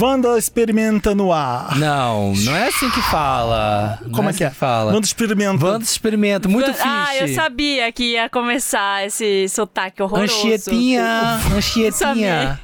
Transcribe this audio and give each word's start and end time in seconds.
Wanda 0.00 0.38
experimenta 0.38 1.14
no 1.14 1.32
ar. 1.32 1.76
Não, 1.78 2.32
não 2.34 2.54
é 2.56 2.68
assim 2.68 2.88
que 2.90 3.00
fala. 3.02 3.98
Não 4.02 4.10
Como 4.12 4.28
é 4.28 4.30
assim 4.30 4.38
que 4.38 4.44
é? 4.44 4.50
fala? 4.50 4.92
Wanda 4.92 5.06
experimenta. 5.06 5.64
Wanda 5.66 5.84
experimenta, 5.84 6.48
muito 6.48 6.72
fixe. 6.72 6.82
Ah, 6.86 7.16
eu 7.16 7.28
sabia 7.34 7.90
que 7.90 8.12
ia 8.12 8.28
começar 8.28 9.06
esse 9.06 9.48
sotaque 9.48 10.02
horroroso. 10.02 10.32
Anchietinha, 10.34 11.40
anchietinha. 11.56 12.60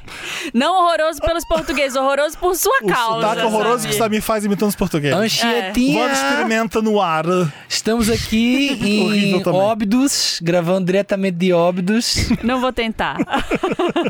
Não 0.53 0.73
horroroso 0.85 1.19
pelos 1.21 1.45
portugueses, 1.45 1.95
horroroso 1.95 2.37
por 2.37 2.55
sua 2.55 2.77
O 2.83 2.87
causa. 2.87 3.21
sotaque 3.27 3.41
horroroso 3.45 3.87
que 3.87 3.93
o 3.93 3.97
Samir. 3.97 4.05
Samir 4.05 4.21
faz 4.21 4.45
imitando 4.45 4.69
os 4.69 4.75
portugueses. 4.75 5.17
Anchietinha. 5.17 6.01
Wanda 6.03 6.13
experimenta 6.13 6.81
no 6.81 7.01
ar. 7.01 7.25
Estamos 7.67 8.09
aqui 8.09 8.79
em. 8.81 9.45
Óbidos, 9.47 10.39
gravando 10.41 10.85
diretamente 10.85 11.37
de 11.37 11.51
Óbidos, 11.53 12.15
Não 12.43 12.61
vou 12.61 12.71
tentar. 12.71 13.17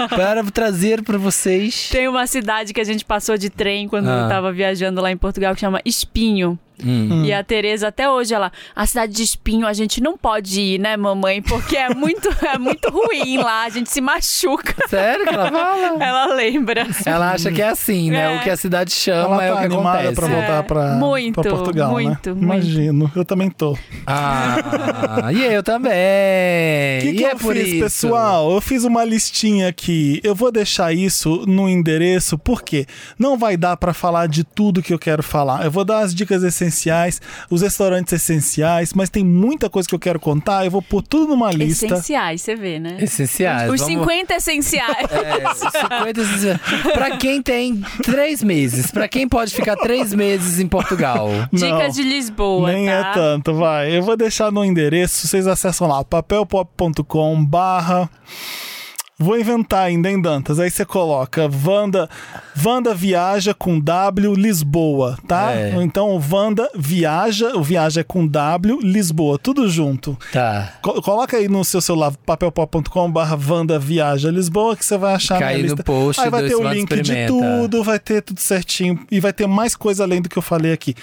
para 0.09 0.44
trazer 0.45 1.02
para 1.03 1.17
vocês. 1.17 1.89
Tem 1.91 2.07
uma 2.07 2.27
cidade 2.27 2.73
que 2.73 2.81
a 2.81 2.84
gente 2.84 3.03
passou 3.15 3.37
de 3.37 3.49
trem 3.49 3.87
quando 3.87 4.09
Ah. 4.09 4.23
eu 4.23 4.27
tava 4.27 4.51
viajando 4.51 4.99
lá 5.01 5.09
em 5.09 5.15
Portugal 5.15 5.53
que 5.53 5.61
chama 5.61 5.79
Espinho. 5.85 6.59
Hum. 6.84 7.23
E 7.25 7.34
a 7.34 7.43
Tereza 7.43 7.88
até 7.88 8.09
hoje 8.09 8.34
ela, 8.34 8.52
a 8.75 8.85
cidade 8.85 9.13
de 9.13 9.23
Espinho 9.23 9.66
a 9.67 9.73
gente 9.73 10.02
não 10.02 10.17
pode 10.17 10.59
ir, 10.59 10.79
né, 10.79 10.97
mamãe? 10.97 11.41
Porque 11.41 11.75
é 11.77 11.93
muito 11.93 12.29
é 12.45 12.57
muito 12.57 12.89
ruim 12.89 13.38
lá, 13.38 13.63
a 13.66 13.70
gente 13.70 13.89
se 13.91 14.02
machuca. 14.02 14.75
Sério 14.89 15.25
que 15.25 15.33
ela 15.33 15.49
fala? 15.52 15.75
Ela 16.05 16.33
lembra. 16.33 16.85
Ela 17.05 17.31
acha 17.31 17.52
que 17.52 17.61
é 17.61 17.69
assim, 17.69 18.09
né? 18.11 18.35
É. 18.35 18.38
O 18.38 18.43
que 18.43 18.49
a 18.49 18.57
cidade 18.57 18.91
chama 18.91 19.35
Ela 19.35 19.43
é 19.43 19.47
tá 19.49 19.53
o 19.53 19.57
que 19.59 19.66
animada 19.66 19.97
acontece. 19.99 20.16
pra 20.16 20.27
voltar 20.27 20.59
É, 20.59 20.61
pra, 20.63 20.95
muito, 20.95 21.41
pra 21.41 21.52
Portugal, 21.52 21.91
muito, 21.91 22.30
né? 22.30 22.35
muito. 22.35 22.43
Imagino. 22.43 23.11
Eu 23.16 23.25
também 23.25 23.49
tô. 23.49 23.77
Ah, 24.05 25.31
e 25.33 25.44
eu 25.44 25.63
também. 25.63 25.91
O 26.99 27.02
que, 27.02 27.09
e 27.09 27.16
que 27.17 27.25
é 27.25 27.33
eu 27.33 27.38
por 27.38 27.55
fiz, 27.55 27.67
isso. 27.67 27.80
pessoal? 27.83 28.52
Eu 28.52 28.61
fiz 28.61 28.83
uma 28.83 29.03
listinha 29.03 29.67
aqui. 29.67 30.19
Eu 30.23 30.35
vou 30.35 30.52
deixar 30.52 30.94
isso 30.94 31.44
no 31.47 31.67
endereço, 31.69 32.38
porque 32.38 32.85
não 33.17 33.38
vai 33.38 33.57
dar 33.57 33.78
pra 33.78 33.94
falar 33.94 34.28
de 34.28 34.44
tudo 34.44 34.81
que 34.81 34.94
eu 34.94 35.00
quero 35.00 35.23
falar. 35.23 35.63
Eu 35.66 35.72
vou 35.72 35.83
dar 35.85 36.00
as 36.00 36.13
dicas 36.13 36.44
essenciais, 36.44 36.64
os 37.49 37.61
restaurantes 37.61 38.13
essenciais, 38.13 38.94
mas 38.94 39.09
tem 39.09 39.23
muita 39.23 39.69
coisa 39.69 39.88
que 39.88 39.95
eu 39.95 39.99
quero 39.99 40.19
contar. 40.19 40.66
Eu 40.66 40.72
vou 40.72 40.81
pôr 40.81 41.02
tudo 41.02 41.27
numa 41.27 41.52
lista. 41.52 41.85
Essenciais, 41.85 42.41
você 42.41 42.55
vê, 42.55 42.80
né? 42.80 42.97
Essenciais. 42.99 43.72
Os 43.72 43.81
vamos- 43.81 43.99
50 44.02 44.33
essenciais. 44.35 45.07
É, 45.11 45.49
os 45.52 45.57
50 45.57 46.22
essenciais. 46.22 46.59
Pra 46.94 47.17
quem 47.17 47.41
tem 47.41 47.81
três 48.03 48.41
meses, 48.44 48.91
pra 48.91 49.07
quem 49.07 49.27
pode 49.27 49.53
ficar 49.53 49.75
três 49.77 50.13
meses 50.13 50.59
em 50.59 50.67
Portugal. 50.67 51.30
Dicas 51.52 51.95
de 51.95 52.03
Lisboa, 52.03 52.72
Nem 52.72 52.85
tá? 52.88 52.91
é 52.91 53.13
tanto, 53.13 53.53
vai. 53.53 53.95
Eu 53.97 54.03
vou 54.03 54.16
deixar 54.17 54.52
no 54.52 54.63
endereço, 54.63 55.27
vocês 55.27 55.47
acessam 55.47 55.88
lá, 55.88 56.03
papelpop.com 56.03 57.45
barra. 57.45 58.09
Vou 59.17 59.39
inventar 59.39 59.85
ainda, 59.85 60.09
hein, 60.11 60.22
Dantas? 60.22 60.59
Aí 60.59 60.69
você 60.69 60.83
coloca 60.83 61.47
Vanda, 61.47 62.09
Vanda 62.58 62.94
viaja 62.94 63.53
com 63.53 63.80
W 63.80 64.34
Lisboa, 64.34 65.17
tá? 65.28 65.52
É. 65.53 65.75
Então, 65.84 66.17
Vanda 66.20 66.70
viaja, 66.73 67.56
o 67.56 67.62
viaja 67.62 68.00
é 68.00 68.03
com 68.03 68.25
W 68.25 68.80
Lisboa, 68.81 69.38
tudo 69.38 69.67
junto. 69.67 70.17
Tá. 70.31 70.73
Co- 70.81 71.02
coloca 71.02 71.36
aí 71.36 71.50
no 71.50 71.66
seu 71.66 71.81
celular 71.81 72.14
papelpop.com 72.25 73.12
barra 73.12 73.36
Vanda 73.36 73.78
viaja 73.78 74.31
Lisboa 74.31 74.75
que 74.75 74.86
você 74.86 74.97
vai 74.97 75.16
achar 75.16 75.38
Cai 75.38 75.53
na 75.53 75.58
no 75.59 75.64
lista. 75.66 75.84
post 75.84 76.22
Aí 76.22 76.30
vai 76.30 76.47
ter 76.47 76.56
o 76.56 76.67
link 76.72 77.02
de 77.02 77.28
tudo, 77.28 77.84
vai 77.84 78.00
ter 78.00 78.22
tudo 78.22 78.39
certinho 78.39 79.00
e 79.12 79.19
vai 79.19 79.34
ter 79.34 79.47
mais 79.47 79.75
coisa 79.75 80.03
além 80.03 80.22
do 80.22 80.30
que 80.30 80.38
eu 80.38 80.42
falei 80.42 80.72
aqui. 80.72 80.95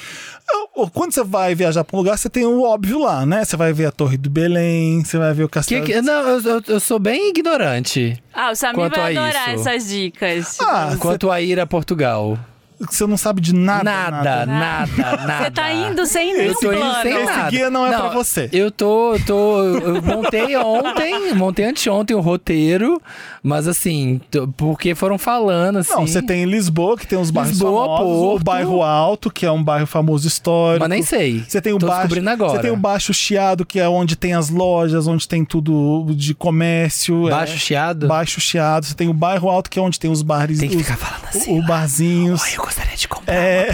Quando 0.93 1.13
você 1.13 1.23
vai 1.23 1.55
viajar 1.55 1.85
para 1.85 1.97
um 1.97 2.01
lugar, 2.01 2.19
você 2.19 2.29
tem 2.31 2.45
o 2.47 2.63
óbvio 2.63 2.99
lá, 2.99 3.25
né? 3.27 3.45
Você 3.45 3.57
vai 3.57 3.73
ver 3.73 3.87
a 3.87 3.91
Torre 3.93 4.17
do 4.17 4.29
Belém, 4.31 5.05
você 5.05 5.17
vai 5.19 5.33
ver 5.33 5.45
o 5.45 5.49
Que, 5.49 5.53
castelo. 5.55 5.85
que- 5.85 6.01
não, 6.03 6.23
eu, 6.29 6.41
eu- 6.43 6.63
eu 6.67 6.81
sou 6.81 6.99
bem 6.99 7.29
ignorante 7.31 8.21
Ah, 8.35 8.51
o 8.51 8.55
Samir 8.57 8.89
vai 8.91 9.17
adorar 9.17 9.55
isso. 9.55 9.69
essas 9.69 9.89
dicas. 9.89 10.59
Ah, 10.61 10.97
quanto 10.99 11.31
a 11.31 11.41
ir 11.41 11.61
a 11.61 11.67
Portugal. 11.67 12.39
Você 12.91 13.07
não 13.07 13.17
sabe 13.17 13.41
de 13.41 13.55
nada. 13.55 13.83
Nada, 13.85 14.47
nada, 14.47 14.87
nada. 15.27 15.45
Você 15.45 15.51
tá 15.51 15.73
indo 15.73 16.07
sem 16.07 16.33
nenhum 16.37 16.51
indo 16.51 16.59
plano. 16.59 17.03
sem 17.03 17.13
Esse 17.15 17.25
nada. 17.25 17.51
guia 17.51 17.71
não 17.71 17.87
é 17.87 17.91
pra 17.97 18.09
você. 18.11 18.49
Eu 18.53 18.71
tô, 18.71 19.15
eu 19.15 19.25
tô, 19.25 19.63
eu 19.65 20.03
montei 20.03 20.57
ontem, 20.57 21.35
montei 21.35 21.65
anteontem 21.67 22.17
o 22.17 22.21
roteiro, 22.21 23.01
mas 23.43 23.67
assim, 23.69 24.21
tô- 24.31 24.49
porque 24.49 24.95
foram 24.95 25.19
falando 25.19 25.79
assim. 25.79 25.93
Não, 25.93 26.07
você 26.07 26.23
tem 26.23 26.45
Lisboa, 26.45 26.97
que 26.97 27.07
tem 27.07 27.19
os 27.19 27.31
bairros 27.31 27.53
Lisboa, 27.53 27.99
famosos, 27.99 28.17
o 28.17 28.21
Porto. 28.31 28.45
bairro 28.45 28.83
Alto, 28.83 29.31
que 29.31 29.47
é 29.47 29.51
um 29.51 29.63
bairro 29.63 29.87
famoso 29.87 30.27
histórico. 30.27 30.81
Mas 30.81 30.89
nem 30.91 31.03
sei. 31.03 31.45
Você 31.47 31.61
tem 31.61 31.73
o 31.73 31.79
Tô 31.79 31.87
baixo, 31.87 32.01
descobrindo 32.03 32.31
agora. 32.31 32.53
Você 32.53 32.59
tem 32.61 32.71
o 32.71 32.77
baixo 32.77 33.13
chiado, 33.15 33.65
que 33.67 33.79
é 33.81 33.89
onde 33.89 34.17
tem 34.17 34.35
as 34.35 34.49
lojas, 34.51 35.07
onde 35.07 35.27
tem 35.29 35.45
tudo 35.45 36.07
de 36.15 36.35
comércio. 36.35 37.29
Baixo 37.29 37.55
é, 37.55 37.59
chiado? 37.59 38.07
Baixo 38.09 38.41
chiado. 38.41 38.87
Você 38.87 38.95
tem 38.95 39.09
o 39.09 39.15
bairro 39.15 39.49
alto, 39.49 39.71
que 39.71 39.79
é 39.79 39.83
onde 39.83 39.99
tem 39.99 40.11
os 40.11 40.23
bares. 40.23 40.59
Tem 40.59 40.69
que 40.69 40.77
os- 40.77 40.83
ficar 40.83 40.97
falando 40.97 41.25
assim. 41.29 41.53
o, 41.53 41.59
o 41.63 41.67
barzinhos. 41.67 42.43
Oi, 42.43 42.49
eu 42.57 42.63
gostaria 42.73 42.97
de 42.97 43.09
comprar. 43.09 43.35
É. 43.35 43.69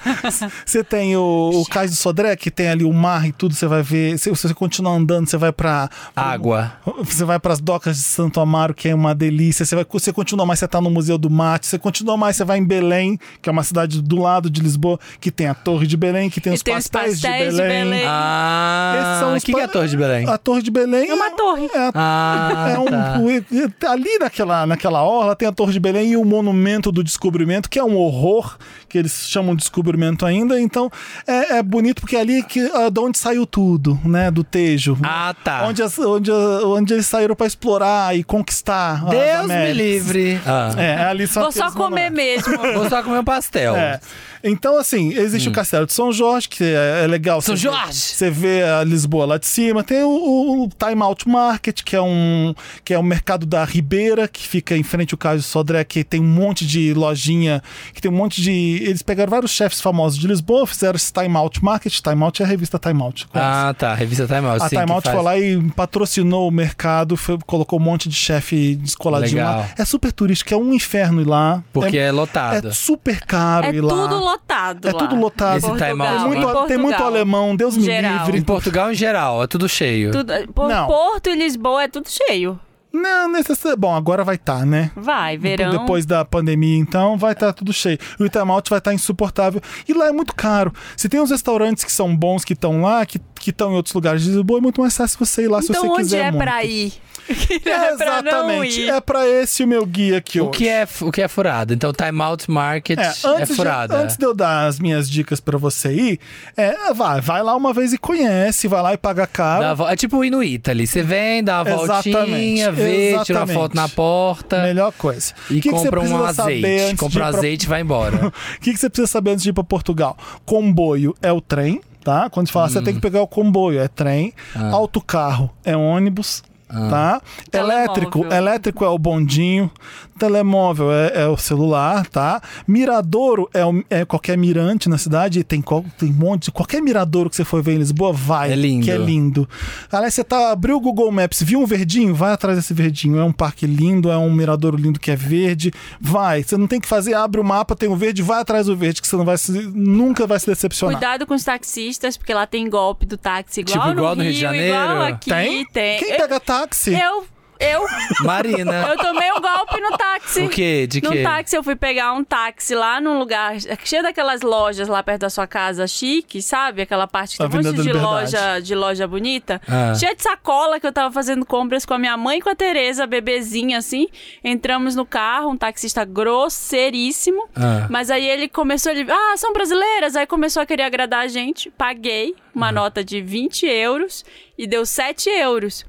você 0.64 0.82
tem 0.82 1.16
o, 1.16 1.50
o 1.54 1.64
Cais 1.66 1.90
do 1.90 1.96
Sodré, 1.96 2.34
que 2.36 2.50
tem 2.50 2.68
ali 2.68 2.84
o 2.84 2.92
mar 2.92 3.26
e 3.26 3.32
tudo, 3.32 3.54
você 3.54 3.66
vai 3.66 3.82
ver. 3.82 4.18
Se 4.18 4.30
você 4.30 4.52
continuar 4.54 4.92
andando, 4.92 5.28
você 5.28 5.36
vai 5.36 5.52
pra. 5.52 5.88
Água. 6.16 6.72
Você 7.04 7.24
vai 7.24 7.38
para 7.38 7.52
as 7.52 7.60
docas 7.60 7.96
de 7.96 8.02
Santo 8.02 8.40
Amaro, 8.40 8.74
que 8.74 8.88
é 8.88 8.94
uma 8.94 9.14
delícia. 9.14 9.64
Você, 9.64 9.74
vai, 9.74 9.84
você 9.90 10.12
continua 10.12 10.46
mais, 10.46 10.58
você 10.58 10.68
tá 10.68 10.80
no 10.80 10.90
Museu 10.90 11.18
do 11.18 11.28
Mate. 11.30 11.66
Você 11.66 11.78
continua 11.78 12.16
mais, 12.16 12.36
você 12.36 12.44
vai 12.44 12.58
em 12.58 12.64
Belém, 12.64 13.18
que 13.42 13.48
é 13.48 13.52
uma 13.52 13.62
cidade 13.62 14.00
do 14.00 14.16
lado 14.16 14.48
de 14.50 14.60
Lisboa, 14.60 14.98
que 15.20 15.30
tem 15.30 15.46
a 15.46 15.54
Torre 15.54 15.86
de 15.86 15.96
Belém, 15.96 16.30
que 16.30 16.40
tem 16.40 16.52
os 16.52 16.62
tem 16.62 16.74
os 16.76 16.88
pastéis, 16.88 17.20
pastéis 17.20 17.54
de 17.54 17.60
de 17.60 17.68
Belém. 17.68 17.84
Belém. 17.84 18.04
Ah, 18.06 19.32
os 19.36 19.44
que, 19.44 19.52
que 19.52 19.60
é 19.60 19.64
a 19.64 19.66
pa- 19.66 19.72
Torre 19.72 19.88
de 19.88 19.96
Belém? 19.96 20.28
A 20.28 20.38
Torre 20.38 20.62
de 20.62 20.70
Belém 20.70 21.08
É 21.08 21.14
uma 21.14 21.30
torre. 21.30 21.70
É, 21.74 21.78
a- 21.78 21.92
Ah, 21.94 22.70
é 22.74 22.78
um, 22.78 22.86
tá. 22.86 23.18
o- 23.20 23.90
ali 23.90 24.18
naquela, 24.18 24.66
naquela 24.66 25.02
orla 25.02 25.34
tem 25.36 25.48
a 25.48 25.52
Torre 25.52 25.72
de 25.72 25.80
Belém 25.80 26.12
e 26.12 26.16
o 26.16 26.24
Monumento 26.24 26.90
do 26.92 27.02
Descobrimento, 27.04 27.68
que 27.68 27.78
é 27.78 27.84
um 27.84 27.96
horror, 27.96 28.29
hår. 28.30 28.56
Que 28.90 28.98
eles 28.98 29.26
chamam 29.28 29.54
de 29.54 29.60
descobrimento 29.60 30.26
ainda. 30.26 30.60
Então 30.60 30.90
é, 31.26 31.58
é 31.58 31.62
bonito 31.62 32.00
porque 32.02 32.16
é 32.16 32.20
ali 32.20 32.42
que, 32.42 32.60
ah, 32.74 32.90
de 32.90 33.00
onde 33.00 33.16
saiu 33.16 33.46
tudo, 33.46 33.98
né? 34.04 34.30
Do 34.30 34.42
Tejo. 34.44 34.98
Ah, 35.02 35.34
tá. 35.42 35.66
Onde, 35.66 35.82
as- 35.82 35.98
onde, 35.98 36.30
onde 36.30 36.92
eles 36.94 37.06
saíram 37.06 37.34
para 37.36 37.46
explorar 37.46 38.16
e 38.16 38.22
conquistar. 38.24 39.04
Deus 39.06 39.46
me 39.46 39.72
livre. 39.72 40.40
Ah. 40.44 40.74
É, 40.76 41.04
ali 41.04 41.26
são 41.26 41.44
Vou 41.44 41.52
só 41.52 41.70
comer 41.70 42.10
mesmo. 42.10 42.56
Vou 42.74 42.88
só 42.88 43.02
comer 43.02 43.20
um 43.20 43.24
pastel. 43.24 43.76
É. 43.76 44.00
Então, 44.42 44.78
assim, 44.78 45.12
existe 45.12 45.50
o 45.50 45.52
Castelo 45.52 45.84
de 45.84 45.92
São 45.92 46.10
Jorge, 46.10 46.48
que 46.48 46.64
é, 46.64 47.02
é 47.04 47.06
legal. 47.06 47.38
Hum. 47.38 47.42
São 47.42 47.54
Você- 47.56 47.62
Jorge! 47.62 47.92
Você 47.98 48.30
vê 48.30 48.62
a 48.62 48.82
Lisboa 48.82 49.26
lá 49.26 49.36
de 49.38 49.46
cima. 49.46 49.84
Tem 49.84 50.02
o, 50.02 50.08
o- 50.08 50.68
Time 50.78 51.02
Out 51.02 51.28
Market, 51.28 51.82
que 51.82 51.94
é 51.94 52.00
um 52.00 52.54
que 52.82 52.94
é 52.94 52.98
o 52.98 53.02
mercado 53.02 53.44
da 53.44 53.62
Ribeira, 53.64 54.26
que 54.26 54.40
fica 54.48 54.74
em 54.74 54.82
frente 54.82 55.12
ao 55.14 55.18
Caio 55.18 55.42
Sodré, 55.42 55.84
que 55.84 56.02
tem 56.02 56.20
um 56.20 56.24
monte 56.24 56.66
de 56.66 56.94
lojinha, 56.94 57.62
que 57.92 58.00
tem 58.00 58.10
um 58.10 58.14
monte 58.14 58.40
de... 58.40 58.79
Eles 58.82 59.02
pegaram 59.02 59.30
vários 59.30 59.50
chefes 59.50 59.80
famosos 59.80 60.18
de 60.18 60.26
Lisboa, 60.26 60.66
fizeram 60.66 60.96
esse 60.96 61.12
Time 61.12 61.36
Out 61.36 61.62
Market. 61.64 61.92
Time 62.00 62.22
Out 62.22 62.42
é 62.42 62.44
a 62.44 62.48
revista 62.48 62.78
Time 62.78 63.02
Out. 63.02 63.26
conhece? 63.28 63.50
Ah, 63.50 63.74
tá. 63.76 63.94
Revista 63.94 64.26
Time 64.26 64.46
Out. 64.46 64.62
A 64.62 64.68
sim, 64.68 64.76
Time 64.78 64.92
Out 64.92 65.02
faz- 65.04 65.14
foi 65.14 65.24
lá 65.24 65.38
e 65.38 65.70
patrocinou 65.72 66.48
o 66.48 66.50
mercado, 66.50 67.16
foi- 67.16 67.38
colocou 67.46 67.78
um 67.78 67.82
monte 67.82 68.08
de 68.08 68.14
chefe 68.14 68.74
descoladinho 68.76 69.36
Legal. 69.38 69.58
lá. 69.60 69.68
É 69.78 69.84
super 69.84 70.12
turístico, 70.12 70.52
é 70.54 70.56
um 70.56 70.72
inferno 70.72 71.20
ir 71.20 71.26
lá. 71.26 71.62
Porque 71.72 71.98
é, 71.98 72.06
é, 72.06 72.12
lotado. 72.12 72.68
é 72.68 72.72
super 72.72 73.20
caro 73.24 73.66
É 73.66 73.74
ir 73.74 73.80
lá. 73.80 73.90
tudo 73.94 74.16
lotado 74.18 74.88
É 74.88 74.92
lá. 74.92 74.98
tudo 74.98 75.16
lotado. 75.16 75.56
Esse 75.58 75.66
Portugal, 75.66 75.90
time 75.90 76.02
out. 76.06 76.18
Tem 76.18 76.26
muito, 76.28 76.58
em 76.64 76.66
tem 76.66 76.78
muito 76.78 77.02
alemão, 77.02 77.56
Deus 77.56 77.76
me 77.76 77.84
Geral. 77.84 78.18
livre. 78.24 78.38
Em 78.38 78.42
Portugal, 78.42 78.90
em 78.90 78.94
geral, 78.94 79.42
é 79.42 79.46
tudo 79.46 79.68
cheio. 79.68 80.10
Tudo, 80.12 80.32
Por- 80.54 80.68
Não. 80.68 80.86
Porto 80.86 81.28
e 81.30 81.34
Lisboa 81.36 81.82
é 81.84 81.88
tudo 81.88 82.08
cheio. 82.08 82.58
Não, 82.92 83.30
necessário. 83.30 83.78
Bom, 83.78 83.94
agora 83.94 84.24
vai 84.24 84.34
estar, 84.34 84.66
né? 84.66 84.90
Vai, 84.96 85.36
verão. 85.38 85.70
Depois 85.70 86.04
da 86.04 86.24
pandemia, 86.24 86.76
então, 86.76 87.16
vai 87.16 87.32
estar 87.32 87.52
tudo 87.52 87.72
cheio. 87.72 87.98
O 88.18 88.24
Itamalt 88.24 88.68
vai 88.68 88.78
estar 88.78 88.92
insuportável. 88.92 89.60
E 89.88 89.92
lá 89.92 90.08
é 90.08 90.12
muito 90.12 90.34
caro. 90.34 90.72
Se 90.96 91.08
tem 91.08 91.20
uns 91.20 91.30
restaurantes 91.30 91.84
que 91.84 91.92
são 91.92 92.14
bons, 92.16 92.44
que 92.44 92.52
estão 92.52 92.82
lá, 92.82 93.06
que 93.06 93.20
estão 93.48 93.72
em 93.72 93.74
outros 93.76 93.94
lugares 93.94 94.22
de 94.22 94.28
Lisboa, 94.28 94.58
é 94.58 94.62
muito 94.62 94.82
mais 94.82 94.94
fácil 94.94 95.18
você 95.18 95.44
ir 95.44 95.48
lá 95.48 95.62
se 95.62 95.70
então 95.70 95.80
você 95.80 95.88
onde 95.88 96.02
quiser 96.02 96.18
é 96.26 96.30
muito. 96.30 96.42
pra 96.44 96.62
ir? 96.62 96.92
É, 97.28 97.32
é 97.54 97.58
pra 97.60 97.92
exatamente. 97.92 98.90
É 98.90 99.00
pra 99.00 99.26
esse 99.28 99.62
o 99.64 99.66
meu 99.66 99.86
guia 99.86 100.18
aqui 100.18 100.40
O 100.40 100.48
hoje. 100.48 100.58
que, 100.58 100.68
é, 100.68 100.86
o 101.00 101.12
que 101.12 101.22
é 101.22 101.28
furado? 101.28 101.72
Então, 101.72 101.92
Time 101.92 102.20
Out 102.22 102.50
Market 102.50 102.98
É, 102.98 103.02
é, 103.02 103.06
antes, 103.24 103.48
de, 103.48 103.54
furada. 103.54 103.96
antes 103.96 104.16
de 104.16 104.26
eu 104.26 104.34
dar 104.34 104.66
as 104.66 104.78
minhas 104.80 105.08
dicas 105.08 105.38
pra 105.40 105.56
você 105.56 105.92
ir, 105.92 106.20
é, 106.56 106.92
vai, 106.92 107.20
vai 107.20 107.42
lá 107.42 107.54
uma 107.56 107.72
vez 107.72 107.92
e 107.92 107.98
conhece, 107.98 108.66
vai 108.68 108.82
lá 108.82 108.92
e 108.94 108.98
paga 108.98 109.26
caro. 109.26 109.84
É 109.86 109.94
tipo 109.96 110.22
ir 110.24 110.30
no 110.30 110.42
Italy. 110.42 110.86
Você 110.86 111.02
vem, 111.02 111.42
dá 111.44 111.62
uma 111.62 111.70
Exatamente, 111.70 112.12
voltinha, 112.12 112.72
vê, 112.72 112.82
tira 112.82 113.14
uma 113.16 113.22
exatamente. 113.22 113.54
foto 113.54 113.74
na 113.76 113.88
porta 113.88 114.62
Melhor 114.62 114.92
coisa. 114.92 115.32
e 115.50 115.54
que 115.54 115.60
que 115.60 115.70
você 115.70 115.84
compra 115.84 116.00
um 116.00 116.02
precisa 116.08 116.34
saber 116.34 116.64
azeite. 116.66 116.96
Compra 116.96 117.06
um 117.26 117.30
pra- 117.30 117.38
azeite 117.38 117.64
e 117.66 117.68
vai 117.68 117.80
embora. 117.80 118.32
O 118.56 118.60
que, 118.60 118.72
que 118.72 118.78
você 118.78 118.90
precisa 118.90 119.06
saber 119.06 119.30
antes 119.32 119.42
de 119.44 119.50
ir 119.50 119.52
para 119.52 119.62
Portugal? 119.64 120.16
Comboio 120.44 121.14
é 121.22 121.32
o 121.32 121.40
trem, 121.40 121.80
tá? 122.02 122.28
Quando 122.30 122.48
você 122.48 122.52
fala, 122.52 122.68
você 122.68 122.82
tem 122.82 122.94
que 122.94 123.00
pegar 123.00 123.22
o 123.22 123.26
comboio, 123.26 123.80
é 123.80 123.88
trem. 123.88 124.32
Ah. 124.54 124.70
Autocarro 124.72 125.50
é 125.64 125.76
ônibus. 125.76 126.42
Tá? 126.70 127.20
Telemóvel. 127.50 127.80
Elétrico, 127.80 128.26
elétrico 128.32 128.84
é 128.84 128.88
o 128.88 128.98
bondinho, 128.98 129.70
telemóvel 130.18 130.92
é, 130.92 131.22
é 131.22 131.26
o 131.26 131.36
celular, 131.36 132.06
tá? 132.06 132.40
Miradouro 132.68 133.48
é, 133.54 133.64
o- 133.64 133.82
é 133.88 134.04
qualquer 134.04 134.36
mirante 134.36 134.88
na 134.88 134.98
cidade, 134.98 135.42
tem, 135.44 135.62
tem 135.98 136.08
um 136.10 136.12
monte, 136.12 136.44
de- 136.44 136.52
qualquer 136.52 136.80
miradouro 136.82 137.30
que 137.30 137.36
você 137.36 137.44
for 137.44 137.62
ver 137.62 137.72
em 137.74 137.78
Lisboa, 137.78 138.12
vai, 138.12 138.52
É 138.52 138.56
lindo. 138.56 138.84
que 138.84 138.90
é 138.90 138.96
lindo. 138.98 139.48
Aliás, 139.90 140.14
você 140.14 140.22
tá, 140.24 140.50
abriu 140.52 140.76
o 140.76 140.80
Google 140.80 141.10
Maps, 141.10 141.42
viu 141.42 141.60
um 141.60 141.66
verdinho? 141.66 142.14
Vai 142.14 142.32
atrás 142.32 142.56
desse 142.58 142.74
verdinho, 142.74 143.18
é 143.18 143.24
um 143.24 143.32
parque 143.32 143.66
lindo, 143.66 144.10
é 144.10 144.16
um 144.16 144.30
miradouro 144.32 144.76
lindo 144.76 145.00
que 145.00 145.10
é 145.10 145.16
verde, 145.16 145.72
vai. 146.00 146.42
Você 146.42 146.56
não 146.56 146.66
tem 146.66 146.80
que 146.80 146.88
fazer, 146.88 147.14
abre 147.14 147.40
o 147.40 147.44
mapa, 147.44 147.74
tem 147.74 147.88
o 147.88 147.96
verde, 147.96 148.22
vai 148.22 148.40
atrás 148.40 148.66
do 148.66 148.76
verde, 148.76 149.00
que 149.00 149.08
você 149.08 149.16
não 149.16 149.24
vai 149.24 149.38
se, 149.38 149.52
nunca 149.52 150.26
vai 150.26 150.38
se 150.38 150.46
decepcionar. 150.46 150.96
Cuidado 150.96 151.26
com 151.26 151.34
os 151.34 151.44
taxistas, 151.44 152.16
porque 152.16 152.34
lá 152.34 152.46
tem 152.46 152.68
golpe 152.68 153.06
do 153.06 153.16
táxi 153.16 153.60
igual 153.60 153.72
Tipo, 153.78 153.86
no 153.86 153.92
igual 154.00 154.16
no 154.16 154.22
Rio 154.22 154.30
Rio, 154.30 154.34
de 154.34 154.40
Janeiro? 154.40 154.66
igual 154.76 155.02
aqui. 155.02 155.30
Tem? 155.30 155.64
tem. 155.66 155.98
Quem 155.98 156.16
pega 156.16 156.38
táxi? 156.40 156.59
Eu, 156.94 157.26
eu, 157.58 157.84
Marina. 158.24 158.86
eu 158.88 158.96
tomei 158.96 159.30
um 159.32 159.40
golpe 159.40 159.80
no 159.82 159.96
táxi. 159.98 160.40
O 160.42 160.48
quê? 160.48 160.86
De 160.86 161.02
No 161.02 161.10
quê? 161.12 161.22
táxi, 161.22 161.54
eu 161.56 161.62
fui 161.62 161.76
pegar 161.76 162.12
um 162.14 162.24
táxi 162.24 162.74
lá 162.74 163.00
num 163.00 163.18
lugar 163.18 163.54
cheio 163.84 164.02
daquelas 164.02 164.40
lojas 164.40 164.88
lá 164.88 165.02
perto 165.02 165.20
da 165.22 165.30
sua 165.30 165.46
casa, 165.46 165.86
chique, 165.86 166.40
sabe? 166.40 166.80
Aquela 166.82 167.06
parte 167.06 167.32
que 167.32 167.38
tem 167.38 167.46
um 167.46 167.50
monte 167.62 167.64
de 167.76 167.82
Liberdade. 167.82 168.04
loja, 168.04 168.60
de 168.60 168.74
loja 168.74 169.06
bonita. 169.06 169.60
Ah. 169.68 169.94
Cheia 169.94 170.14
de 170.14 170.22
sacola 170.22 170.80
que 170.80 170.86
eu 170.86 170.92
tava 170.92 171.12
fazendo 171.12 171.44
compras 171.44 171.84
com 171.84 171.92
a 171.92 171.98
minha 171.98 172.16
mãe 172.16 172.38
e 172.38 172.40
com 172.40 172.48
a 172.48 172.54
Tereza, 172.54 173.06
bebezinha 173.06 173.76
assim. 173.78 174.06
Entramos 174.42 174.96
no 174.96 175.04
carro, 175.04 175.50
um 175.50 175.56
taxista 175.56 176.02
grosseiríssimo. 176.04 177.46
Ah. 177.54 177.86
Mas 177.90 178.10
aí 178.10 178.26
ele 178.26 178.48
começou, 178.48 178.92
ele, 178.92 179.10
ah, 179.10 179.34
são 179.36 179.52
brasileiras. 179.52 180.16
Aí 180.16 180.26
começou 180.26 180.62
a 180.62 180.66
querer 180.66 180.84
agradar 180.84 181.24
a 181.24 181.28
gente. 181.28 181.70
Paguei 181.70 182.34
uma 182.54 182.72
nota 182.72 183.04
de 183.04 183.20
20 183.20 183.66
euros 183.66 184.24
e 184.58 184.66
deu 184.66 184.84
7 184.86 185.28
euros. 185.28 185.84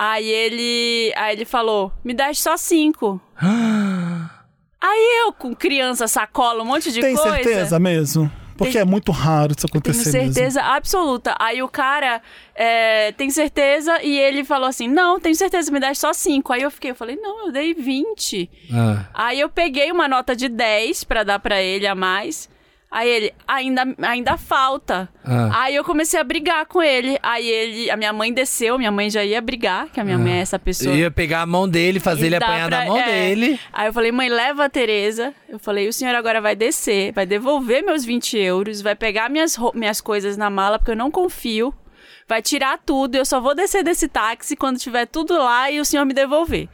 Aí 0.00 0.28
ele, 0.30 1.12
aí 1.16 1.34
ele 1.34 1.44
falou, 1.44 1.92
me 2.04 2.14
dá 2.14 2.32
só 2.32 2.56
5. 2.56 3.20
Aí 4.80 5.24
eu, 5.26 5.32
com 5.32 5.54
criança, 5.56 6.06
sacola, 6.06 6.62
um 6.62 6.66
monte 6.66 6.92
de 6.92 7.00
Tem 7.00 7.16
coisa. 7.16 7.34
certeza 7.34 7.78
mesmo? 7.80 8.30
Porque 8.56 8.74
Tem- 8.74 8.82
é 8.82 8.84
muito 8.84 9.10
raro 9.12 9.52
isso 9.56 9.66
Tenho 9.66 9.80
acontecer 9.80 10.12
mesmo. 10.18 10.32
certeza 10.34 10.62
absoluta. 10.62 11.34
Aí 11.38 11.62
o 11.62 11.68
cara 11.68 12.20
é, 12.54 13.10
tem 13.12 13.28
certeza 13.30 14.00
e 14.02 14.16
ele 14.18 14.44
falou 14.44 14.68
assim: 14.68 14.86
Não, 14.88 15.18
tenho 15.20 15.34
certeza, 15.34 15.70
me 15.72 15.78
dá 15.80 15.92
só 15.94 16.12
5. 16.12 16.52
Aí 16.52 16.62
eu 16.62 16.70
fiquei, 16.70 16.90
eu 16.90 16.94
falei: 16.96 17.16
Não, 17.16 17.46
eu 17.46 17.52
dei 17.52 17.74
20. 17.74 18.48
Ah. 18.72 19.04
Aí 19.14 19.38
eu 19.40 19.48
peguei 19.48 19.90
uma 19.92 20.06
nota 20.08 20.34
de 20.34 20.48
10 20.48 21.04
pra 21.04 21.22
dar 21.24 21.38
pra 21.40 21.60
ele 21.62 21.86
a 21.86 21.94
mais. 21.94 22.48
Aí 22.90 23.06
ele, 23.06 23.34
ainda, 23.46 23.94
ainda 24.00 24.38
falta. 24.38 25.10
Ah. 25.22 25.50
Aí 25.64 25.74
eu 25.74 25.84
comecei 25.84 26.18
a 26.18 26.24
brigar 26.24 26.64
com 26.64 26.82
ele. 26.82 27.18
Aí 27.22 27.46
ele, 27.46 27.90
a 27.90 27.96
minha 27.98 28.12
mãe 28.14 28.32
desceu, 28.32 28.78
minha 28.78 28.90
mãe 28.90 29.10
já 29.10 29.22
ia 29.22 29.40
brigar, 29.42 29.88
que 29.90 30.00
a 30.00 30.04
minha 30.04 30.16
mãe 30.16 30.38
é 30.38 30.40
essa 30.40 30.58
pessoa. 30.58 30.94
Eu 30.94 30.98
ia 30.98 31.10
pegar 31.10 31.42
a 31.42 31.46
mão 31.46 31.68
dele, 31.68 32.00
fazer 32.00 32.26
ele 32.26 32.36
E 32.36 32.38
dá 32.38 32.46
apanhar 32.46 32.68
pra- 32.68 32.80
da 32.80 32.86
mão 32.86 32.96
é. 32.98 33.04
dele. 33.04 33.60
Aí 33.74 33.88
eu 33.88 33.92
falei, 33.92 34.10
mãe, 34.10 34.30
leva 34.30 34.64
a 34.64 34.68
Tereza. 34.70 35.34
Eu 35.48 35.58
falei, 35.58 35.86
o 35.86 35.92
senhor 35.92 36.14
agora 36.14 36.40
vai 36.40 36.56
descer, 36.56 37.12
vai 37.12 37.26
devolver 37.26 37.84
meus 37.84 38.06
20 38.06 38.38
euros, 38.38 38.80
vai 38.80 38.94
pegar 38.94 39.28
minhas, 39.28 39.56
minhas 39.74 40.00
coisas 40.00 40.38
na 40.38 40.48
mala, 40.48 40.78
porque 40.78 40.92
eu 40.92 40.96
não 40.96 41.10
confio. 41.10 41.74
Vai 42.26 42.40
tirar 42.40 42.78
tudo, 42.78 43.16
eu 43.16 43.24
só 43.26 43.38
vou 43.38 43.54
descer 43.54 43.82
desse 43.84 44.08
táxi 44.08 44.56
quando 44.56 44.78
tiver 44.78 45.06
tudo 45.06 45.36
lá 45.36 45.70
e 45.70 45.78
o 45.78 45.84
senhor 45.84 46.04
me 46.06 46.14
devolver. 46.14 46.68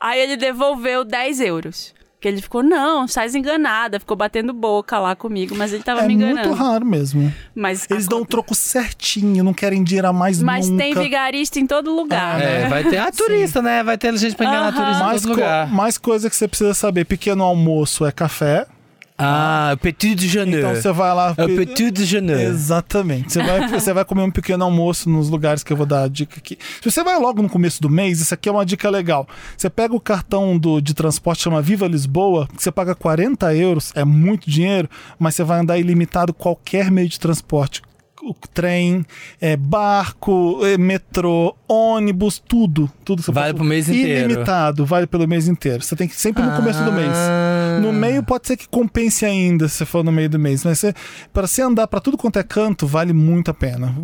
Aí 0.00 0.20
ele 0.20 0.36
devolveu 0.36 1.04
10 1.04 1.40
euros. 1.40 1.94
Que 2.20 2.28
ele 2.28 2.42
ficou, 2.42 2.62
não, 2.62 3.08
sai 3.08 3.28
enganada, 3.34 3.98
ficou 3.98 4.14
batendo 4.14 4.52
boca 4.52 4.98
lá 4.98 5.16
comigo, 5.16 5.54
mas 5.56 5.72
ele 5.72 5.82
tava 5.82 6.02
É 6.02 6.06
me 6.06 6.12
enganando. 6.12 6.48
muito 6.48 6.52
raro 6.62 6.84
mesmo. 6.84 7.32
Mas, 7.54 7.86
Eles 7.90 8.06
dão 8.06 8.20
um 8.20 8.24
troco 8.26 8.54
certinho, 8.54 9.42
não 9.42 9.54
querem 9.54 9.82
dinheiro 9.82 10.08
a 10.08 10.12
mais 10.12 10.42
mas 10.42 10.68
nunca. 10.68 10.82
tem 10.84 10.94
vigarista 10.94 11.58
em 11.58 11.66
todo 11.66 11.90
lugar. 11.94 12.38
É, 12.38 12.64
né? 12.64 12.68
vai 12.68 12.84
ter 12.84 12.98
a 12.98 13.10
turista, 13.10 13.62
né? 13.62 13.82
Vai 13.82 13.96
ter 13.96 14.14
gente 14.18 14.36
pra 14.36 14.44
enganar 14.46 14.68
Aham. 14.68 14.72
turista 14.82 15.02
em 15.02 15.06
mais, 15.06 15.22
todo 15.22 15.30
co- 15.30 15.40
lugar. 15.40 15.66
mais 15.72 15.96
coisa 15.96 16.28
que 16.28 16.36
você 16.36 16.46
precisa 16.46 16.74
saber: 16.74 17.06
pequeno 17.06 17.42
almoço 17.42 18.04
é 18.04 18.12
café. 18.12 18.66
Ah, 19.22 19.76
Petit 19.80 20.14
déjeuner. 20.14 20.58
Então 20.60 20.74
você 20.74 20.92
vai 20.92 21.14
lá. 21.14 21.34
É 21.36 21.44
o 21.44 21.48
Petit 21.56 21.90
déjeuner. 21.90 22.40
Exatamente. 22.40 23.32
Você 23.32 23.42
vai, 23.42 23.68
você 23.68 23.92
vai 23.92 24.04
comer 24.04 24.22
um 24.22 24.30
pequeno 24.30 24.64
almoço 24.64 25.08
nos 25.10 25.28
lugares 25.28 25.62
que 25.62 25.72
eu 25.72 25.76
vou 25.76 25.86
dar 25.86 26.04
a 26.04 26.08
dica 26.08 26.38
aqui. 26.38 26.56
Se 26.80 26.90
você 26.90 27.04
vai 27.04 27.18
logo 27.18 27.42
no 27.42 27.48
começo 27.48 27.80
do 27.82 27.90
mês, 27.90 28.20
isso 28.20 28.32
aqui 28.32 28.48
é 28.48 28.52
uma 28.52 28.64
dica 28.64 28.88
legal. 28.88 29.28
Você 29.56 29.68
pega 29.68 29.94
o 29.94 30.00
cartão 30.00 30.56
do, 30.58 30.80
de 30.80 30.94
transporte, 30.94 31.42
chama 31.42 31.60
Viva 31.60 31.86
Lisboa, 31.86 32.48
que 32.56 32.62
você 32.62 32.70
paga 32.72 32.94
40 32.94 33.54
euros, 33.54 33.92
é 33.94 34.04
muito 34.04 34.48
dinheiro, 34.50 34.88
mas 35.18 35.34
você 35.34 35.44
vai 35.44 35.60
andar 35.60 35.78
ilimitado 35.78 36.32
qualquer 36.32 36.90
meio 36.90 37.08
de 37.08 37.18
transporte. 37.20 37.82
O 38.22 38.34
trem, 38.52 39.02
é, 39.40 39.56
barco, 39.56 40.60
é, 40.62 40.76
metrô, 40.76 41.56
ônibus, 41.66 42.38
tudo. 42.38 42.90
tudo 43.02 43.22
Vale 43.22 43.34
pode- 43.48 43.54
pro 43.56 43.64
mês 43.64 43.88
inteiro. 43.88 44.30
Ilimitado, 44.30 44.84
vale 44.84 45.06
pelo 45.06 45.26
mês 45.26 45.48
inteiro. 45.48 45.82
Você 45.82 45.96
tem 45.96 46.06
que 46.06 46.14
sempre 46.14 46.42
no 46.42 46.54
começo 46.54 46.84
do 46.84 46.92
mês. 46.92 47.08
No 47.80 47.92
meio 47.92 48.22
pode 48.22 48.46
ser 48.46 48.56
que 48.56 48.68
compense 48.68 49.24
ainda 49.24 49.68
se 49.68 49.84
for 49.84 50.04
no 50.04 50.12
meio 50.12 50.28
do 50.28 50.38
mês, 50.38 50.64
mas 50.64 50.78
você, 50.78 50.94
para 51.32 51.46
você 51.46 51.62
andar 51.62 51.86
para 51.86 52.00
tudo 52.00 52.16
quanto 52.16 52.38
é 52.38 52.42
canto, 52.42 52.86
vale 52.86 53.12
muito 53.12 53.50
a 53.50 53.54
pena. 53.54 53.94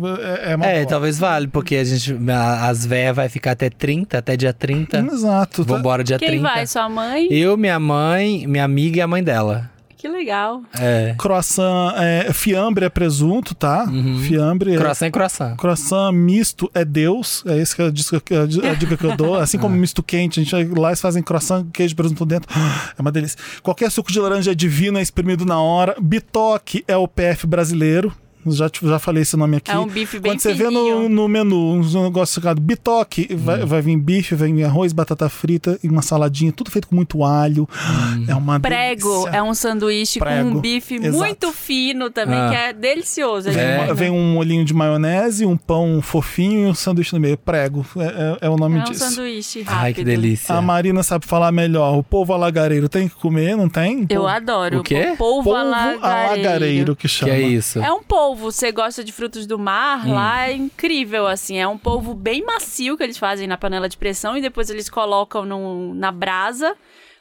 É, 0.43 0.51
é 0.51 0.55
uma 0.55 0.65
É, 0.65 0.85
talvez 0.85 1.17
vale, 1.19 1.47
porque 1.47 1.75
a 1.75 1.83
gente, 1.83 2.15
a- 2.31 2.67
as 2.69 2.85
véias 2.85 3.15
vai 3.15 3.29
ficar 3.29 3.51
até 3.51 3.69
30, 3.69 4.17
até 4.17 4.35
dia 4.37 4.53
30. 4.53 4.99
Exato. 4.99 5.63
tá? 5.65 5.73
Vambora 5.75 6.03
dia 6.03 6.17
Quem 6.17 6.29
30. 6.29 6.43
vai? 6.43 6.67
Sua 6.67 6.89
mãe? 6.89 7.27
Eu, 7.31 7.55
minha 7.57 7.79
mãe, 7.79 8.45
minha 8.47 8.63
amiga 8.63 8.97
e 8.97 9.01
a 9.01 9.07
mãe 9.07 9.23
dela. 9.23 9.69
Que 9.97 10.07
legal. 10.07 10.61
É. 10.79 11.15
Croissant, 11.17 11.93
é, 11.97 12.31
fiambre 12.31 12.85
é 12.85 12.89
presunto, 12.89 13.55
tá? 13.55 13.87
Fiambre 14.27 14.75
é. 14.75 14.77
Croissant 14.77 15.07
e 15.07 15.11
croissant. 15.11 15.55
Croissant 15.57 16.11
misto 16.13 16.69
é 16.73 16.85
Deus, 16.85 17.43
é 17.47 17.57
esse 17.57 17.75
que 17.75 17.81
é 17.81 17.85
a 17.85 17.89
dica, 17.91 18.19
que- 18.21 18.35
a 18.35 18.45
di- 18.45 18.65
a 18.65 18.73
dica 18.75 18.95
que 18.95 19.03
eu 19.03 19.17
dou. 19.17 19.35
Assim 19.41 19.57
como 19.57 19.75
misto 19.75 20.03
quente, 20.03 20.39
a 20.39 20.43
gente 20.43 20.51
vai 20.51 20.65
lá 20.79 20.89
eles 20.89 21.01
fazem 21.01 21.23
croissant, 21.23 21.65
queijo, 21.73 21.95
presunto 21.95 22.25
dentro. 22.25 22.47
É 22.97 23.01
uma 23.01 23.11
delícia. 23.11 23.37
Qualquer 23.63 23.89
suco 23.91 24.11
de 24.11 24.19
laranja 24.19 24.51
é 24.51 24.55
divino, 24.55 24.97
é 24.99 25.01
espremido 25.01 25.45
na 25.45 25.59
hora. 25.59 25.95
Bitoque 25.99 26.83
é 26.87 26.95
o 26.95 27.07
PF 27.07 27.47
brasileiro. 27.47 28.13
Já, 28.51 28.69
te- 28.69 28.85
já 28.87 28.99
falei 28.99 29.23
esse 29.23 29.35
nome 29.37 29.57
aqui. 29.57 29.71
É 29.71 29.77
um 29.77 29.87
bife 29.87 30.19
bem 30.19 30.31
Quando 30.33 30.39
você 30.41 30.53
vê 30.53 30.65
no, 30.65 30.71
fininho. 30.85 31.09
no 31.09 31.27
menu 31.27 31.73
um 31.73 32.03
negócio 32.03 32.41
chamado 32.41 32.61
bitoque, 32.61 33.33
vai, 33.35 33.63
Hum. 33.63 33.65
vai 33.65 33.81
vir 33.81 33.97
bife, 33.97 34.35
vai 34.35 34.51
vir 34.51 34.63
arroz, 34.63 34.93
batata 34.93 35.27
frita 35.29 35.79
e 35.83 35.87
uma 35.89 36.01
saladinha, 36.01 36.51
tudo 36.51 36.71
feito 36.71 36.87
com 36.87 36.95
muito 36.95 37.23
alho. 37.23 37.67
Hum. 37.71 38.25
É 38.27 38.35
uma 38.35 38.59
Prego 38.59 39.09
delícia. 39.23 39.37
é 39.37 39.43
um 39.43 39.53
sanduíche 39.53 40.19
com 40.19 40.25
Prego. 40.25 40.49
um 40.49 40.59
bife 40.59 40.95
Exato. 40.95 41.17
muito 41.17 41.51
fino 41.51 42.09
também, 42.09 42.37
Ah. 42.37 42.49
que 42.49 42.55
é 42.55 42.73
delicioso. 42.73 43.49
Vem, 43.51 43.63
É. 43.63 43.93
vem 43.93 44.09
um 44.11 44.33
molhinho 44.33 44.63
de 44.63 44.73
maionese, 44.73 45.45
um 45.45 45.57
pão 45.57 46.01
fofinho 46.01 46.67
e 46.67 46.71
um 46.71 46.73
sanduíche 46.73 47.13
no 47.13 47.19
meio. 47.19 47.37
Prego. 47.37 47.85
É, 47.97 48.03
é- 48.05 48.37
é 48.47 48.49
o 48.49 48.57
nome 48.57 48.77
É 48.77 48.81
um 48.81 48.83
disso. 48.83 49.09
sanduíche 49.09 49.61
rápido. 49.61 49.79
Ai, 49.83 49.93
que 49.93 50.03
delícia. 50.03 50.55
A 50.55 50.61
Marina 50.61 51.01
sabe 51.03 51.25
falar 51.25 51.51
melhor. 51.51 51.97
O 51.97 52.03
povo 52.03 52.33
alagareiro 52.33 52.87
tem 52.89 53.07
que 53.07 53.15
comer, 53.15 53.55
não 53.55 53.69
tem? 53.69 54.05
Eu 54.09 54.27
adoro. 54.27 54.79
O 54.79 54.83
quê? 54.83 55.13
Polvo, 55.17 55.43
Polvo 55.45 55.55
alagareiro. 55.55 56.05
alagareiro 56.05 56.95
que 56.95 57.01
que 57.03 57.07
chama. 57.07 57.31
é 57.33 57.41
isso? 57.41 57.79
É 57.79 57.91
um 57.91 58.03
polvo, 58.03 58.36
você 58.37 58.71
gosta 58.71 59.03
de 59.03 59.11
frutos 59.11 59.45
do 59.45 59.57
mar, 59.59 60.07
Hum. 60.07 60.13
lá 60.13 60.47
é 60.47 60.53
incrível, 60.53 61.27
assim. 61.27 61.57
É 61.57 61.67
um 61.67 61.77
polvo 61.77 62.13
bem 62.13 62.43
macio 62.45 62.95
que 62.95 63.03
eles 63.03 63.17
fazem 63.17 63.47
na 63.47 63.57
panela 63.57 63.89
de 63.89 63.97
pressão 63.97 64.37
e 64.37 64.41
depois 64.41 64.69
eles 64.69 64.89
colocam 64.89 65.43
num- 65.45 65.93
na 65.93 66.11
brasa 66.11 66.75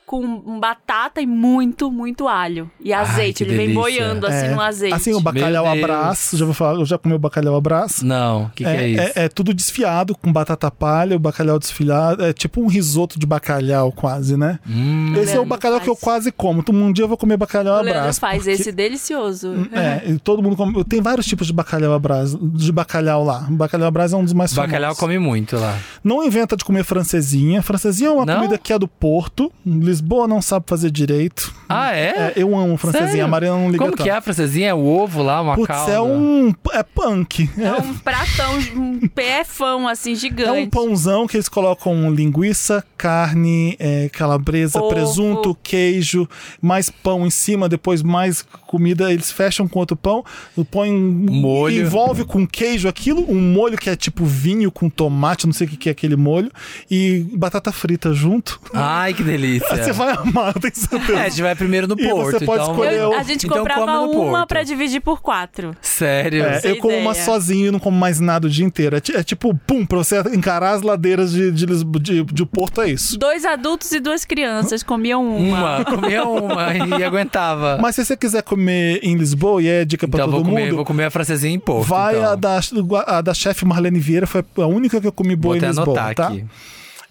com 0.07 0.61
batata 0.61 1.21
e 1.21 1.27
muito, 1.27 1.91
muito 1.91 2.29
alho. 2.29 2.71
E 2.81 2.93
azeite, 2.93 3.45
que 3.45 3.51
ele 3.51 3.57
vem 3.57 3.67
delícia. 3.69 3.83
boiando 3.83 4.27
assim 4.27 4.47
É, 4.47 4.51
no 4.55 4.61
azeite. 4.61 4.95
Assim, 4.95 5.13
o 5.13 5.21
bacalhau 5.21 5.67
abraço. 5.67 6.37
Já 6.37 6.45
vou 6.45 6.55
falar, 6.55 6.79
eu 6.79 6.87
já 6.87 6.97
comi 6.97 7.15
o 7.15 7.19
bacalhau 7.19 7.57
abraço. 7.57 8.07
Não, 8.07 8.45
o 8.45 8.51
que, 8.51 8.63
que 8.63 8.71
é, 8.71 8.89
isso? 8.89 9.01
É, 9.19 9.25
é 9.25 9.29
tudo 9.29 9.53
desfiado 9.53 10.17
com 10.17 10.33
batata 10.33 10.71
palha, 10.71 11.17
o 11.17 11.19
bacalhau 11.19 11.59
desfilhado. 11.59 12.25
É 12.25 12.33
tipo 12.33 12.61
um 12.63 12.69
risoto 12.69 13.19
de 13.19 13.27
bacalhau, 13.27 13.91
quase, 13.91 14.37
né? 14.37 14.61
Hum, 14.69 15.13
Esse 15.15 15.19
é 15.19 15.23
o 15.23 15.25
Leandro 15.27 15.47
bacalhau 15.47 15.81
que 15.81 15.89
eu 15.91 15.95
faz. 15.97 16.05
quase 16.05 16.33
como. 16.33 16.65
Um 16.69 16.93
dia 16.93 17.03
eu 17.05 17.09
vou 17.09 17.17
comer 17.17 17.37
bacalhau 17.37 17.75
o 17.79 17.83
Leandro 17.83 17.99
abraço. 18.01 18.21
faz 18.21 18.37
porque- 18.45 18.51
esse 18.53 18.71
delicioso. 18.71 19.53
É, 19.73 20.09
e 20.11 20.19
todo 20.21 20.41
mundo 20.41 20.55
come. 20.57 20.85
Tem 20.85 21.01
vários 21.03 21.27
tipos 21.27 21.49
de 21.49 21.53
bacalhau 21.53 21.93
abraço, 21.93 22.39
de 22.39 22.71
bacalhau 22.71 23.25
lá. 23.25 23.45
O 23.51 23.55
bacalhau 23.55 23.89
abraço 23.89 24.15
é 24.15 24.19
um 24.19 24.25
dos 24.25 24.33
mais 24.33 24.53
bacalhau 24.55 24.95
famosos. 24.95 25.01
come 25.01 25.19
muito 25.19 25.57
lá. 25.57 25.77
Não 26.05 26.23
inventa 26.23 26.57
de 26.57 26.65
comer 26.65 26.85
francesinha. 26.85 27.61
Francesinha 27.61 28.09
é 28.11 28.13
uma 28.13 28.25
Não? 28.25 28.37
comida 28.37 28.57
que 28.57 28.73
é 28.73 28.79
do 28.79 28.87
Porto. 28.87 29.51
Lisboa 29.67 29.96
não 30.29 30.41
sabe 30.43 30.65
fazer 30.69 30.91
direito. 30.91 31.55
Ah, 31.69 31.93
é? 31.95 32.09
É, 32.09 32.33
eu 32.37 32.57
amo 32.57 32.77
francesinha. 32.77 33.09
Sério? 33.11 33.25
A 33.25 33.29
Mariana 33.29 33.59
não 33.59 33.67
liga 33.67 33.79
Como 33.79 33.91
tanto. 33.93 34.03
que 34.03 34.11
é 34.11 34.15
a 34.15 34.21
francesinha? 34.21 34.69
É 34.69 34.75
o 34.75 34.85
ovo 34.87 35.23
lá, 35.23 35.41
uma 35.41 35.55
Putz, 35.55 35.67
calda? 35.69 35.93
é 35.93 36.01
um. 36.01 36.55
É 36.73 36.83
punk. 36.83 37.49
É 37.59 37.73
um 37.73 37.95
pratão, 37.99 38.55
um 38.77 39.01
PFão, 39.09 39.89
assim, 39.89 40.13
É 40.13 40.15
gigante. 40.15 40.51
um 40.61 40.71
pãozão 40.71 41.27
que 41.27 41.37
eles 41.37 41.49
colocam 41.49 42.11
linguiça, 42.13 42.85
carne, 42.97 43.77
é, 43.79 44.09
calabresa, 44.11 44.81
Ovo. 44.81 44.89
presunto, 44.89 45.57
queijo, 45.63 46.29
mais 46.61 46.89
pão 46.91 47.27
em 47.27 47.31
cima, 47.31 47.69
depois 47.69 48.03
mais 48.03 48.43
comida. 48.67 49.13
Eles 49.13 49.31
fecham 49.31 49.67
com 49.67 49.79
outro 49.79 49.97
pão, 49.97 50.25
põem 50.71 50.93
Molho. 50.93 51.81
envolve 51.83 52.25
com 52.25 52.47
queijo 52.47 52.89
aquilo, 52.89 53.25
um 53.31 53.41
molho 53.53 53.77
que 53.77 53.91
é 53.91 53.97
tipo 53.97 54.25
vinho 54.25 54.71
com 54.71 54.89
tomate, 54.89 55.47
não 55.47 55.53
sei 55.53 55.67
o 55.67 55.71
que 55.71 55.77
que 55.77 55.89
é 55.89 55.93
aquele 55.93 56.17
molho, 56.17 56.51
e 56.91 57.27
batata 57.35 57.73
frita 57.73 58.13
junto. 58.15 58.61
Ai, 58.73 59.13
que 59.15 59.23
delícia. 59.23 59.67
Você 59.87 59.93
vai 59.93 60.13
amar, 60.15 60.53
eu 60.55 60.61
tenho 60.61 60.75
certeza. 60.77 61.19
É, 61.19 61.27
a 61.27 61.29
gente 61.29 61.43
vai 61.43 61.55
primeiro 61.55 61.87
no 61.87 61.95
E 61.99 62.03
você 62.03 62.11
Porto. 62.11 62.45
pode 62.45 62.63
então... 62.63 62.73
escolher 62.73 62.97
Eu- 62.99 63.13
a 63.15 63.23
gente 63.23 63.47
então 63.47 63.59
comprava 63.59 63.81
come 63.81 63.93
no 63.93 64.21
uma 64.23 64.31
Porto. 64.39 64.49
pra 64.49 64.63
dividir 64.63 65.01
por 65.01 65.21
quatro. 65.23 65.75
Sério? 65.81 66.45
É, 66.45 66.61
eu 66.65 66.77
como 66.79 66.95
uma 66.97 67.11
ideia. 67.13 67.25
sozinho 67.25 67.67
e 67.69 67.71
não 67.71 67.79
como 67.79 67.97
mais 67.97 68.21
nada 68.21 68.47
o 68.47 68.51
dia 68.51 68.65
inteiro. 68.65 68.97
É, 68.97 69.01
ti- 69.01 69.15
é 69.17 69.23
tipo, 69.23 69.55
pum, 69.67 69.85
pra 69.87 69.99
você 69.99 70.21
encarar 70.35 70.73
as 70.73 70.83
ladeiras 70.83 71.33
de, 71.33 71.51
de, 71.51 71.67
Lisbo- 71.67 71.99
de, 71.99 72.23
de 72.25 72.47
Porto, 72.47 72.81
é 72.83 72.91
isso. 72.91 73.19
Dois 73.19 73.45
adultos 73.45 73.91
e 73.93 74.01
duas 74.01 74.25
crianças 74.25 74.83
comiam 74.83 75.27
uma. 75.27 75.57
Uma, 75.79 75.85
comia 75.85 76.25
uma 76.25 76.75
e 76.75 77.03
aguentava. 77.05 77.79
Mas 77.81 77.95
se 77.95 78.05
você 78.05 78.17
quiser 78.17 78.43
comer 78.43 79.01
em 79.03 79.17
Lisboa, 79.17 79.63
e 79.63 79.69
é 79.69 79.85
dica 79.85 80.07
pra 80.09 80.19
então 80.21 80.31
todo 80.33 80.43
vou 80.45 80.53
comer, 80.53 80.65
mundo, 80.67 80.77
vou 80.77 80.85
comer 80.85 81.05
a 81.05 81.11
francesinha 81.11 81.55
em 81.55 81.59
Porto. 81.59 81.87
vai 81.89 82.17
então. 82.17 82.33
a 82.33 82.35
da, 82.35 82.61
a 83.07 83.21
da 83.21 83.35
chefe 83.35 83.65
Marlene 83.65 83.99
Vieira, 83.99 84.27
foi 84.27 84.45
a 84.59 84.67
única 84.67 85.01
que 85.01 85.07
eu 85.07 85.13
comi 85.13 85.35
boa 85.37 85.53
Vou 85.53 85.57
em 85.57 85.59
até 85.59 85.69
Lisboa, 85.69 85.85
anotar 86.01 86.15
tá? 86.15 86.27
aqui. 86.29 86.45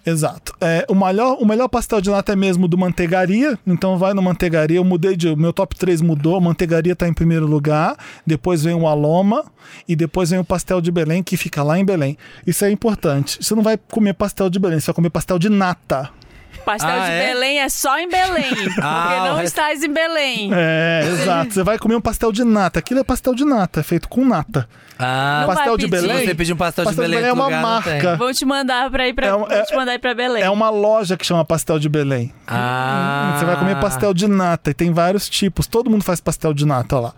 Exato. 0.05 0.53
É, 0.61 0.85
o, 0.87 0.93
melhor, 0.93 1.37
o 1.39 1.45
melhor 1.45 1.67
pastel 1.67 1.99
de 1.99 2.11
nata 2.11 2.33
é 2.33 2.35
mesmo 2.35 2.67
do 2.67 2.77
Manteigaria, 2.77 3.57
então 3.65 3.97
vai 3.97 4.13
no 4.13 4.21
Manteigaria. 4.21 4.77
Eu 4.77 4.83
mudei 4.83 5.15
de. 5.15 5.35
Meu 5.35 5.51
top 5.51 5.75
3 5.75 6.01
mudou. 6.01 6.39
Manteigaria 6.39 6.95
tá 6.95 7.07
em 7.07 7.13
primeiro 7.13 7.47
lugar, 7.47 7.97
depois 8.25 8.63
vem 8.63 8.75
o 8.75 8.87
Aloma 8.87 9.43
e 9.87 9.95
depois 9.95 10.29
vem 10.29 10.39
o 10.39 10.43
pastel 10.43 10.79
de 10.79 10.91
Belém, 10.91 11.23
que 11.23 11.35
fica 11.35 11.63
lá 11.63 11.79
em 11.79 11.85
Belém. 11.85 12.17
Isso 12.45 12.63
é 12.63 12.71
importante. 12.71 13.43
Você 13.43 13.55
não 13.55 13.63
vai 13.63 13.77
comer 13.77 14.13
pastel 14.13 14.49
de 14.49 14.59
Belém, 14.59 14.79
você 14.79 14.87
vai 14.87 14.95
comer 14.95 15.09
pastel 15.09 15.39
de 15.39 15.49
nata. 15.49 16.11
Pastel 16.65 16.89
Ah, 16.89 17.05
de 17.05 17.11
é? 17.11 17.27
Belém 17.27 17.59
é 17.59 17.69
só 17.69 17.97
em 17.99 18.09
Belém. 18.09 18.45
Ah, 18.81 19.03
porque 19.07 19.19
não 19.29 19.35
resto- 19.35 19.43
estás 19.45 19.83
em 19.83 19.89
Belém. 19.93 20.49
É, 20.53 21.03
exato. 21.07 21.53
Você 21.53 21.63
vai 21.63 21.77
comer 21.77 21.95
um 21.95 22.01
pastel 22.01 22.31
de 22.31 22.43
nata. 22.43 22.79
Aquilo 22.79 22.99
é 22.99 23.03
pastel 23.03 23.33
de 23.35 23.45
nata, 23.45 23.79
é 23.79 23.83
feito 23.83 24.09
com 24.09 24.25
nata. 24.25 24.67
Ah, 24.97 25.45
Não 25.47 25.53
pastel 25.55 25.77
de 25.77 25.85
se 25.85 25.91
Belém. 25.91 26.25
você 26.25 26.35
pedir 26.35 26.53
um 26.53 26.57
pastel, 26.57 26.85
Pastel 26.85 27.03
de 27.03 27.09
de 27.11 27.15
Belém 27.17 27.31
Belém 27.33 27.45
é 27.51 27.57
uma 27.57 27.61
marca. 27.61 28.15
Vou 28.17 28.33
te 28.33 28.45
mandar 28.45 28.89
pra 28.89 29.07
ir 29.07 29.13
pra, 29.13 29.27
É 29.27 29.35
um- 29.35 29.39
vou 29.39 29.51
é- 29.51 29.63
te 29.63 29.75
mandar 29.75 29.93
ir 29.93 29.99
pra 29.99 30.13
Belém. 30.13 30.41
É 30.43 30.49
uma 30.49 30.69
loja 30.69 31.15
que 31.17 31.25
chama 31.25 31.43
Pastel 31.45 31.77
de 31.79 31.87
Belém. 31.89 32.33
Ah. 32.47 33.35
Você 33.37 33.45
vai 33.45 33.55
comer 33.57 33.79
pastel 33.79 34.13
de 34.13 34.27
nata 34.27 34.71
e 34.71 34.73
tem 34.73 34.91
vários 34.91 35.29
tipos. 35.29 35.67
Todo 35.67 35.89
mundo 35.89 36.03
faz 36.03 36.19
pastel 36.21 36.53
de 36.53 36.65
nata 36.65 36.99
lá. 36.99 37.13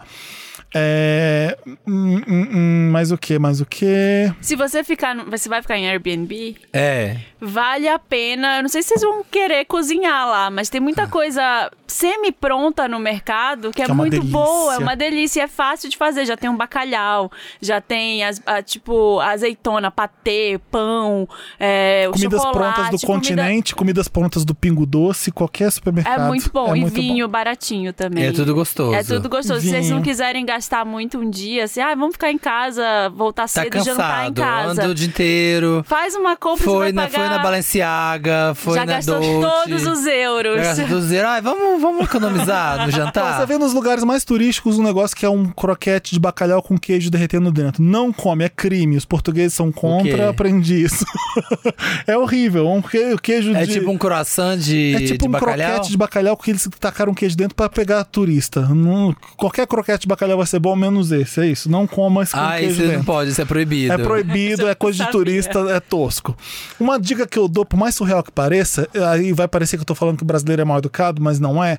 É. 0.79 1.57
hum, 1.87 2.21
hum, 2.27 2.47
hum, 2.53 2.89
mais 2.91 3.11
o 3.11 3.17
que? 3.17 3.39
Mais 3.39 3.59
o 3.61 3.65
que? 3.65 4.31
Se 4.41 4.55
você 4.55 4.83
ficar, 4.83 5.15
no- 5.15 5.25
você 5.29 5.49
vai 5.49 5.61
ficar 5.61 5.77
em 5.77 5.89
Airbnb, 5.89 6.55
É. 6.71 7.17
vale 7.41 7.87
a 7.87 7.97
pena. 7.99 8.57
Eu 8.57 8.61
não 8.63 8.69
sei 8.69 8.81
se 8.83 8.89
vocês 8.89 9.01
vão 9.01 9.23
querer 9.23 9.65
cozinhar 9.65 10.27
lá, 10.27 10.49
mas 10.49 10.69
tem 10.69 10.79
muita 10.81 11.07
coisa 11.07 11.71
semi-pronta 11.87 12.87
no 12.87 12.99
mercado 12.99 13.71
que 13.71 13.81
é, 13.81 13.85
Que 13.85 13.91
é 13.91 13.93
uma 13.93 14.03
muito 14.03 14.11
delícia. 14.13 14.31
boa, 14.31 14.75
é 14.75 14.77
uma 14.77 14.95
delícia, 14.95 15.41
é 15.43 15.47
fácil 15.47 15.89
de 15.89 15.97
fazer. 15.97 16.25
Já 16.25 16.35
tem 16.37 16.49
um 16.49 16.55
bacalhau, 16.57 17.31
já 17.61 17.79
tem 17.81 18.23
as, 18.23 18.41
a, 18.45 18.61
tipo 18.61 19.19
azeitona, 19.19 19.89
patê, 19.89 20.59
pão, 20.69 21.27
é, 21.59 22.07
Comidas 22.11 22.41
prontas 22.41 22.89
do 22.89 22.99
comida- 22.99 23.07
continente, 23.07 23.75
comidas 23.75 24.07
prontas 24.07 24.45
do 24.45 24.53
Pingo 24.53 24.85
Doce, 24.85 25.31
qualquer 25.31 25.71
supermercado. 25.71 26.21
É 26.25 26.27
muito 26.27 26.51
bom. 26.51 26.73
É 26.73 26.77
e 26.77 26.81
muito 26.81 26.93
vinho 26.93 27.27
baratinho 27.27 27.93
também. 27.93 28.25
É 28.25 28.31
tudo 28.31 28.53
gostoso. 28.53 28.93
É 28.93 29.03
tudo 29.03 29.29
gostoso. 29.29 29.61
Se 29.61 29.69
vocês 29.69 29.85
Vinho. 29.85 29.95
não 29.97 30.03
quiserem 30.03 30.45
gastar 30.45 30.66
muito 30.85 31.17
um 31.19 31.29
dia, 31.29 31.63
assim, 31.65 31.79
ah, 31.81 31.93
vamos 31.95 32.13
ficar 32.13 32.31
em 32.31 32.37
casa, 32.37 33.09
voltar 33.15 33.43
Tá 33.43 33.47
cedo 33.47 33.77
e 33.77 33.81
jantar 33.81 34.27
em 34.29 34.33
cansado, 34.33 34.75
casa. 34.75 34.87
o 34.89 34.93
dia 34.95 35.07
inteiro. 35.07 35.83
Faz 35.87 36.15
uma 36.15 36.35
compra 36.35 36.63
Foi 36.65 36.87
você 36.87 36.91
na, 36.93 37.01
vai 37.03 37.11
foi 37.11 37.19
pagar... 37.19 37.37
na 37.37 37.43
Balenciaga, 37.43 38.53
foi 38.55 38.73
Já 38.75 38.85
na 38.85 38.93
gastou 38.93 39.19
Dolce. 39.19 39.41
todos 39.65 39.85
os 39.87 40.05
euros. 40.05 40.55
Já 40.57 40.63
gastou 40.63 40.87
todos 40.87 41.05
os 41.05 41.11
euros. 41.11 41.29
Ai, 41.29 41.41
vamos, 41.41 41.81
vamos 41.81 42.03
economizar 42.05 42.79
no 42.85 42.85
Você 42.91 42.97
jantar? 42.97 43.45
vê 43.45 43.57
nos 43.57 43.73
lugares 43.73 44.03
mais 44.03 44.23
turísticos 44.23 44.77
um 44.79 44.83
negócio 44.83 45.15
que 45.15 45.25
é 45.25 45.29
um 45.29 45.45
croquete 45.45 46.13
de 46.13 46.19
bacalhau 46.19 46.61
com 46.61 46.77
queijo 46.77 47.09
derretendo 47.09 47.51
dentro. 47.51 47.81
Não 47.83 48.11
come, 48.11 48.43
é 48.43 48.49
crime. 48.49 48.97
Os 48.97 49.05
portugueses 49.05 49.53
são 49.53 49.71
contra, 49.71 50.29
aprendi 50.29 50.83
isso. 50.83 51.05
é 52.07 52.17
horrível. 52.17 52.67
Um 52.69 52.81
que- 52.81 53.17
queijo 53.17 53.55
É 53.55 53.65
de... 53.65 53.73
tipo 53.73 53.91
um 53.91 53.97
croissant 53.97 54.57
de, 54.57 54.95
É 54.95 54.99
tipo 54.99 55.19
de 55.19 55.27
um 55.27 55.31
bacalhau? 55.31 55.67
croquete 55.69 55.91
de 55.91 55.97
bacalhau 55.97 56.37
que 56.37 56.51
eles 56.51 56.67
tacaram 56.79 57.13
queijo 57.13 57.35
dentro 57.37 57.55
pra 57.55 57.69
pegar 57.69 58.03
turista. 58.05 58.61
Não- 58.61 59.15
qualquer 59.35 59.67
croquete 59.67 60.01
de 60.01 60.07
bacalhau 60.07 60.37
vai 60.37 60.46
ser 60.47 60.59
bom, 60.59 60.75
menos 60.75 61.11
esse. 61.11 61.41
É 61.41 61.47
isso. 61.47 61.69
Não 61.69 61.85
coma 61.85 62.23
esse 62.23 62.33
com 62.33 62.39
Ah, 62.39 62.55
queijo 62.57 62.71
isso 62.71 62.81
dentro. 62.81 62.97
não 62.97 63.03
pode, 63.05 63.31
isso 63.31 63.41
é 63.41 63.45
proibido. 63.45 63.93
É 63.93 63.97
proibido, 63.97 64.67
é 64.67 64.73
coisa 64.75 65.05
de 65.05 65.11
turista, 65.11 65.59
é 65.69 65.79
tosco. 65.79 66.35
Uma 66.79 66.99
dica 66.99 67.27
que 67.27 67.37
eu 67.37 67.47
dou, 67.47 67.65
por 67.65 67.77
mais 67.77 67.93
surreal 67.95 68.23
que 68.23 68.31
pareça, 68.31 68.87
aí 69.11 69.31
vai 69.33 69.47
parecer 69.47 69.77
que 69.77 69.81
eu 69.81 69.85
tô 69.85 69.95
falando 69.95 70.17
que 70.17 70.23
o 70.23 70.25
brasileiro 70.25 70.61
é 70.61 70.65
mal 70.65 70.77
educado, 70.79 71.21
mas 71.21 71.39
não 71.39 71.63
é. 71.63 71.77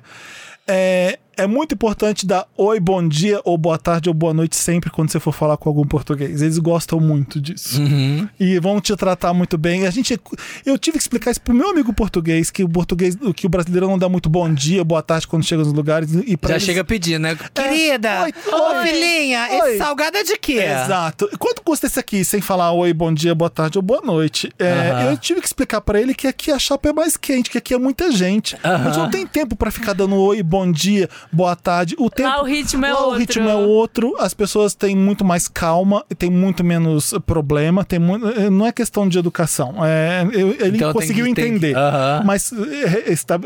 É, 0.67 1.17
é 1.39 1.47
muito 1.47 1.73
importante 1.73 2.25
dar 2.25 2.45
oi, 2.57 2.79
bom 2.79 3.07
dia, 3.07 3.39
ou 3.43 3.57
boa 3.57 3.77
tarde, 3.77 4.09
ou 4.09 4.13
boa 4.13 4.33
noite 4.33 4.55
sempre 4.55 4.89
quando 4.89 5.09
você 5.11 5.19
for 5.19 5.31
falar 5.33 5.57
com 5.57 5.69
algum 5.69 5.85
português. 5.85 6.41
Eles 6.41 6.57
gostam 6.57 6.99
muito 6.99 7.39
disso. 7.39 7.81
Uhum. 7.81 8.27
E 8.39 8.59
vão 8.59 8.79
te 8.81 8.95
tratar 8.95 9.33
muito 9.33 9.57
bem. 9.57 9.87
A 9.87 9.89
gente, 9.91 10.19
eu 10.65 10.77
tive 10.77 10.97
que 10.97 11.03
explicar 11.03 11.31
isso 11.31 11.41
pro 11.41 11.53
meu 11.53 11.69
amigo 11.69 11.93
português, 11.93 12.49
que 12.49 12.63
o 12.63 12.69
português, 12.69 13.15
que 13.35 13.45
o 13.45 13.49
brasileiro 13.49 13.87
não 13.87 13.97
dá 13.97 14.09
muito 14.09 14.29
bom 14.29 14.51
dia, 14.53 14.83
boa 14.83 15.01
tarde 15.01 15.27
quando 15.27 15.43
chega 15.43 15.63
nos 15.63 15.73
lugares. 15.73 16.09
E 16.13 16.37
Já 16.43 16.49
eles- 16.53 16.63
chega 16.63 16.83
pedindo, 16.83 17.19
né? 17.21 17.37
Querida, 17.53 18.23
Oi, 18.23 18.33
ô 18.51 18.77
oi. 18.77 18.85
filhinha, 18.87 19.47
Oi. 19.61 19.69
esse 19.69 19.77
salgado 19.77 20.17
é 20.17 20.23
de 20.23 20.37
quê? 20.37 20.59
Exato. 20.59 21.29
Quanto 21.39 21.61
custa 21.61 21.87
esse 21.87 21.99
aqui, 21.99 22.23
sem 22.25 22.41
falar 22.41 22.71
oi, 22.73 22.93
bom 22.93 23.13
dia, 23.13 23.33
boa 23.33 23.49
tarde 23.49 23.77
ou 23.77 23.81
boa 23.81 24.01
noite? 24.01 24.51
É, 24.59 24.71
Aham. 24.71 25.11
Eu 25.11 25.17
tive 25.17 25.39
que 25.41 25.47
explicar 25.47 25.81
pra 25.81 25.99
ele 26.01 26.13
que 26.13 26.27
aqui 26.27 26.51
a 26.51 26.59
chapa 26.59 26.89
é 26.89 26.93
mais 26.93 27.15
quente, 27.17 27.49
que 27.49 27.57
aqui 27.57 27.73
é 27.73 27.77
muita 27.77 28.11
gente. 28.11 28.57
A 28.63 28.77
gente 28.89 28.97
não 28.97 29.09
tem 29.09 29.25
tempo 29.25 29.55
pra 29.55 29.71
ficar 29.71 29.93
dando 29.93 30.15
oi, 30.15 30.41
bom 30.43 30.69
dia, 30.71 31.09
boa 31.31 31.55
tarde. 31.55 31.95
O 31.97 32.09
tempo, 32.09 32.29
Lá 32.29 32.41
o 32.41 32.45
ritmo 32.45 32.85
é 32.85 32.91
lá 32.93 32.99
outro. 32.99 33.15
o 33.15 33.17
ritmo 33.19 33.49
é 33.49 33.55
outro. 33.55 34.15
As 34.19 34.33
pessoas 34.33 34.73
têm 34.73 34.95
muito 34.95 35.23
mais 35.23 35.47
calma, 35.47 36.03
tem 36.17 36.29
muito 36.29 36.63
menos 36.63 37.13
problema. 37.25 37.83
Tem 37.85 37.99
muito, 37.99 38.25
não 38.51 38.65
é 38.65 38.71
questão 38.71 39.07
de 39.07 39.17
educação. 39.17 39.75
É, 39.85 40.23
eu- 40.33 40.51
ele 40.59 40.77
Então 40.77 40.93
conseguiu 40.93 41.25
que- 41.25 41.33
tem 41.33 41.43
que- 41.45 41.49
entender. 41.51 41.77
Aham. 41.77 42.23
Mas 42.25 42.51
é, 42.51 43.11
está- 43.11 43.39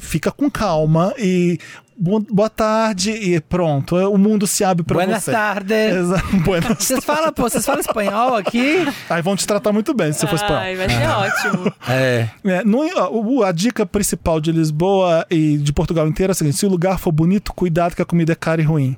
fica 0.00 0.30
com 0.30 0.50
calma 0.50 1.12
e 1.18 1.58
boa 1.98 2.50
tarde 2.50 3.10
e 3.10 3.40
pronto. 3.40 3.96
O 3.96 4.18
mundo 4.18 4.46
se 4.46 4.62
abre 4.62 4.84
pra 4.84 4.94
Buenas 4.94 5.22
você. 5.24 5.32
tardes. 5.32 6.06
Buenas 6.44 6.78
Vocês 6.78 7.04
falam, 7.04 7.32
pô, 7.32 7.42
vocês 7.42 7.64
falam 7.64 7.80
espanhol 7.80 8.34
aqui? 8.34 8.86
Aí 9.08 9.22
vão 9.22 9.34
te 9.36 9.46
tratar 9.46 9.72
muito 9.72 9.94
bem 9.94 10.12
se 10.12 10.20
você 10.20 10.26
for 10.26 10.36
espanhol. 10.36 10.58
Ai, 10.58 10.76
vai 10.76 10.88
ser 10.88 11.08
ótimo. 11.08 11.72
É. 11.88 12.28
É, 12.44 12.64
no- 12.64 13.44
a, 13.44 13.48
a 13.48 13.52
dica 13.52 13.86
principal 13.86 14.40
de 14.40 14.52
Lisboa 14.52 15.26
e 15.30 15.56
de 15.58 15.72
Portugal 15.72 16.06
inteira 16.06 16.30
é 16.30 16.32
a 16.32 16.34
seguinte: 16.34 16.56
se 16.56 16.66
o 16.66 16.68
lugar 16.68 16.98
for 16.98 17.12
bonito, 17.12 17.52
cuidado 17.52 17.94
que 17.96 18.02
a 18.02 18.06
comida 18.06 18.32
é 18.32 18.36
cara 18.36 18.60
e 18.60 18.64
ruim. 18.64 18.96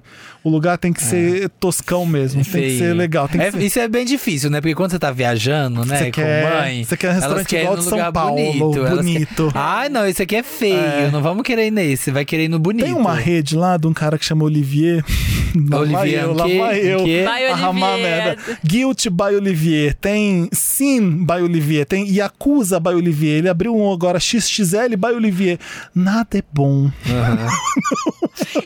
O 0.49 0.51
lugar 0.51 0.79
tem 0.79 0.93
que 0.93 1.03
ser 1.03 1.49
toscão 1.61 2.07
mesmo, 2.07 2.43
tem 2.43 2.63
que 2.63 2.79
ser 2.79 2.95
legal. 2.95 3.29
Tem 3.29 3.39
que 3.41 3.47
É, 3.47 3.51
ser... 3.51 3.63
Isso 3.63 3.79
é 3.79 3.87
bem 3.87 4.05
difícil, 4.07 4.49
né? 4.51 4.61
Porque 4.61 4.75
quando 4.75 4.91
você 4.93 4.99
tá 4.99 5.11
viajando, 5.11 5.85
né, 5.85 5.99
Você 5.99 6.05
com 6.07 6.11
quer- 6.13 6.61
mãe. 6.61 6.85
você 6.85 6.97
quer 6.97 7.11
um 7.11 7.15
restaurante 7.15 7.57
igual 7.57 7.77
de 7.77 7.85
São 7.85 8.13
Paulo, 8.13 8.37
bonito. 8.37 8.97
bonito. 8.97 9.35
querem- 9.37 9.53
Ai, 9.55 9.89
não, 9.89 10.07
esse 10.07 10.23
aqui 10.23 10.37
é 10.37 10.43
feio. 10.43 10.77
É. 10.79 11.11
Não 11.13 11.21
vamos 11.23 11.43
querer 11.43 11.67
ir 11.67 11.71
nesse. 11.71 12.11
Vai 12.11 12.25
querer 12.25 12.45
ir 12.45 12.49
no 12.49 12.59
bonito. 12.59 12.85
Tem 12.87 12.95
uma 12.95 13.15
rede 13.15 13.55
lá 13.57 13.77
de 13.77 13.87
um 13.87 13.93
cara 13.93 14.17
que 14.19 14.25
chama 14.25 14.45
Olivier. 14.45 15.05
Lá 15.71 15.79
Olivier 15.81 16.23
eu, 16.25 16.35
lá 16.35 16.47
vai 16.47 16.79
eu. 16.81 17.01
Anquet? 17.01 17.25
Vai, 17.25 17.47
arrumar 17.47 17.93
Olivier. 17.95 18.11
merda. 18.27 18.59
Guilt 18.65 19.07
by 19.09 19.35
Olivier. 19.35 19.95
Tem 19.95 20.49
Sin 20.53 21.25
by 21.25 21.41
Olivier. 21.43 21.87
Tem 21.87 22.07
Yakuza 22.07 22.79
by 22.79 22.91
Olivier. 22.91 23.39
Ele 23.39 23.49
abriu 23.49 23.75
um 23.75 23.91
agora 23.91 24.21
XXL 24.21 24.95
by 24.97 25.15
Olivier. 25.17 25.59
Nada 25.95 26.37
é 26.39 26.43
bom. 26.53 26.91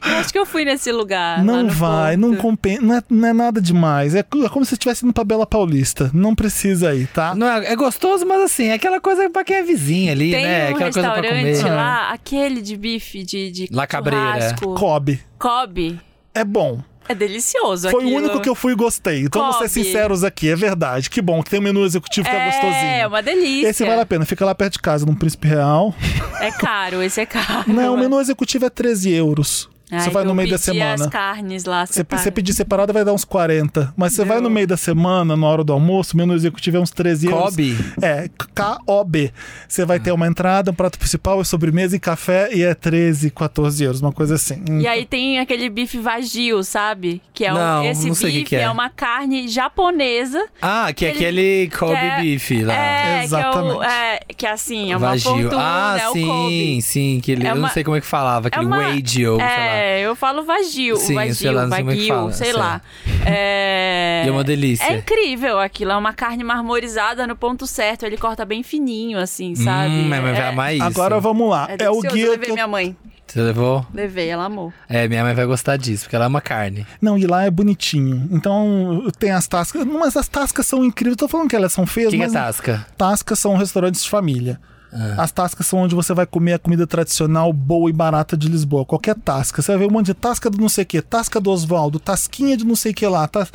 Eu 0.04 0.16
acho 0.18 0.32
que 0.32 0.38
eu 0.38 0.44
fui 0.44 0.64
nesse 0.64 0.90
lugar. 0.92 1.38
lá 1.38 1.44
Não 1.44 1.68
vai, 1.73 2.17
não 2.17 2.37
compensa, 2.37 2.83
não 2.83 2.97
é, 2.97 3.02
não 3.09 3.29
é 3.29 3.33
nada 3.33 3.61
demais. 3.61 4.14
É, 4.14 4.21
é 4.21 4.23
como 4.23 4.64
se 4.64 4.71
você 4.71 4.75
estivesse 4.75 5.05
indo 5.05 5.12
pra 5.12 5.25
Bela 5.25 5.47
Paulista. 5.47 6.11
Não 6.12 6.35
precisa 6.35 6.95
ir, 6.95 7.07
tá? 7.09 7.35
Não 7.35 7.47
é, 7.49 7.73
é 7.73 7.76
gostoso, 7.76 8.25
mas 8.26 8.43
assim, 8.43 8.67
é 8.67 8.75
aquela 8.75 9.00
coisa 9.00 9.29
pra 9.31 9.45
quem 9.45 9.57
é 9.57 9.62
vizinho 9.62 10.12
ali, 10.12 10.31
Tem 10.33 10.45
né? 10.45 10.69
um 10.71 10.75
aquela 10.75 10.93
coisa 10.93 11.00
pra 11.00 11.21
restaurante 11.21 11.57
comer. 11.59 11.71
lá, 11.75 12.11
aquele 12.12 12.61
de 12.62 12.76
bife, 12.76 13.23
de, 13.25 13.50
de 13.50 13.69
La 13.71 13.87
Cabreira. 13.87 14.55
Kobe. 14.76 15.21
Kobe. 15.38 16.00
É 16.35 16.45
bom. 16.45 16.81
É 17.09 17.14
delicioso 17.14 17.91
Foi 17.91 18.00
aquilo. 18.00 18.17
o 18.17 18.19
único 18.21 18.41
que 18.41 18.49
eu 18.49 18.55
fui 18.55 18.73
e 18.73 18.76
gostei. 18.76 19.23
Então, 19.23 19.43
vamos 19.43 19.59
ser 19.59 19.69
sinceros 19.69 20.23
aqui, 20.23 20.49
é 20.49 20.55
verdade. 20.57 21.11
Que 21.11 21.21
bom 21.21 21.43
que 21.43 21.50
tem 21.50 21.59
um 21.59 21.62
menu 21.62 21.85
executivo 21.85 22.29
que 22.29 22.35
é, 22.35 22.45
gostosinho. 22.47 22.75
É, 22.75 23.07
uma 23.07 23.21
delícia. 23.21 23.69
Esse 23.69 23.85
vale 23.85 24.00
a 24.00 24.07
pena, 24.07 24.25
fica 24.25 24.45
lá 24.45 24.55
perto 24.55 24.75
de 24.75 24.79
casa, 24.79 25.05
num 25.05 25.14
Príncipe 25.14 25.49
Real. 25.49 25.93
É 26.41 26.50
caro, 26.52 27.02
esse 27.02 27.21
é 27.21 27.26
caro. 27.26 27.64
Não, 27.67 27.95
o 27.95 27.99
menu 27.99 28.21
executivo 28.21 28.67
é 28.67 28.71
13 28.71 29.11
euros. 29.12 29.69
Você 30.00 30.08
Ai, 30.08 30.11
vai 30.11 30.25
no 30.25 30.34
meio 30.34 30.49
da 30.50 30.58
semana. 30.58 31.04
as 31.04 31.06
carnes 31.11 31.64
lá. 31.64 31.84
Você, 31.87 31.92
separa- 31.94 32.22
você 32.22 32.30
pedir 32.30 32.52
separado 32.54 32.92
vai 32.92 33.04
dar 33.04 33.12
uns 33.12 33.25
40. 33.25 33.92
Mas 33.96 34.14
você 34.14 34.25
vai 34.25 34.40
no 34.40 34.49
meio 34.50 34.66
da 34.66 34.76
semana, 34.76 35.37
na 35.37 35.46
hora 35.46 35.62
do 35.62 35.72
almoço, 35.72 36.14
o 36.14 36.16
menu 36.16 36.34
executivo 36.34 36.78
é 36.78 36.80
uns 36.80 36.90
13 36.90 37.26
euros. 37.26 37.50
Kobe? 37.50 37.76
É, 38.00 38.28
K-O-B. 38.54 39.32
Você 39.68 39.84
vai 39.84 39.99
ter 40.00 40.12
uma 40.12 40.26
entrada, 40.26 40.70
um 40.70 40.75
prato 40.75 40.99
principal, 40.99 41.44
sobremesa 41.44 41.96
e 41.96 42.00
café 42.00 42.49
e 42.52 42.62
é 42.62 42.75
13, 42.75 43.30
14 43.30 43.82
euros, 43.84 44.00
uma 44.00 44.12
coisa 44.12 44.34
assim. 44.34 44.62
E 44.80 44.87
aí 44.87 45.04
tem 45.04 45.38
aquele 45.38 45.68
bife 45.68 45.99
vagio, 45.99 46.62
sabe? 46.64 47.20
Que 47.34 47.44
é 47.44 47.52
um- 47.52 47.56
Não, 47.56 47.84
esse 47.84 48.06
não 48.08 48.14
sei 48.14 48.30
que 48.30 48.38
bife 48.38 48.49
que 48.50 48.56
é. 48.56 48.70
uma 48.70 48.88
carne 48.88 49.49
japonesa. 49.49 50.42
Ah, 50.61 50.92
que 50.92 51.06
é 51.06 51.11
Aquele- 51.11 51.70
Kobe 51.76 51.92
é- 51.94 52.20
beef 52.20 52.50
lá. 52.62 52.75
É, 52.75 53.02
que 53.02 53.08
é, 53.08 53.18
o, 53.20 53.22
Exatamente. 53.25 53.84
é, 53.84 54.20
que 54.37 54.46
é 54.46 54.50
assim, 54.50 54.92
é 54.92 54.96
uma 54.96 55.08
Vagio. 55.08 55.30
fortuna, 55.30 55.56
ah, 55.58 55.99
é 56.00 56.08
o 56.08 56.12
sim, 56.12 56.26
Kobe. 56.26 56.82
sim, 56.82 57.20
que 57.22 57.32
ele, 57.32 57.46
É 57.46 57.50
eu 57.50 57.54
não 57.54 57.62
uma- 57.62 57.68
sei 57.70 57.84
como 57.84 57.96
é 57.96 58.00
que 58.00 58.06
falava, 58.06 58.49
aquele 58.49 58.66
uma- 58.66 58.76
Wagyu, 58.78 59.37
sei 59.37 59.46
lá. 59.46 59.81
É, 59.82 60.00
É, 60.00 60.06
eu 60.06 60.14
falo 60.14 60.42
vagio, 60.44 60.96
Sim, 60.96 61.14
vagio, 61.14 61.52
lá, 61.52 61.68
sei 61.68 61.78
como 61.78 61.90
é 61.90 61.94
que 61.94 62.00
vaguio, 62.00 62.14
fala, 62.14 62.32
sei 62.32 62.50
sei. 62.50 62.56
lá. 62.56 62.80
É... 63.26 64.22
E 64.24 64.28
é 64.28 64.32
uma 64.32 64.44
delícia. 64.44 64.84
É 64.84 64.98
incrível 64.98 65.58
aquilo, 65.58 65.90
é 65.92 65.96
uma 65.96 66.12
carne 66.12 66.44
marmorizada 66.44 67.26
no 67.26 67.36
ponto 67.36 67.66
certo, 67.66 68.04
ele 68.04 68.16
corta 68.16 68.44
bem 68.44 68.62
fininho, 68.62 69.18
assim, 69.18 69.54
sabe? 69.54 69.92
Hum, 69.94 70.08
mas 70.08 70.22
vai 70.22 70.36
é, 70.36 70.48
amar 70.48 70.74
isso. 70.74 70.84
Agora 70.84 71.20
vamos 71.20 71.50
lá. 71.50 71.68
é 71.68 71.84
É, 71.84 71.90
o 71.90 72.00
delicioso, 72.00 72.06
eu 72.06 72.12
guia. 72.12 72.30
levei 72.30 72.46
que 72.46 72.52
minha 72.52 72.68
mãe. 72.68 72.96
Você 73.26 73.40
levou? 73.40 73.86
Levei, 73.94 74.28
ela 74.28 74.44
amou. 74.44 74.72
É, 74.88 75.08
minha 75.08 75.24
mãe 75.24 75.34
vai 75.34 75.46
gostar 75.46 75.78
disso, 75.78 76.04
porque 76.04 76.14
ela 76.16 76.26
ama 76.26 76.40
carne. 76.40 76.86
Não, 77.00 77.16
e 77.16 77.26
lá 77.26 77.44
é 77.44 77.50
bonitinho. 77.50 78.28
Então 78.30 79.10
tem 79.18 79.30
as 79.30 79.46
tascas. 79.46 79.86
Mas 79.86 80.16
as 80.18 80.28
tascas 80.28 80.66
são 80.66 80.84
incríveis. 80.84 81.16
Tô 81.16 81.26
falando 81.26 81.48
que 81.48 81.56
elas 81.56 81.72
são 81.72 81.86
feias, 81.86 82.10
que, 82.10 82.16
que 82.18 82.22
é 82.22 82.26
mas. 82.26 82.32
tasca? 82.34 82.86
Tascas 82.96 83.38
são 83.38 83.56
restaurantes 83.56 84.02
de 84.04 84.10
família. 84.10 84.60
Ah. 84.92 85.22
As 85.22 85.32
tascas 85.32 85.66
são 85.66 85.80
onde 85.80 85.94
você 85.94 86.12
vai 86.12 86.26
comer 86.26 86.54
a 86.54 86.58
comida 86.58 86.87
tradicional, 86.87 87.52
boa 87.52 87.88
e 87.88 87.92
barata 87.92 88.37
de 88.37 88.49
Lisboa. 88.49 88.84
Qualquer 88.84 89.14
tasca. 89.16 89.62
Você 89.62 89.72
vai 89.72 89.78
ver 89.78 89.87
um 89.87 89.94
monte 89.94 90.06
de 90.06 90.14
tasca 90.14 90.50
do 90.50 90.58
não 90.58 90.68
sei 90.68 90.84
o 90.84 90.87
que, 90.87 91.00
tasca 91.00 91.40
do 91.40 91.50
Oswaldo, 91.50 91.99
tasquinha 91.99 92.56
de 92.56 92.64
não 92.64 92.76
sei 92.76 92.92
o 92.92 92.94
que 92.94 93.06
lá. 93.06 93.26
Tas... 93.26 93.50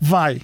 Vai. 0.00 0.42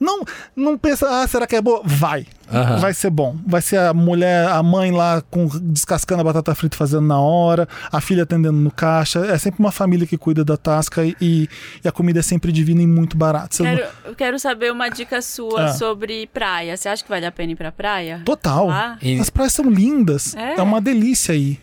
Não, 0.00 0.24
não 0.56 0.78
pensa, 0.78 1.06
ah, 1.22 1.28
será 1.28 1.46
que 1.46 1.54
é 1.54 1.60
boa? 1.60 1.82
Vai. 1.84 2.26
Aham. 2.50 2.78
Vai 2.78 2.94
ser 2.94 3.10
bom. 3.10 3.36
Vai 3.46 3.60
ser 3.60 3.78
a 3.78 3.92
mulher, 3.92 4.48
a 4.48 4.62
mãe 4.62 4.90
lá 4.90 5.22
com, 5.30 5.46
descascando 5.62 6.22
a 6.22 6.24
batata 6.24 6.54
frita 6.54 6.74
fazendo 6.76 7.02
na 7.02 7.20
hora, 7.20 7.68
a 7.92 8.00
filha 8.00 8.22
atendendo 8.22 8.56
no 8.58 8.70
caixa. 8.70 9.20
É 9.26 9.36
sempre 9.36 9.60
uma 9.60 9.70
família 9.70 10.06
que 10.06 10.16
cuida 10.16 10.42
da 10.44 10.56
tasca 10.56 11.04
e, 11.04 11.14
e 11.20 11.48
a 11.86 11.92
comida 11.92 12.20
é 12.20 12.22
sempre 12.22 12.50
divina 12.50 12.80
e 12.82 12.86
muito 12.86 13.14
barata. 13.16 13.54
Você 13.54 13.62
não- 13.62 13.76
Quero, 13.76 13.88
eu 14.06 14.14
quero 14.14 14.38
saber 14.38 14.72
uma 14.72 14.88
dica 14.88 15.20
sua 15.20 15.66
Ah. 15.66 15.72
sobre 15.74 16.26
praia. 16.28 16.76
Você 16.76 16.88
acha 16.88 17.02
que 17.04 17.08
vale 17.10 17.26
a 17.26 17.30
pena 17.32 17.52
ir 17.52 17.56
pra 17.56 17.70
praia? 17.70 18.22
Total. 18.24 18.68
E- 19.02 19.20
As 19.20 19.28
praias 19.28 19.52
são 19.52 19.68
lindas. 19.68 20.34
É? 20.34 20.54
É, 20.54 20.62
uma 20.62 20.80
delícia 20.80 21.34
aí. 21.34 21.58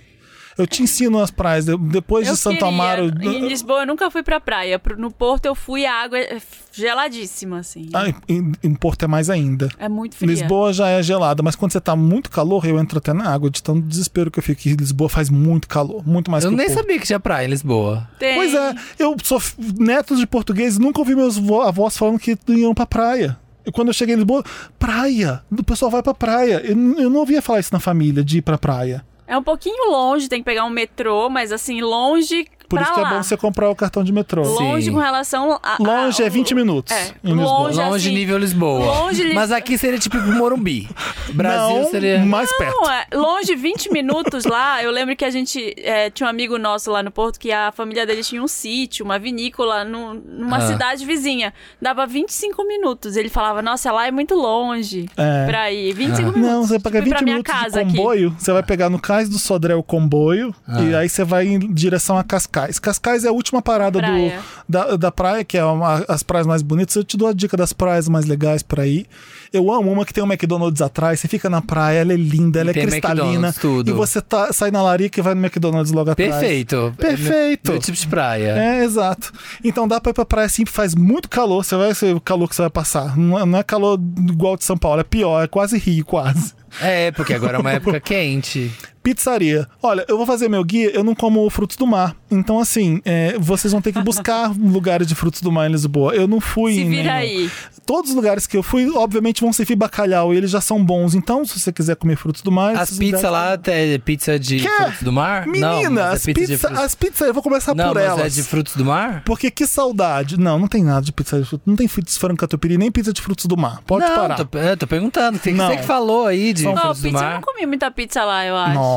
Eu 0.57 0.65
te 0.65 0.81
ensino 0.83 1.19
as 1.21 1.29
praias. 1.29 1.65
De- 1.65 1.77
Depois 1.77 2.27
Eu 2.27 2.33
de 2.33 2.39
Santo 2.39 2.55
queria- 2.55 2.67
Amaro. 2.69 3.05
Em 3.21 3.47
Lisboa 3.47 3.81
eu 3.81 3.87
nunca 3.87 4.09
fui 4.09 4.23
pra 4.23 4.39
praia. 4.39 4.81
No 4.97 5.11
Porto 5.11 5.45
eu 5.45 5.53
fui 5.53 5.85
a 5.85 5.93
água 5.93 6.17
é 6.17 6.39
geladíssima, 6.73 7.59
assim. 7.59 7.89
Ah, 7.93 8.07
em, 8.27 8.51
em 8.63 8.73
Porto 8.73 9.03
é 9.03 9.07
mais 9.07 9.29
ainda. 9.29 9.69
É 9.77 9.87
muito 9.89 10.15
fria. 10.15 10.29
Lisboa 10.31 10.71
já 10.73 10.87
é 10.89 11.03
gelada, 11.03 11.43
mas 11.43 11.55
quando 11.55 11.71
você 11.73 11.81
tá 11.81 11.95
muito 11.95 12.29
calor, 12.31 12.65
eu 12.65 12.79
entro 12.79 12.97
até 12.97 13.13
na 13.13 13.29
água, 13.31 13.49
de 13.49 13.61
tanto 13.61 13.81
desespero 13.81 14.31
que 14.31 14.39
eu 14.39 14.43
fico. 14.43 14.61
que 14.61 14.73
Lisboa 14.73 15.07
faz 15.09 15.29
muito 15.29 15.67
calor, 15.67 16.05
muito 16.07 16.31
mais 16.31 16.43
Eu 16.43 16.49
nem 16.51 16.65
Porto. 16.67 16.79
sabia 16.79 16.99
que 16.99 17.05
tinha 17.05 17.19
praia 17.19 17.45
em 17.45 17.49
Lisboa. 17.49 18.09
Tem. 18.17 18.35
Pois 18.35 18.53
é, 18.53 18.73
eu 18.97 19.15
sou 19.23 19.41
neto 19.77 20.15
de 20.15 20.25
português, 20.25 20.77
nunca 20.79 20.99
ouvi 20.99 21.15
meus 21.15 21.37
avós 21.65 21.95
falando 21.97 22.17
que 22.17 22.35
iam 22.47 22.73
pra 22.73 22.85
praia. 22.87 23.37
E 23.65 23.71
quando 23.71 23.89
eu 23.89 23.93
cheguei 23.93 24.15
em 24.15 24.17
Lisboa, 24.17 24.43
praia, 24.79 25.41
o 25.51 25.63
pessoal 25.63 25.91
vai 25.91 26.01
pra 26.01 26.13
praia. 26.13 26.61
Eu, 26.63 26.75
eu 26.99 27.09
não 27.09 27.19
ouvia 27.19 27.41
falar 27.41 27.59
isso 27.59 27.69
na 27.73 27.79
família, 27.79 28.23
de 28.23 28.37
ir 28.37 28.41
pra 28.41 28.57
praia. 28.57 29.05
É 29.27 29.37
um 29.37 29.43
pouquinho 29.43 29.91
longe, 29.91 30.29
tem 30.29 30.39
que 30.39 30.45
pegar 30.45 30.63
um 30.63 30.69
metrô, 30.69 31.29
mas 31.29 31.51
assim, 31.51 31.81
longe 31.81 32.47
Por 32.67 32.77
pra 32.77 32.83
isso 32.83 32.93
que 32.93 32.99
lá. 33.01 33.09
é 33.09 33.13
bom 33.15 33.23
você 33.23 33.37
comprar 33.37 33.69
o 33.69 33.75
cartão 33.75 34.03
de 34.03 34.11
metrô. 34.11 34.43
Longe 34.43 34.85
Sim. 34.87 34.91
com 34.93 34.99
relação 34.99 35.53
a... 35.63 35.73
a- 35.73 35.77
Longe 35.79 36.21
é 36.23 36.27
o- 36.27 36.31
20 36.31 36.53
minutos 36.55 36.93
É, 36.93 37.13
em 37.23 37.33
Lisboa. 37.33 37.45
longe, 37.59 37.77
Longe 37.79 38.07
assim, 38.07 38.15
nível 38.15 38.37
Lisboa. 38.37 38.85
longe 38.85 39.23
li- 39.23 39.33
Mas 39.33 39.51
aqui 39.51 39.77
seria 39.77 39.97
tipo 39.99 40.17
Morumbi. 40.17 40.89
Brasil 41.33 41.79
não, 41.81 41.89
seria. 41.89 42.25
mais 42.25 42.49
perto. 42.57 42.75
Não, 42.75 42.91
é, 42.91 43.05
longe 43.13 43.55
20 43.55 43.91
minutos 43.91 44.45
lá. 44.45 44.83
Eu 44.83 44.91
lembro 44.91 45.15
que 45.15 45.23
a 45.25 45.29
gente 45.29 45.73
é, 45.77 46.09
tinha 46.09 46.27
um 46.27 46.29
amigo 46.29 46.57
nosso 46.57 46.91
lá 46.91 47.01
no 47.03 47.11
Porto 47.11 47.39
que 47.39 47.51
a 47.51 47.71
família 47.71 48.05
dele 48.05 48.23
tinha 48.23 48.41
um 48.41 48.47
sítio, 48.47 49.05
uma 49.05 49.17
vinícola 49.19 49.83
no- 49.83 50.13
numa 50.15 50.57
Ah. 50.57 50.67
cidade 50.67 51.05
vizinha. 51.05 51.53
Dava 51.81 52.05
25 52.05 52.65
minutos. 52.65 53.15
Ele 53.15 53.29
falava, 53.29 53.61
nossa, 53.61 53.91
lá 53.91 54.07
é 54.07 54.11
muito 54.11 54.35
longe 54.35 55.07
É. 55.17 55.45
pra 55.45 55.71
ir. 55.71 55.93
25 55.93 56.31
minutos. 56.31 56.41
Não, 56.41 56.63
você 56.67 56.79
paga 56.79 56.97
Tipo, 57.01 57.07
ir 57.07 57.09
20 57.09 57.13
pra 57.17 57.21
minha 57.23 57.35
minutos 57.35 57.53
de 57.55 57.59
casa 57.63 57.81
aqui. 57.81 57.95
comboio, 57.95 58.35
você 58.37 58.51
vai 58.51 58.63
pegar 58.63 58.89
no 58.89 58.99
Cais 58.99 59.29
do 59.29 59.37
Sodré 59.39 59.75
o 59.75 59.83
comboio 59.83 60.53
Ah. 60.67 60.81
e 60.81 60.95
aí 60.95 61.09
você 61.09 61.23
vai 61.23 61.47
em 61.47 61.59
direção 61.73 62.17
a 62.17 62.23
Cascais. 62.57 62.79
Cascais 62.79 63.25
é 63.25 63.27
a 63.27 63.31
última 63.31 63.61
parada 63.61 63.99
Praia. 63.99 64.39
do, 64.67 64.71
da, 64.71 64.95
da 64.97 65.11
praia, 65.11 65.43
que 65.43 65.57
é 65.57 65.63
uma- 65.63 66.03
as 66.07 66.23
praias 66.23 66.47
mais 66.47 66.61
bonitas. 66.61 66.95
Eu 66.95 67.03
te 67.03 67.15
dou 67.17 67.27
a 67.27 67.33
dica 67.33 67.55
das 67.55 67.71
praias 67.73 68.07
mais 68.09 68.25
legais 68.25 68.63
pra 68.63 68.85
ir. 68.87 69.05
Eu 69.53 69.71
amo 69.71 69.91
uma 69.91 70.05
que 70.05 70.13
tem 70.13 70.23
um 70.23 70.27
McDonald's 70.27 70.81
atrás, 70.81 71.19
você 71.19 71.27
fica 71.27 71.49
na 71.49 71.61
praia, 71.61 71.99
ela 71.99 72.13
é 72.13 72.17
linda, 72.17 72.59
ela 72.59 72.71
é 72.71 72.73
tem 72.73 72.85
cristalina. 72.87 73.53
E 73.91 73.93
você 73.93 74.21
tá, 74.21 74.51
sai 74.51 74.71
na 74.71 74.81
larica 74.81 75.19
e 75.19 75.23
vai 75.23 75.33
no 75.35 75.41
McDonald's 75.41 75.91
logo 75.91 76.09
atrás. 76.11 76.31
Perfeito. 76.31 76.93
Perfeito. 76.97 77.69
É 77.69 77.71
meu 77.73 77.81
tipo 77.81 77.97
de 77.97 78.07
praia. 78.07 78.57
É, 78.57 78.83
exato. 78.83 79.31
Então 79.63 79.87
dá 79.87 80.01
pra 80.01 80.09
ir 80.09 80.13
pra 80.13 80.25
praia 80.25 80.45
assim, 80.47 80.65
faz 80.65 80.95
muito 80.95 81.29
calor. 81.29 81.63
Você 81.63 81.75
vai 81.75 81.93
ser 81.93 82.15
o 82.15 82.19
calor 82.21 82.47
que 82.49 82.55
você 82.55 82.63
vai 82.63 82.71
passar. 82.71 83.17
Não 83.17 83.39
é, 83.39 83.45
não 83.45 83.59
é 83.59 83.63
calor 83.63 83.99
igual 84.29 84.57
de 84.57 84.63
São 84.65 84.77
Paulo, 84.77 84.99
é 84.99 85.03
pior, 85.03 85.43
é 85.43 85.47
quase 85.47 85.77
Rio, 85.77 86.03
quase. 86.05 86.53
É, 86.81 87.11
porque 87.11 87.33
agora 87.33 87.57
é 87.57 87.59
uma 87.61 87.71
época 87.71 87.99
quente. 87.99 88.71
Pizzaria. 89.03 89.67
Olha, 89.81 90.05
eu 90.07 90.17
vou 90.17 90.25
fazer 90.25 90.49
meu 90.49 90.63
guia, 90.63 90.91
eu 90.91 91.03
não 91.03 91.15
como 91.15 91.49
frutos 91.49 91.77
do 91.77 91.87
mar. 91.87 92.15
Então, 92.29 92.59
assim, 92.59 93.01
é, 93.05 93.37
vocês 93.39 93.71
vão 93.71 93.81
ter 93.81 93.93
que 93.93 94.01
buscar 94.01 94.51
lugares 94.57 95.07
de 95.07 95.15
frutos 95.15 95.41
do 95.41 95.51
mar 95.51 95.67
em 95.67 95.71
Lisboa. 95.71 96.13
Eu 96.13 96.27
não 96.27 96.41
fui 96.41 96.73
Se 96.73 96.81
em 96.81 96.89
vira 96.89 97.13
aí. 97.13 97.49
Todos 97.85 98.09
os 98.09 98.15
lugares 98.15 98.45
que 98.45 98.57
eu 98.57 98.61
fui, 98.61 98.89
obviamente, 98.89 99.39
vão 99.39 99.53
servir 99.53 99.77
bacalhau 99.77 100.33
e 100.33 100.37
eles 100.37 100.51
já 100.51 100.59
são 100.59 100.83
bons. 100.83 101.15
Então, 101.15 101.45
se 101.45 101.57
você 101.57 101.71
quiser 101.71 101.95
comer 101.95 102.17
frutos 102.17 102.41
do 102.41 102.51
mar. 102.51 102.75
As 102.75 102.97
pizzas 102.97 103.21
lá 103.23 103.57
é 103.67 103.97
pizza 103.97 104.37
de 104.37 104.59
Quer? 104.59 104.83
frutos 104.83 105.03
do 105.03 105.13
mar? 105.13 105.47
Menina, 105.47 105.83
não, 105.83 105.91
mas 105.91 106.03
as, 106.15 106.27
é 106.27 106.33
pizza 106.33 106.47
de 106.47 106.53
pizza, 106.53 106.67
frutos... 106.67 106.83
as 106.83 106.95
pizzas, 106.95 107.27
eu 107.29 107.33
vou 107.33 107.41
começar 107.41 107.73
Não, 107.73 107.87
por 107.87 107.95
mas 107.95 108.03
elas. 108.03 108.25
é 108.25 108.29
de 108.29 108.43
frutos 108.43 108.75
do 108.75 108.83
mar? 108.83 109.23
Porque 109.25 109.49
que 109.49 109.65
saudade. 109.65 110.37
Não, 110.37 110.59
não 110.59 110.67
tem 110.67 110.83
nada 110.83 111.01
de 111.01 111.13
pizza 111.13 111.39
de 111.39 111.45
frutos. 111.45 111.65
Não 111.65 111.77
tem 111.77 111.87
pizza 111.87 112.01
de 112.01 112.19
frango 112.19 112.37
catupiry, 112.37 112.77
nem 112.77 112.91
pizza 112.91 113.13
de 113.13 113.21
frutos 113.21 113.45
do 113.45 113.55
mar. 113.55 113.81
Pode 113.85 114.05
não, 114.05 114.15
parar. 114.15 114.43
Tô, 114.43 114.57
é, 114.57 114.75
tô 114.75 114.85
perguntando. 114.85 115.39
Tem 115.39 115.53
que 115.53 115.57
Não. 115.59 115.67
você 115.69 115.77
que 115.77 115.83
falou 115.83 116.25
aí 116.25 116.51
de 116.51 116.65
Não, 116.65 116.75
frutos 116.75 116.99
do 116.99 117.03
pizza, 117.03 117.17
eu 117.17 117.23
mar. 117.23 117.33
não 117.35 117.41
comi 117.41 117.65
muita 117.65 117.89
pizza 117.89 118.23
lá, 118.25 118.45
eu 118.45 118.57
acho. 118.57 118.73
Nossa. 118.73 118.96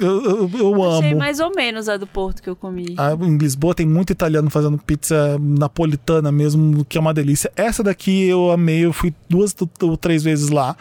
Eu, 0.00 0.24
eu, 0.24 0.50
eu 0.58 0.84
Achei 0.84 1.10
amo. 1.10 1.18
mais 1.18 1.38
ou 1.38 1.52
menos 1.54 1.88
a 1.88 1.96
do 1.96 2.06
Porto 2.06 2.42
que 2.42 2.50
eu 2.50 2.56
comi. 2.56 2.96
Em 3.22 3.38
Lisboa 3.38 3.74
tem 3.74 3.86
muito 3.86 4.12
italiano 4.12 4.50
fazendo 4.50 4.76
pizza 4.78 5.38
napolitana 5.40 6.32
mesmo, 6.32 6.84
que 6.84 6.98
é 6.98 7.00
uma 7.00 7.14
delícia. 7.14 7.50
Essa 7.56 7.82
daqui 7.82 8.26
eu 8.26 8.50
amei, 8.50 8.84
eu 8.84 8.92
fui 8.92 9.14
duas 9.28 9.54
ou 9.80 9.96
três 9.96 10.24
vezes 10.24 10.48
lá. 10.48 10.76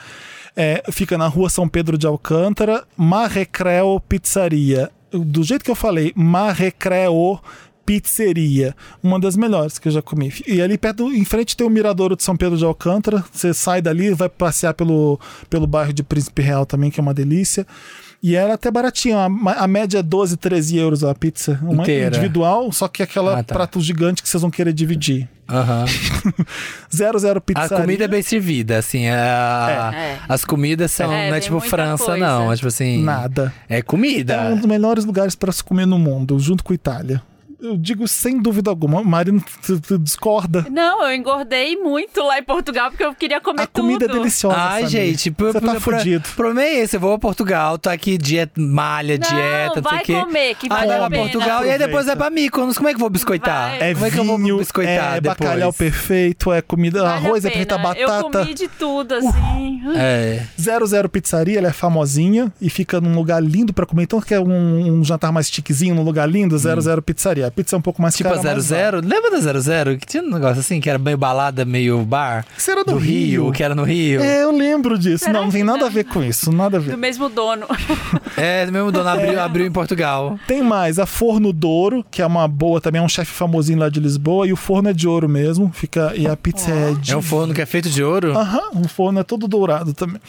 É, 0.56 0.84
fica 0.92 1.18
na 1.18 1.28
rua 1.28 1.50
São 1.50 1.68
Pedro 1.68 1.98
de 1.98 2.08
Alcântara, 2.08 2.84
Marrecreo 2.98 4.00
Pizzaria. 4.00 4.90
Do 5.12 5.44
jeito 5.44 5.64
que 5.64 5.72
eu 5.72 5.76
falei, 5.76 6.12
Marrecreo 6.16 7.40
Pizzeria. 7.86 8.76
Uma 9.04 9.20
das 9.20 9.36
melhores 9.38 9.78
que 9.78 9.88
eu 9.88 9.92
já 9.92 10.02
comi. 10.02 10.34
E 10.48 10.62
ali 10.62 10.78
perto, 10.78 11.12
em 11.12 11.24
frente 11.24 11.56
tem 11.56 11.68
o 11.68 11.70
Miradouro 11.70 12.16
de 12.16 12.24
São 12.24 12.36
Pedro 12.36 12.58
de 12.58 12.66
Alcântara. 12.66 13.24
Você 13.32 13.54
sai 13.54 13.82
dali, 13.82 14.14
vai 14.14 14.30
passear 14.30 14.74
pelo, 14.74 15.20
pelo 15.50 15.68
bairro 15.68 15.94
de 15.94 16.04
Príncipe 16.04 16.42
Real 16.42 16.66
também, 16.66 16.90
que 16.90 17.00
é 17.00 17.04
uma 17.04 17.14
delícia. 17.14 17.68
E 18.28 18.36
era 18.36 18.56
até 18.56 18.72
baratinho. 18.72 19.18
A, 19.20 19.26
a 19.26 19.68
média 19.68 20.00
é 20.00 20.02
12, 20.02 20.36
13 20.38 20.78
euros 20.78 21.04
a 21.04 21.14
pizza. 21.14 21.60
Uma 21.62 21.84
Inteira. 21.84 22.08
individual, 22.08 22.72
só 22.72 22.88
que 22.88 23.04
aquela 23.04 23.38
Ah, 23.40 23.44
tá. 23.44 23.54
prato 23.54 23.80
gigante 23.80 24.24
que 24.24 24.28
vocês 24.28 24.42
vão 24.42 24.50
querer 24.50 24.74
dividir. 24.74 25.30
Aham. 25.48 25.86
00 26.92 27.38
A 27.38 27.42
pizzaria. 27.42 27.78
comida 27.78 28.06
é 28.06 28.08
bem 28.08 28.24
servida, 28.24 28.80
assim. 28.80 29.08
a- 29.08 29.92
É. 29.94 29.98
É. 29.98 30.20
As 30.28 30.44
comidas 30.44 30.92
são. 30.92 31.12
É, 31.12 31.30
não 31.30 31.38
é 31.38 31.40
tipo 31.40 31.60
França, 31.60 32.04
coisa. 32.06 32.26
não. 32.26 32.52
É 32.52 32.56
tipo 32.56 32.68
assim. 32.68 33.04
Nada. 33.04 33.54
É 33.70 33.78
É 33.78 33.82
comida. 33.84 34.42
um 34.50 34.58
dos 34.58 34.66
melhores 34.66 35.06
lugares 35.06 35.36
para 35.36 35.52
se 35.52 35.64
comer 35.64 35.86
no 35.86 36.00
mundo, 36.00 36.40
junto 36.40 36.64
com 36.64 36.74
a 36.74 36.76
Itália. 36.76 37.22
Eu 37.62 37.78
digo 37.78 38.08
sem 38.08 38.40
dúvida 38.40 38.70
alguma. 38.70 39.04
Marina 39.04 39.42
discorda. 40.02 40.66
Não, 40.70 41.04
eu 41.08 41.14
engordei 41.16 41.76
muito 41.78 42.22
lá 42.22 42.40
em 42.40 42.44
Portugal 42.44 42.90
porque 42.90 43.04
eu 43.04 43.14
queria 43.14 43.40
comer 43.42 43.64
A 43.64 43.68
comida 43.68 44.06
tudo. 44.08 44.16
é 44.16 44.20
deliciosa. 44.20 44.56
Ai, 44.58 44.84
Samir. 44.84 44.90
gente, 44.90 45.32
pro, 45.32 45.52
Você 45.52 45.62
tá 45.62 45.80
fudido. 45.80 46.28
O 46.30 46.36
problema 46.36 46.64
é 46.64 46.80
esse, 46.82 46.96
eu 46.96 47.00
vou 47.00 47.14
a 47.14 47.20
Portugal, 47.20 47.78
tô 47.78 47.90
aqui 47.90 48.18
dieta, 48.18 48.60
malha, 48.60 49.18
Não, 49.18 49.28
dieta, 49.28 49.82
não 49.82 49.90
sei 49.90 50.00
o 50.00 50.02
quê. 50.04 50.14
comer, 50.26 50.56
que 50.56 50.68
Aí 50.72 50.88
vai 50.88 51.00
a 51.00 51.10
pra. 51.10 51.18
Portugal 51.20 51.66
e 51.66 51.70
aí 51.72 51.78
depois 51.78 52.08
Aproveita. 52.08 52.16
vai 52.16 52.16
pra 52.16 52.30
Mykonos. 52.30 52.78
Como 52.78 52.90
é 52.90 52.92
que 52.92 52.96
eu 52.98 53.00
vou 53.00 53.10
biscoitar? 53.10 53.70
Vai. 53.80 53.90
É 53.92 53.94
Como 53.94 54.06
é 54.06 54.12
que 54.12 54.18
eu 54.20 54.26
vou 54.26 54.38
biscoitar 54.58 55.16
é 55.18 55.22
depois? 55.22 55.38
bacalhau 55.40 55.74
perfeito, 55.74 56.52
é 56.52 56.62
comida, 56.62 57.02
Vale 57.04 57.26
arroz, 57.28 57.46
é 57.46 57.50
feita 57.52 57.78
pena. 57.78 57.94
Eu 57.98 58.08
batata. 58.08 58.40
comi 58.40 58.54
de 58.54 58.68
tudo, 58.68 59.14
assim. 59.14 59.82
É. 59.96 60.44
00 60.58 61.10
Pizzaria, 61.10 61.58
ela 61.60 61.68
é 61.68 61.74
famosinha 61.74 62.52
e 62.62 62.70
fica 62.70 63.00
num 63.00 63.16
lugar 63.16 63.42
lindo 63.42 63.74
pra 63.74 63.86
comer. 63.86 64.04
Então, 64.04 64.20
quer 64.22 64.40
um, 64.40 65.00
um 65.00 65.04
jantar 65.04 65.32
mais 65.32 65.50
chiquezinho, 65.50 65.96
num 65.96 66.04
lugar 66.04 66.28
lindo, 66.30 66.58
00 66.58 67.02
Pizzaria. 67.02 67.45
A 67.48 67.52
pizza 67.52 67.76
é 67.76 67.80
um 67.80 67.82
pouco 67.82 68.02
mais 68.02 68.16
Tipo 68.16 68.30
cara. 68.30 68.52
a 68.52 68.56
mas 68.56 68.64
00, 68.66 69.02
lembra 69.04 69.32
da 69.32 69.40
00? 69.62 69.98
Que 69.98 70.06
tinha 70.06 70.24
um 70.24 70.30
negócio 70.30 70.60
assim, 70.60 70.80
que 70.80 70.90
era 70.90 70.98
meio 71.00 71.18
balada, 71.18 71.66
meio 71.66 72.02
bar? 72.04 72.46
Isso 72.58 72.72
era 72.72 72.84
do 72.84 72.94
do 72.94 72.98
Rio, 72.98 73.44
Rio. 73.46 73.52
que 73.52 73.64
era 73.64 73.74
no 73.76 73.84
Rio. 73.84 74.22
É, 74.22 74.44
eu 74.44 74.52
lembro 74.52 74.98
disso. 74.98 75.26
Será 75.26 75.34
não, 75.34 75.46
não 75.46 75.52
tem 75.52 75.62
que 75.62 75.66
nada 75.66 75.80
não? 75.80 75.88
a 75.88 75.90
ver 75.90 76.04
com 76.06 76.24
isso, 76.24 76.52
nada 76.52 76.78
a 76.78 76.80
ver. 76.80 76.92
Do 76.92 76.98
mesmo 76.98 77.30
dono. 77.30 77.66
É, 78.38 78.66
mesmo 78.70 78.92
dono 78.92 79.08
abriu, 79.08 79.40
abriu 79.40 79.66
em 79.66 79.72
Portugal. 79.72 80.38
Tem 80.46 80.62
mais, 80.62 81.00
a 81.00 81.06
Forno 81.06 81.54
Douro, 81.54 82.06
que 82.12 82.22
é 82.22 82.26
uma 82.26 82.48
boa 82.50 82.82
também, 82.82 83.00
é 83.02 83.04
um 83.04 83.08
chefe 83.08 83.32
famosinho 83.32 83.80
lá 83.80 83.88
de 83.88 84.00
Lisboa, 84.02 84.46
e 84.46 84.52
o 84.52 84.58
forno 84.58 84.90
é 84.90 84.94
de 84.94 85.08
ouro 85.08 85.30
mesmo, 85.30 85.72
fica 85.74 86.12
e 86.18 86.28
a 86.28 86.36
pizza 86.36 86.70
é 86.70 86.92
de 86.96 87.14
É 87.14 87.18
um 87.18 87.22
forno 87.22 87.54
que 87.54 87.62
é 87.62 87.66
feito 87.66 87.90
de 87.90 88.04
ouro? 88.04 88.38
Aham, 88.38 88.72
o 88.84 88.88
forno 88.90 89.20
é 89.20 89.24
todo 89.24 89.48
dourado 89.48 89.94
também. 89.94 90.20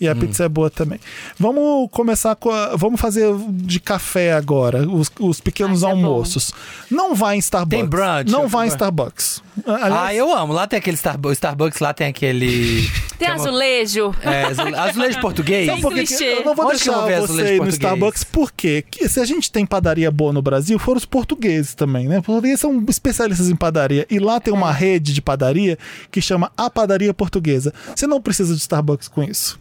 E 0.00 0.06
a 0.08 0.12
Hum. 0.12 0.16
pizza 0.16 0.44
é 0.44 0.48
boa 0.48 0.70
também. 0.70 1.00
Vamos 1.38 1.90
começar 1.90 2.36
com 2.36 2.50
a, 2.50 2.76
Vamos 2.76 3.00
fazer 3.00 3.34
de 3.50 3.80
café 3.80 4.32
agora, 4.34 4.88
os, 4.88 5.10
os 5.18 5.40
pequenos 5.40 5.78
isso 5.78 5.86
é 5.86 5.90
almoços. 5.90 6.52
Não 6.90 7.14
vai 7.14 7.36
em 7.36 7.38
Starbucks. 7.38 7.78
Tem 7.80 7.84
brunch? 7.88 8.30
Não 8.30 8.46
vai 8.48 8.66
em 8.66 8.68
Starbucks. 8.68 9.42
Aliás, 9.66 9.92
Ah, 9.94 10.14
eu 10.14 10.32
amo. 10.36 10.52
Lá 10.52 10.66
tem 10.66 10.78
aquele 10.78 10.96
Starbucks. 10.96 11.36
Starbucks 11.38 11.80
lá 11.80 11.92
tem 11.94 12.06
aquele. 12.08 12.88
Tem 13.18 13.28
é 13.28 13.30
azulejo. 13.32 14.14
É, 14.20 14.42
azule- 14.44 14.74
azulejo 14.74 15.20
português. 15.20 15.66
Tem 15.66 15.80
Por 15.80 15.90
que 15.94 16.00
clichê. 16.04 16.16
que- 16.18 16.24
eu 16.24 16.44
não 16.44 16.54
vou 16.54 16.66
Onde 16.66 16.74
eu 16.74 16.78
deixar 16.78 16.92
vou 16.98 17.06
ver 17.06 17.20
você 17.22 17.54
ir 17.56 17.60
no? 17.62 17.68
Starbucks, 17.70 18.24
porque 18.24 18.84
se 19.08 19.18
a 19.18 19.24
gente 19.24 19.50
tem 19.50 19.64
padaria 19.64 20.10
boa 20.10 20.34
no 20.34 20.42
Brasil, 20.42 20.78
foram 20.78 20.98
os 20.98 21.06
portugueses 21.06 21.74
também, 21.74 22.06
né? 22.06 22.18
Os 22.18 22.26
portugueses 22.26 22.60
são 22.60 22.84
especialistas 22.90 23.48
em 23.48 23.56
padaria. 23.56 24.06
E 24.10 24.18
lá 24.18 24.38
tem 24.38 24.52
uma 24.52 24.70
rede 24.70 25.14
de 25.14 25.22
padaria 25.22 25.78
que 26.10 26.20
chama 26.20 26.52
A 26.58 26.68
Padaria 26.68 27.14
Portuguesa. 27.14 27.72
Você 27.94 28.06
não 28.06 28.20
precisa 28.20 28.54
de 28.54 28.60
Starbucks 28.60 29.08
com 29.08 29.22
isso. 29.22 29.58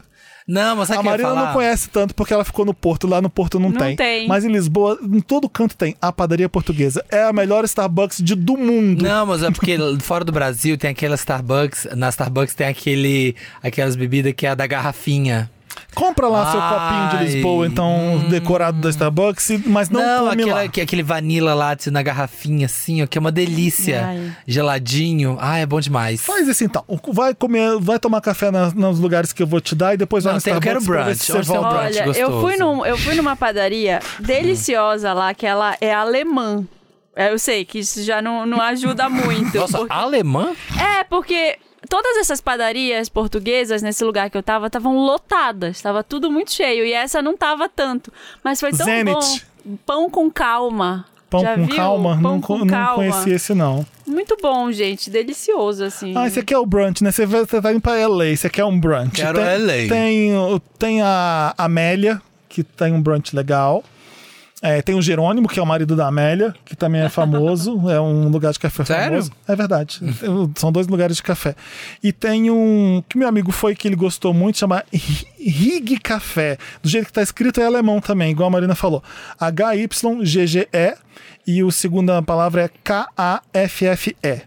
Não, 0.47 0.75
mas 0.75 0.89
sabe 0.89 0.99
a 0.99 1.03
Marina 1.03 1.29
falar? 1.29 1.45
não 1.47 1.53
conhece 1.53 1.89
tanto 1.89 2.13
porque 2.13 2.31
ela 2.33 2.45
ficou 2.45 2.65
no 2.65 2.73
Porto. 2.73 3.07
Lá 3.07 3.19
no 3.21 3.29
Porto 3.29 3.59
não, 3.59 3.69
Não 3.69 3.79
tem. 3.79 3.95
tem. 3.95 4.27
Mas 4.27 4.45
em 4.45 4.51
Lisboa, 4.51 4.97
em 5.01 5.19
todo 5.19 5.49
canto 5.49 5.75
tem 5.75 5.95
a 5.99 6.11
padaria 6.11 6.47
portuguesa. 6.47 7.03
É 7.09 7.23
a 7.23 7.33
melhor 7.33 7.63
Starbucks 7.63 8.21
de, 8.21 8.35
do 8.35 8.55
mundo. 8.55 9.03
Não, 9.03 9.25
mas 9.25 9.41
é 9.41 9.49
porque 9.49 9.75
fora 10.01 10.23
do 10.23 10.31
Brasil 10.31 10.77
tem 10.77 10.91
aquela 10.91 11.15
Starbucks. 11.15 11.87
Na 11.95 12.09
Starbucks 12.09 12.53
tem 12.53 12.67
aquele, 12.67 13.35
aquelas 13.63 13.95
bebidas 13.95 14.33
que 14.33 14.45
é 14.45 14.49
a 14.49 14.55
da 14.55 14.67
garrafinha. 14.67 15.49
Compra 15.93 16.27
lá 16.27 16.51
seu 16.51 16.59
copinho 16.61 17.09
de 17.09 17.15
Ai, 17.17 17.23
Lisboa, 17.25 17.65
então, 17.67 18.25
decorado 18.29 18.79
da 18.81 18.89
Starbucks, 18.89 19.49
e- 19.49 19.63
mas 19.65 19.89
não, 19.89 20.01
Não, 20.01 20.29
come 20.29 20.43
aquela, 20.43 20.61
lá. 20.63 20.67
que- 20.67 20.81
aquele 20.81 21.03
vanilla 21.03 21.53
latte 21.53 21.89
na 21.89 22.01
garrafinha, 22.01 22.65
assim, 22.65 23.01
ó, 23.01 23.07
que 23.07 23.17
é 23.17 23.21
uma 23.21 23.31
delícia. 23.31 24.05
Ai. 24.05 24.31
Geladinho. 24.47 25.37
Ah, 25.39 25.57
é 25.57 25.65
bom 25.65 25.79
demais. 25.79 26.21
Faz 26.21 26.47
isso 26.47 26.63
então. 26.63 26.83
Vai 27.13 27.33
comer, 27.33 27.77
vai 27.79 27.97
tomar 27.99 28.19
café 28.21 28.51
na- 28.51 28.71
nos 28.71 28.99
lugares 28.99 29.31
que 29.31 29.41
eu 29.43 29.47
vou 29.47 29.61
te 29.61 29.73
dar 29.75 29.93
e 29.93 29.97
depois 29.97 30.23
vai 30.23 30.33
Não, 30.33 30.37
no 30.37 30.41
tem- 30.43 30.53
eu 30.53 30.57
Starbucks 30.59 30.85
quero 30.85 30.93
pra 30.97 31.03
ver 31.05 31.15
brunch. 31.15 31.23
se 31.25 31.31
você 31.31 31.37
Onde 31.37 31.47
tem 31.47 31.57
um 31.57 31.61
volta. 31.61 31.77
brunch? 31.77 31.97
Olha, 31.99 32.03
eu 32.19 32.29
gostoso. 32.29 32.41
fui, 32.41 32.57
num, 32.57 32.85
eu 32.85 32.97
fui 32.97 33.15
numa 33.15 33.35
padaria 33.35 33.99
deliciosa 34.19 35.13
lá, 35.13 35.33
que 35.33 35.45
ela 35.45 35.75
é 35.79 35.93
alemã. 35.93 36.63
É, 37.15 37.31
Eu 37.31 37.39
sei 37.39 37.63
que 37.63 37.79
isso 37.79 38.03
já 38.03 38.21
não, 38.21 38.45
não 38.45 38.61
ajuda 38.61 39.07
muito. 39.09 39.57
Nossa, 39.57 39.77
porque- 39.77 39.93
alemã? 39.93 40.51
É, 40.77 41.03
porque 41.05 41.57
todas 41.89 42.17
essas 42.17 42.39
padarias 42.41 43.09
portuguesas 43.09 43.81
nesse 43.81 44.03
lugar 44.03 44.29
que 44.29 44.37
eu 44.37 44.43
tava 44.43 44.67
estavam 44.67 44.97
lotadas, 44.97 45.81
tava 45.81 46.03
tudo 46.03 46.31
muito 46.31 46.51
cheio 46.51 46.85
e 46.85 46.93
essa 46.93 47.21
não 47.21 47.35
tava 47.37 47.67
tanto, 47.69 48.11
mas 48.43 48.59
foi 48.59 48.71
tão 48.71 48.85
Zenit. 48.85 49.13
bom. 49.65 49.75
Pão 49.85 50.09
com 50.09 50.29
calma. 50.29 51.05
Pão 51.29 51.41
Já 51.41 51.55
com 51.55 51.65
viu? 51.65 51.75
calma? 51.75 52.11
Pão 52.13 52.21
não, 52.21 52.41
com 52.41 52.59
co- 52.59 52.59
não 52.59 52.67
calma. 52.67 52.95
conheci 52.95 53.31
esse 53.31 53.53
não. 53.55 53.85
Muito 54.05 54.37
bom, 54.41 54.71
gente, 54.71 55.09
delicioso 55.09 55.83
assim. 55.83 56.13
Ah, 56.15 56.27
esse 56.27 56.39
aqui 56.39 56.53
é 56.53 56.57
o 56.57 56.65
brunch, 56.65 57.03
né? 57.03 57.11
Você 57.11 57.25
vai, 57.25 57.41
você 57.41 57.59
tá 57.61 57.71
indo 57.71 57.81
pra 57.81 57.95
LA, 58.07 58.27
esse 58.27 58.45
aqui 58.45 58.61
é 58.61 58.65
um 58.65 58.79
brunch. 58.79 59.11
Quero 59.15 59.39
tem, 59.39 59.57
LA. 59.57 59.73
Tem, 59.89 60.61
tem 60.77 61.01
a 61.01 61.53
Amélia, 61.57 62.21
que 62.47 62.63
tem 62.63 62.93
um 62.93 63.01
brunch 63.01 63.35
legal. 63.35 63.83
É, 64.61 64.81
tem 64.81 64.95
o 64.95 65.01
Jerônimo, 65.01 65.49
que 65.49 65.59
é 65.59 65.61
o 65.61 65.65
marido 65.65 65.95
da 65.97 66.07
Amélia, 66.07 66.55
que 66.63 66.75
também 66.77 67.01
é 67.01 67.09
famoso. 67.09 67.87
é 67.91 67.99
um 67.99 68.29
lugar 68.29 68.53
de 68.53 68.59
café 68.59 68.85
Sério? 68.85 69.09
famoso. 69.09 69.31
É 69.47 69.55
verdade. 69.55 69.99
São 70.55 70.71
dois 70.71 70.87
lugares 70.87 71.17
de 71.17 71.23
café. 71.23 71.55
E 72.01 72.13
tem 72.13 72.49
um 72.49 73.03
que 73.07 73.17
meu 73.17 73.27
amigo 73.27 73.51
foi 73.51 73.75
que 73.75 73.87
ele 73.87 73.97
gostou 73.97 74.33
muito, 74.33 74.57
chama 74.57 74.83
Ri- 74.91 75.27
Rig 75.37 75.99
Café. 75.99 76.57
Do 76.81 76.87
jeito 76.89 77.07
que 77.07 77.13
tá 77.13 77.21
escrito 77.21 77.59
é 77.59 77.65
alemão 77.65 77.99
também, 77.99 78.31
igual 78.31 78.47
a 78.47 78.51
Marina 78.51 78.75
falou. 78.75 79.03
H-Y-G-G-E. 79.39 80.95
E 81.47 81.61
a 81.61 81.71
segunda 81.71 82.21
palavra 82.21 82.63
é 82.63 82.69
K-A-F-F-E. 82.83 84.41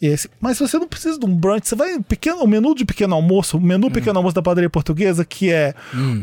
Esse. 0.00 0.28
Mas 0.40 0.58
você 0.58 0.76
não 0.78 0.88
precisa 0.88 1.18
de 1.18 1.24
um 1.24 1.34
brunch, 1.34 1.66
você 1.68 1.76
vai 1.76 1.98
pequeno, 2.00 2.42
o 2.42 2.46
menu 2.48 2.74
de 2.74 2.84
pequeno 2.84 3.14
almoço, 3.14 3.56
o 3.56 3.60
menu 3.60 3.88
pequeno 3.90 4.18
almoço 4.18 4.34
da 4.34 4.42
padaria 4.42 4.68
portuguesa, 4.68 5.24
que 5.24 5.50
é 5.50 5.74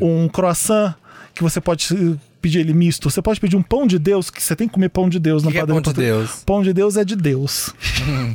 um 0.02 0.28
croissant 0.28 0.94
que 1.34 1.42
você 1.42 1.62
pode 1.62 2.20
pedir 2.42 2.60
ele 2.60 2.74
misto. 2.74 3.10
Você 3.10 3.22
pode 3.22 3.40
pedir 3.40 3.56
um 3.56 3.62
pão 3.62 3.86
de 3.86 4.00
Deus, 4.00 4.30
que 4.30 4.42
você 4.42 4.56
tem 4.56 4.68
que 4.68 4.74
comer 4.74 4.90
pão 4.90 5.10
de 5.10 5.20
Deus 5.20 5.44
que 5.44 5.50
é 5.50 5.62
padaria 5.62 5.74
pão 5.74 5.82
de 5.82 5.86
portuguesa. 5.86 6.18
Deus? 6.18 6.44
Pão 6.46 6.62
de 6.62 6.74
Deus 6.74 6.98
é 6.98 7.06
de 7.06 7.16
Deus. 7.16 7.74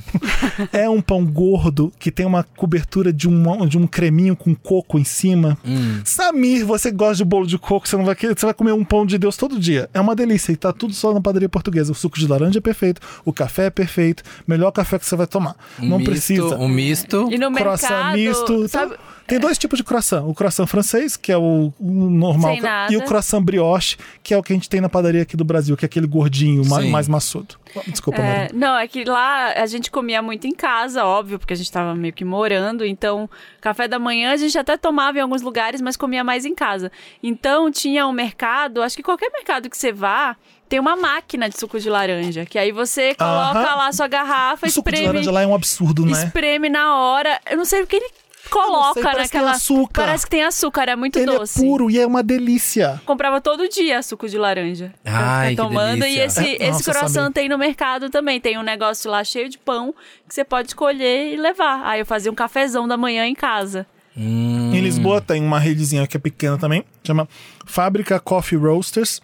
é 0.72 0.88
um 0.88 1.00
pão 1.00 1.24
gordo 1.24 1.92
que 1.98 2.10
tem 2.10 2.26
uma 2.26 2.42
cobertura 2.42 3.12
de 3.12 3.28
um, 3.28 3.66
de 3.66 3.78
um 3.78 3.86
creminho 3.86 4.36
com 4.36 4.54
coco 4.54 4.98
em 4.98 5.04
cima. 5.04 5.58
Hum. 5.64 6.00
Samir, 6.04 6.64
você 6.64 6.90
gosta 6.90 7.16
de 7.16 7.24
bolo 7.24 7.46
de 7.46 7.58
coco, 7.58 7.88
você 7.88 7.96
não 7.96 8.04
vai 8.04 8.14
querer, 8.14 8.38
você 8.38 8.46
vai 8.46 8.54
comer 8.54 8.72
um 8.72 8.84
pão 8.84 9.06
de 9.06 9.18
Deus 9.18 9.36
todo 9.36 9.58
dia. 9.58 9.88
É 9.92 10.00
uma 10.00 10.14
delícia 10.14 10.52
e 10.52 10.56
tá 10.56 10.72
tudo 10.72 10.94
só 10.94 11.12
na 11.12 11.20
padaria 11.20 11.48
portuguesa. 11.48 11.92
O 11.92 11.94
suco 11.94 12.18
de 12.18 12.26
laranja 12.26 12.58
é 12.58 12.62
perfeito, 12.62 13.00
o 13.24 13.32
café 13.32 13.66
é 13.66 13.70
perfeito, 13.70 14.22
melhor 14.46 14.70
café 14.70 14.98
que 14.98 15.06
você 15.06 15.16
vai 15.16 15.26
tomar. 15.26 15.56
Um 15.80 15.88
não 15.88 15.98
misto, 15.98 16.10
precisa. 16.10 16.56
Um 16.56 16.68
misto. 16.68 17.28
E 17.30 17.38
no 17.38 17.52
croissant 17.52 18.14
mercado, 18.14 18.16
misto. 18.16 18.68
sabe? 18.68 18.94
Então, 18.94 19.14
tem 19.26 19.38
dois 19.38 19.56
tipos 19.58 19.76
de 19.78 19.84
croissant. 19.84 20.22
O 20.26 20.34
croissant 20.34 20.66
francês, 20.66 21.16
que 21.16 21.32
é 21.32 21.36
o, 21.38 21.72
o 21.78 21.90
normal, 22.10 22.52
Sem 22.52 22.60
nada. 22.62 22.92
e 22.92 22.96
o 22.96 23.02
croissant 23.04 23.42
brioche, 23.42 23.96
que 24.22 24.34
é 24.34 24.38
o 24.38 24.42
que 24.42 24.52
a 24.52 24.56
gente 24.56 24.68
tem 24.68 24.80
na 24.80 24.88
padaria 24.88 25.22
aqui 25.22 25.36
do 25.36 25.44
Brasil, 25.44 25.76
que 25.76 25.84
é 25.84 25.86
aquele 25.86 26.06
gordinho, 26.06 26.64
ma- 26.66 26.80
Sim. 26.82 26.90
mais 26.90 27.08
maçudo. 27.08 27.56
Desculpa, 27.88 28.20
É, 28.20 28.50
não, 28.52 28.76
é 28.76 28.86
que 28.86 29.04
lá 29.04 29.52
a 29.52 29.66
gente 29.66 29.90
comia 29.90 30.22
muito 30.22 30.46
em 30.46 30.54
casa, 30.54 31.04
óbvio, 31.04 31.38
porque 31.38 31.52
a 31.52 31.56
gente 31.56 31.70
tava 31.72 31.94
meio 31.94 32.12
que 32.14 32.24
morando. 32.24 32.84
Então, 32.84 33.28
café 33.60 33.88
da 33.88 33.98
manhã 33.98 34.32
a 34.32 34.36
gente 34.36 34.56
até 34.56 34.76
tomava 34.76 35.18
em 35.18 35.20
alguns 35.20 35.42
lugares, 35.42 35.80
mas 35.80 35.96
comia 35.96 36.22
mais 36.22 36.44
em 36.44 36.54
casa. 36.54 36.92
Então, 37.22 37.70
tinha 37.70 38.06
um 38.06 38.12
mercado, 38.12 38.82
acho 38.82 38.94
que 38.96 39.02
qualquer 39.02 39.30
mercado 39.32 39.68
que 39.68 39.76
você 39.76 39.92
vá, 39.92 40.36
tem 40.68 40.78
uma 40.78 40.94
máquina 40.96 41.48
de 41.48 41.58
suco 41.58 41.78
de 41.80 41.90
laranja. 41.90 42.46
Que 42.46 42.58
aí 42.58 42.70
você 42.72 43.14
coloca 43.14 43.58
Aham. 43.58 43.76
lá 43.76 43.92
sua 43.92 44.06
garrafa, 44.06 44.66
O 44.66 44.70
suco 44.70 44.88
de 44.90 44.94
espreme, 44.96 45.12
laranja 45.12 45.30
lá 45.32 45.42
é 45.42 45.46
um 45.46 45.54
absurdo, 45.54 46.06
né? 46.06 46.12
espreme 46.12 46.68
na 46.68 46.96
hora. 46.96 47.40
Eu 47.50 47.56
não 47.56 47.64
sei 47.64 47.82
o 47.82 47.86
que 47.86 47.96
ele 47.96 48.08
coloca 48.50 48.94
sei, 48.94 49.02
parece 49.02 49.30
que 49.30 49.36
naquela. 49.36 49.50
açúcar. 49.56 50.02
Parece 50.04 50.24
que 50.24 50.30
tem 50.30 50.42
açúcar, 50.44 50.84
é 50.88 50.96
muito 50.96 51.18
Ele 51.18 51.26
doce. 51.26 51.58
é 51.58 51.62
puro 51.62 51.90
e 51.90 51.98
é 51.98 52.06
uma 52.06 52.22
delícia. 52.22 53.00
Comprava 53.04 53.40
todo 53.40 53.68
dia 53.68 54.02
suco 54.02 54.28
de 54.28 54.38
laranja. 54.38 54.92
Ai, 55.04 55.54
tomando. 55.54 56.04
E 56.04 56.14
delícia. 56.16 56.24
esse, 56.24 56.44
É, 56.46 56.54
esse 56.54 56.70
nossa, 56.70 56.92
croissant 56.92 57.32
tem 57.32 57.48
no 57.48 57.58
mercado 57.58 58.10
também. 58.10 58.40
Tem 58.40 58.58
um 58.58 58.62
negócio 58.62 59.10
lá 59.10 59.22
cheio 59.24 59.48
de 59.48 59.58
pão 59.58 59.94
que 60.28 60.34
você 60.34 60.44
pode 60.44 60.68
escolher 60.68 61.32
e 61.32 61.36
levar. 61.36 61.82
Aí 61.84 62.00
eu 62.00 62.06
fazia 62.06 62.30
um 62.30 62.34
cafezão 62.34 62.86
da 62.88 62.96
manhã 62.96 63.26
em 63.26 63.34
casa. 63.34 63.86
Hum. 64.16 64.72
Em 64.72 64.80
Lisboa 64.80 65.20
tem 65.20 65.42
uma 65.42 65.58
redezinha 65.58 66.06
que 66.06 66.16
é 66.16 66.20
pequena 66.20 66.56
também, 66.56 66.84
chama 67.04 67.28
Fábrica 67.66 68.20
Coffee 68.20 68.56
Roasters, 68.56 69.20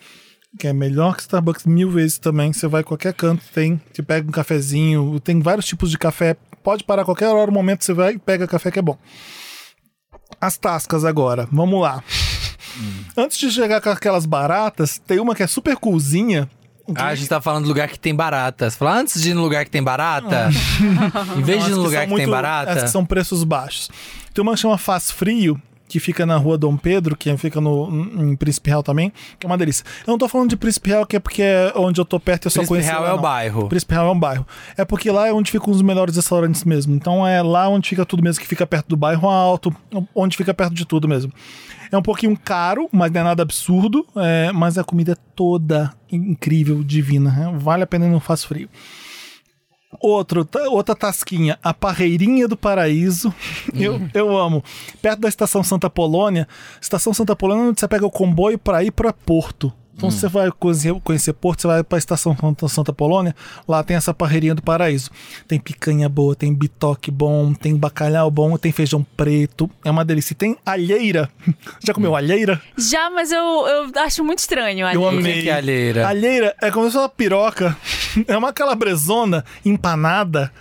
que 0.59 0.67
é 0.67 0.73
melhor 0.73 1.15
que 1.15 1.21
Starbucks 1.23 1.65
mil 1.65 1.89
vezes 1.91 2.19
também. 2.19 2.53
Você 2.53 2.67
vai 2.67 2.81
a 2.81 2.85
qualquer 2.85 3.15
canto, 3.15 3.41
tem, 3.55 3.81
você 3.93 4.03
pega 4.03 4.27
um 4.29 4.33
cafezinho, 4.33 5.21
tem 5.21 5.39
vários 5.41 5.65
tipos 5.67 5.91
de 5.91 5.99
café. 5.99 6.37
Pode 6.63 6.85
parar 6.85 7.03
a 7.03 7.05
qualquer 7.05 7.29
hora, 7.29 7.51
momento 7.51 7.85
você 7.85 7.93
vai 7.95 8.15
e 8.15 8.19
pega 8.19 8.47
café 8.47 8.71
que 8.71 8.79
é 8.79 8.83
bom. 8.83 8.97
As 10.41 10.57
tascas 10.57 11.05
agora, 11.05 11.49
vamos 11.51 11.81
lá. 11.81 12.03
Antes 13.17 13.39
de 13.39 13.51
chegar 13.51 13.81
com 13.81 13.91
aquelas 13.91 14.27
baratas, 14.27 14.99
tem 14.99 15.21
uma 15.21 15.35
que 15.35 15.43
é 15.43 15.47
super 15.47 15.77
coolzinha. 15.77 16.49
Ah, 16.95 17.09
a 17.09 17.15
gente 17.15 17.29
tá 17.29 17.41
falando 17.41 17.65
do 17.65 17.69
lugar 17.69 17.89
que 17.89 17.99
tem 17.99 18.15
barata. 18.15 18.69
Você 18.69 18.77
fala, 18.77 18.99
antes 18.99 19.21
de 19.21 19.31
ir 19.31 19.35
no 19.35 19.43
lugar 19.43 19.65
que 19.65 19.71
tem 19.71 19.83
barata, 19.83 20.51
em 21.37 21.43
vez 21.43 21.65
de 21.65 21.71
ir 21.71 21.75
no 21.75 21.83
que 21.83 21.87
lugar 21.87 22.09
são 22.09 22.17
que 22.17 22.23
tem 22.23 22.29
barata. 22.29 22.73
As 22.73 22.83
que 22.85 22.91
são 22.91 23.05
preços 23.05 23.45
baixos. 23.45 23.91
Tem 24.35 24.43
uma 24.43 24.55
que 24.55 24.61
chama 24.61 24.79
Faz 24.79 25.11
Frio, 25.11 25.61
que 25.91 25.99
fica 25.99 26.25
na 26.25 26.37
rua 26.37 26.57
Dom 26.57 26.77
Pedro, 26.77 27.17
que 27.17 27.37
fica 27.37 27.61
no, 27.61 27.89
em 28.17 28.37
Príncipe 28.37 28.71
Real 28.71 28.81
também, 28.81 29.13
que 29.39 29.45
é 29.45 29.49
uma 29.49 29.59
delícia. 29.59 29.85
Eu 30.07 30.13
não 30.13 30.19
tô 30.19 30.29
falando 30.29 30.49
de 30.49 30.57
Príncipe 30.57 30.89
Real, 30.89 31.05
que 31.05 31.17
é 31.17 31.19
porque 31.19 31.43
é 31.43 31.73
onde 31.75 32.01
eu 32.01 32.05
tô 32.05 32.21
perto 32.21 32.47
eu 32.47 32.51
só 32.51 32.61
Príncipe 32.61 32.69
conheço 32.69 32.91
Real 32.91 33.03
lá, 33.03 33.09
é 33.09 33.13
o 33.13 33.19
bairro. 33.19 33.69
Príncipe 33.69 33.93
Real 33.93 34.07
é 34.07 34.13
um 34.13 34.19
bairro. 34.19 34.47
É 34.77 34.85
porque 34.85 35.11
lá 35.11 35.27
é 35.27 35.33
onde 35.33 35.51
ficam 35.51 35.73
os 35.73 35.83
melhores 35.83 36.15
restaurantes 36.15 36.63
mesmo. 36.63 36.95
Então 36.95 37.27
é 37.27 37.43
lá 37.43 37.69
onde 37.69 37.89
fica 37.89 38.07
tudo 38.07 38.23
mesmo, 38.23 38.41
que 38.41 38.47
fica 38.47 38.65
perto 38.65 38.87
do 38.87 38.97
bairro 38.97 39.29
alto, 39.29 39.75
onde 40.15 40.37
fica 40.37 40.55
perto 40.55 40.73
de 40.73 40.85
tudo 40.85 41.09
mesmo. 41.09 41.33
É 41.91 41.99
um 41.99 42.03
pouquinho 42.03 42.39
caro, 42.39 42.89
mas 42.93 43.11
não 43.11 43.21
é 43.23 43.25
nada 43.25 43.43
absurdo, 43.43 44.07
é, 44.17 44.53
mas 44.53 44.79
a 44.79 44.85
comida 44.85 45.13
é 45.13 45.17
toda 45.35 45.93
incrível, 46.11 46.85
divina. 46.85 47.33
né? 47.33 47.53
Vale 47.59 47.83
a 47.83 47.87
pena 47.87 48.07
e 48.07 48.09
não 48.09 48.21
faz 48.21 48.45
frio. 48.45 48.69
Outro, 49.99 50.49
outra 50.69 50.95
tasquinha, 50.95 51.59
a 51.63 51.75
Parreirinha 51.75 52.47
do 52.47 52.57
Paraíso. 52.57 53.35
Eu, 53.75 54.01
eu 54.15 54.37
amo. 54.37 54.63
Perto 55.03 55.21
da 55.21 55.29
Estação 55.29 55.63
Santa 55.65 55.91
Polônia. 55.91 56.47
Estação 56.81 57.13
Santa 57.13 57.35
Polônia 57.35 57.65
é 57.65 57.69
onde 57.71 57.81
você 57.81 57.89
pega 57.89 58.07
o 58.07 58.11
comboio 58.11 58.59
para 58.59 58.85
ir 58.85 58.91
para 58.93 59.13
Porto. 59.13 59.73
Então, 59.97 60.11
se 60.11 60.19
você 60.21 60.29
vai 60.29 60.51
conhecer, 60.51 60.95
conhecer 61.03 61.35
Porto, 61.35 61.61
você 61.61 61.67
vai 61.67 61.85
para 61.85 61.99
a 61.99 61.99
Estação 61.99 62.35
Santa- 62.71 62.91
Polônia. 62.91 63.37
Lá 63.69 63.83
tem 63.85 63.95
essa 63.99 64.15
Parreirinha 64.15 64.55
do 64.55 64.63
Paraíso. 64.63 65.11
Tem 65.47 65.61
picanha 65.61 66.09
boa, 66.09 66.35
tem 66.35 66.55
bitoque 66.55 67.11
bom, 67.11 67.53
tem 67.53 67.77
bacalhau 67.77 68.31
bom, 68.31 68.57
tem 68.57 68.73
feijão 68.73 69.05
preto. 69.15 69.69
É 69.85 69.91
uma 69.91 70.03
delícia. 70.03 70.33
E 70.33 70.37
tem 70.37 70.57
alheira. 70.65 71.29
Já 71.85 71.93
comeu 71.93 72.17
alheira? 72.17 72.63
Já, 72.79 73.11
mas 73.11 73.31
eu, 73.31 73.39
eu 73.43 73.91
acho 74.03 74.25
muito 74.25 74.39
estranho. 74.39 74.87
ali. 74.87 74.95
Eu 74.97 75.03
O 75.03 75.09
amei. 75.09 75.43
que 75.43 75.51
é 75.51 75.53
alheira? 75.55 76.09
Alheira 76.09 76.57
é 76.63 76.71
como 76.71 76.87
se 76.87 76.93
fosse 76.93 77.03
uma 77.03 77.09
piroca. 77.11 77.77
É 78.29 78.37
uma 78.37 78.53
calabresona 78.53 79.45
empanada. 79.65 80.53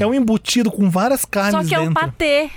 É 0.00 0.06
um 0.06 0.12
embutido 0.14 0.70
com 0.70 0.90
várias 0.90 1.24
carnes 1.24 1.52
Só 1.54 1.68
que 1.68 1.74
é 1.74 1.78
um 1.80 1.88
dentro. 1.88 2.00
patê, 2.02 2.50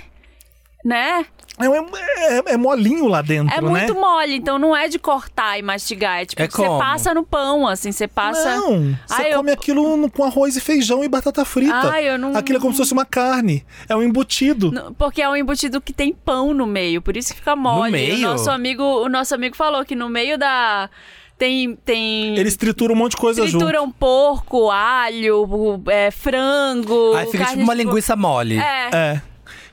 né? 0.84 1.24
É, 1.56 1.68
um- 1.68 1.86
é- 1.96 2.52
é 2.54 2.56
molinho 2.56 3.06
lá 3.06 3.22
dentro, 3.22 3.54
É 3.56 3.60
né? 3.60 3.68
muito 3.68 3.94
mole, 3.94 4.34
então 4.34 4.58
não 4.58 4.76
é 4.76 4.88
de 4.88 4.98
cortar 4.98 5.56
e 5.56 5.62
mastigar. 5.62 6.20
É 6.22 6.24
tipo, 6.26 6.42
É 6.42 6.48
você 6.48 6.62
passa 6.66 7.14
no 7.14 7.22
pão, 7.22 7.68
assim, 7.68 7.92
você 7.92 8.08
passa. 8.08 8.56
Não, 8.56 8.90
você 9.06 9.22
Ai, 9.22 9.32
eu- 9.32 9.36
come 9.36 9.52
aquilo 9.52 9.96
no- 9.96 10.10
com 10.10 10.24
arroz 10.24 10.56
e 10.56 10.60
feijão 10.60 11.04
e 11.04 11.08
batata 11.08 11.44
frita. 11.44 11.72
Ai, 11.92 12.08
eu 12.08 12.18
não- 12.18 12.36
Aquilo 12.36 12.58
é 12.58 12.60
como 12.60 12.72
se 12.72 12.78
fosse 12.78 12.92
uma 12.92 13.04
carne. 13.06 13.64
É 13.88 13.94
um 13.94 14.02
embutido. 14.02 14.72
Porque 14.98 15.22
é 15.22 15.28
um 15.28 15.36
embutido 15.36 15.80
que 15.80 15.92
tem 15.92 16.12
pão 16.12 16.52
no 16.52 16.66
meio, 16.66 17.00
por 17.00 17.16
isso 17.16 17.28
que 17.32 17.38
fica 17.38 17.54
mole. 17.54 17.92
meio? 17.92 18.16
O 18.16 18.20
nosso 18.32 18.50
amigo, 18.50 18.82
o 18.82 19.08
nosso 19.08 19.32
amigo 19.32 19.54
falou 19.54 19.84
que 19.84 19.94
no 19.94 20.08
meio 20.08 20.36
da 20.36 20.90
Tem. 21.38 21.76
tem... 21.76 22.36
Eles 22.38 22.56
trituram 22.56 22.94
um 22.94 22.98
monte 22.98 23.12
de 23.12 23.16
coisa 23.18 23.46
junto. 23.46 23.58
trituram 23.64 23.90
porco, 23.90 24.70
alho, 24.70 25.82
é, 25.88 26.10
frango. 26.10 27.14
Aí 27.14 27.26
fica 27.26 27.38
carne 27.38 27.52
tipo 27.58 27.64
uma 27.64 27.76
de- 27.76 27.82
linguiça 27.84 28.14
mole. 28.16 28.58
É. 28.58 28.90
É. 28.92 29.22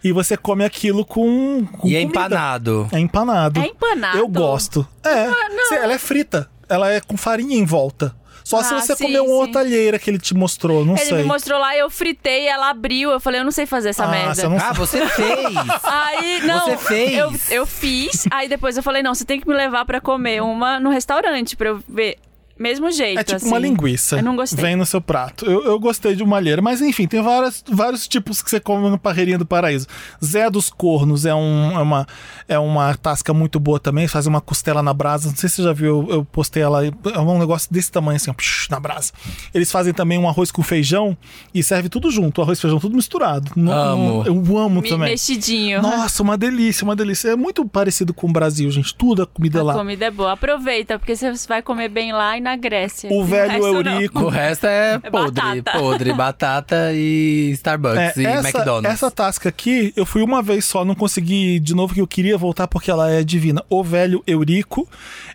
E 0.04 0.12
você 0.12 0.36
come 0.36 0.66
aquilo 0.66 1.06
com. 1.06 1.66
com 1.80 1.88
E 1.88 1.96
é 1.96 2.02
comida. 2.02 2.20
empanado. 2.20 2.90
É 2.92 3.00
empanado. 3.00 3.60
É 3.62 3.68
empanado? 3.68 4.18
Eu 4.18 4.28
gosto. 4.28 4.88
É. 5.04 5.30
Cê- 5.70 5.76
ela 5.76 5.94
é 5.94 6.00
frita. 6.00 6.50
Ela 6.68 6.92
é 6.92 7.00
com 7.00 7.16
farinha 7.16 7.56
em 7.56 7.66
volta. 7.66 8.16
Só 8.44 8.62
se 8.64 8.74
Ah, 8.74 8.80
você 8.82 8.96
sim, 8.96 9.04
comer 9.06 9.20
uma 9.20 9.28
sim. 9.30 9.34
outra 9.36 9.62
alheira 9.62 9.98
que 10.00 10.10
ele 10.10 10.20
te 10.20 10.34
mostrou, 10.34 10.84
não 10.86 10.96
Ele 10.96 11.06
sei. 11.06 11.18
me 11.18 11.24
mostrou 11.24 11.60
lá, 11.60 11.76
eu 11.78 11.90
fritei, 11.90 12.48
ela 12.48 12.70
abriu. 12.70 13.12
Eu 13.12 13.20
falei, 13.20 13.40
eu 13.40 13.44
não 13.46 13.52
sei 13.52 13.66
fazer 13.66 13.90
essa 13.90 14.04
Ah, 14.06 14.08
merda. 14.08 14.36
você 14.36 14.48
não 14.48 14.58
Ah, 14.58 14.74
você 14.74 15.06
fez! 15.08 15.56
Aí, 15.84 16.42
não. 16.42 16.66
Você 16.66 16.78
fez? 16.78 17.18
Eu, 17.18 17.34
eu 17.50 17.66
fiz. 17.66 18.28
Aí 18.32 18.48
depois 18.50 18.76
eu 18.78 18.84
falei, 18.84 19.02
não, 19.04 19.14
você 19.14 19.26
tem 19.26 19.40
que 19.40 19.48
me 19.48 19.54
levar 19.56 19.86
pra 19.86 20.00
comer 20.02 20.42
uma 20.42 20.80
no 20.80 20.90
restaurante 20.90 21.56
pra 21.56 21.70
eu 21.70 21.84
ver. 21.88 22.18
Mesmo 22.62 22.92
jeito. 22.92 23.20
É 23.20 23.24
tipo 23.24 23.38
assim. 23.38 23.48
uma 23.48 23.58
linguiça. 23.60 24.18
Eu 24.18 24.24
não 24.24 24.36
gostei. 24.36 24.64
Vem 24.64 24.76
no 24.76 24.86
seu 24.86 25.02
prato. 25.02 25.46
Eu, 25.46 25.66
eu 25.66 25.80
gostei 25.80 26.16
de 26.16 26.22
uma 26.24 26.38
alheira. 26.38 26.62
Mas 26.62 26.82
enfim, 26.82 27.08
tem 27.08 27.22
várias, 27.22 27.64
vários 27.68 28.08
tipos 28.08 28.42
que 28.42 28.50
você 28.50 28.60
come 28.60 28.90
no 28.90 28.98
Parreirinha 29.00 29.38
do 29.38 29.46
Paraíso. 29.46 29.88
Zé 30.24 30.50
dos 30.50 30.70
Cornos 30.70 31.26
é, 31.26 31.34
um, 31.34 31.72
é, 31.72 31.82
uma, 31.82 32.08
é 32.48 32.60
uma 32.60 32.96
tasca 32.96 33.34
muito 33.34 33.60
boa 33.60 33.80
também. 33.80 34.08
Faz 34.08 34.28
uma 34.28 34.40
costela 34.40 34.84
na 34.84 34.94
brasa. 34.94 35.30
Não 35.30 35.36
sei 35.36 35.50
se 35.50 35.56
você 35.58 35.64
já 35.64 35.74
viu, 35.74 36.06
eu, 36.08 36.16
eu 36.18 36.26
postei 36.26 36.62
ela. 36.64 36.86
É 36.86 37.20
um 37.20 37.40
negócio 37.40 37.72
desse 37.74 37.92
tamanho, 37.92 38.18
assim, 38.18 38.30
ó, 38.30 38.34
psh, 38.34 38.68
na 38.70 38.80
brasa. 38.80 39.12
Eles 39.54 39.72
fazem 39.72 39.94
também 39.94 40.18
um 40.18 40.28
arroz 40.30 40.52
com 40.52 40.62
feijão 40.62 41.18
e 41.54 41.64
serve 41.64 41.90
tudo 41.90 42.12
junto. 42.12 42.42
Arroz 42.42 42.58
e 42.60 42.62
feijão, 42.62 42.80
tudo 42.80 42.96
misturado. 42.96 43.52
Não- 43.56 43.72
Amo. 43.72 44.24
eu 44.26 44.58
amo 44.58 44.82
Me- 44.82 44.90
também. 44.90 45.10
Mexidinho. 45.12 45.82
Nossa, 45.82 46.22
uma 46.22 46.38
delícia, 46.38 46.84
uma 46.84 46.96
delícia. 46.96 47.30
É 47.30 47.36
muito 47.36 47.66
parecido 47.68 48.14
com 48.14 48.28
o 48.28 48.32
Brasil, 48.32 48.70
gente. 48.70 48.94
Tudo 48.94 49.24
a 49.24 49.28
comida 49.28 49.60
A 49.60 49.64
lá. 49.64 49.74
comida 49.74 50.06
é 50.06 50.12
boa. 50.12 50.34
Aproveita, 50.34 51.00
porque 51.00 51.16
você 51.16 51.32
vai 51.48 51.62
comer 51.62 51.90
bem 51.90 52.12
lá 52.14 52.38
e 52.38 52.42
na 52.42 52.51
Grécia. 52.56 53.10
O 53.12 53.22
O 53.22 53.26
velho 53.26 53.60
não. 53.60 53.74
Eurico. 53.76 54.24
O 54.24 54.30
resto 54.30 54.66
é 54.68 55.00
É 55.04 55.10
podre, 55.10 55.62
batata. 55.62 55.80
podre, 55.80 56.14
batata 56.14 56.76
e 56.94 57.52
Starbucks 57.52 58.18
e 58.18 58.26
É, 58.26 58.32
essa, 58.32 58.50
McDonald's. 58.50 58.92
essa 58.92 59.12
tasca 59.12 59.50
aqui, 59.50 59.94
eu 59.96 60.06
fui 60.06 60.22
uma 60.22 60.42
vez 60.42 60.66
só, 60.66 60.84
não 60.86 60.96
consegui 60.96 61.60
de 61.60 61.74
novo, 61.76 61.94
que 61.94 62.02
eu 62.02 62.08
queria 62.08 62.38
voltar 62.38 62.68
porque 62.68 62.90
ela 62.92 63.10
é 63.12 63.24
divina. 63.24 63.64
O 63.70 63.84
velho 63.84 64.24
Eurico, 64.26 64.88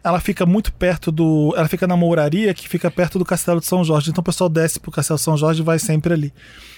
ela 0.02 0.20
fica 0.20 0.44
muito 0.46 0.72
perto 0.72 1.10
do. 1.12 1.52
Ela 1.56 1.68
fica 1.68 1.86
na 1.86 1.96
Mouraria, 1.96 2.52
que 2.54 2.68
fica 2.68 2.90
perto 2.90 3.18
do 3.18 3.24
Castelo 3.24 3.60
de 3.60 3.66
São 3.66 3.82
Jorge. 3.84 4.10
Então 4.10 4.20
o 4.22 4.24
pessoal 4.24 4.48
desce 4.48 4.78
pro 4.80 4.90
Castelo 4.90 5.18
de 5.18 5.24
São 5.24 5.36
Jorge 5.36 5.60
e 5.60 5.64
vai 5.64 5.78
sempre 5.78 6.12
ali. 6.12 6.32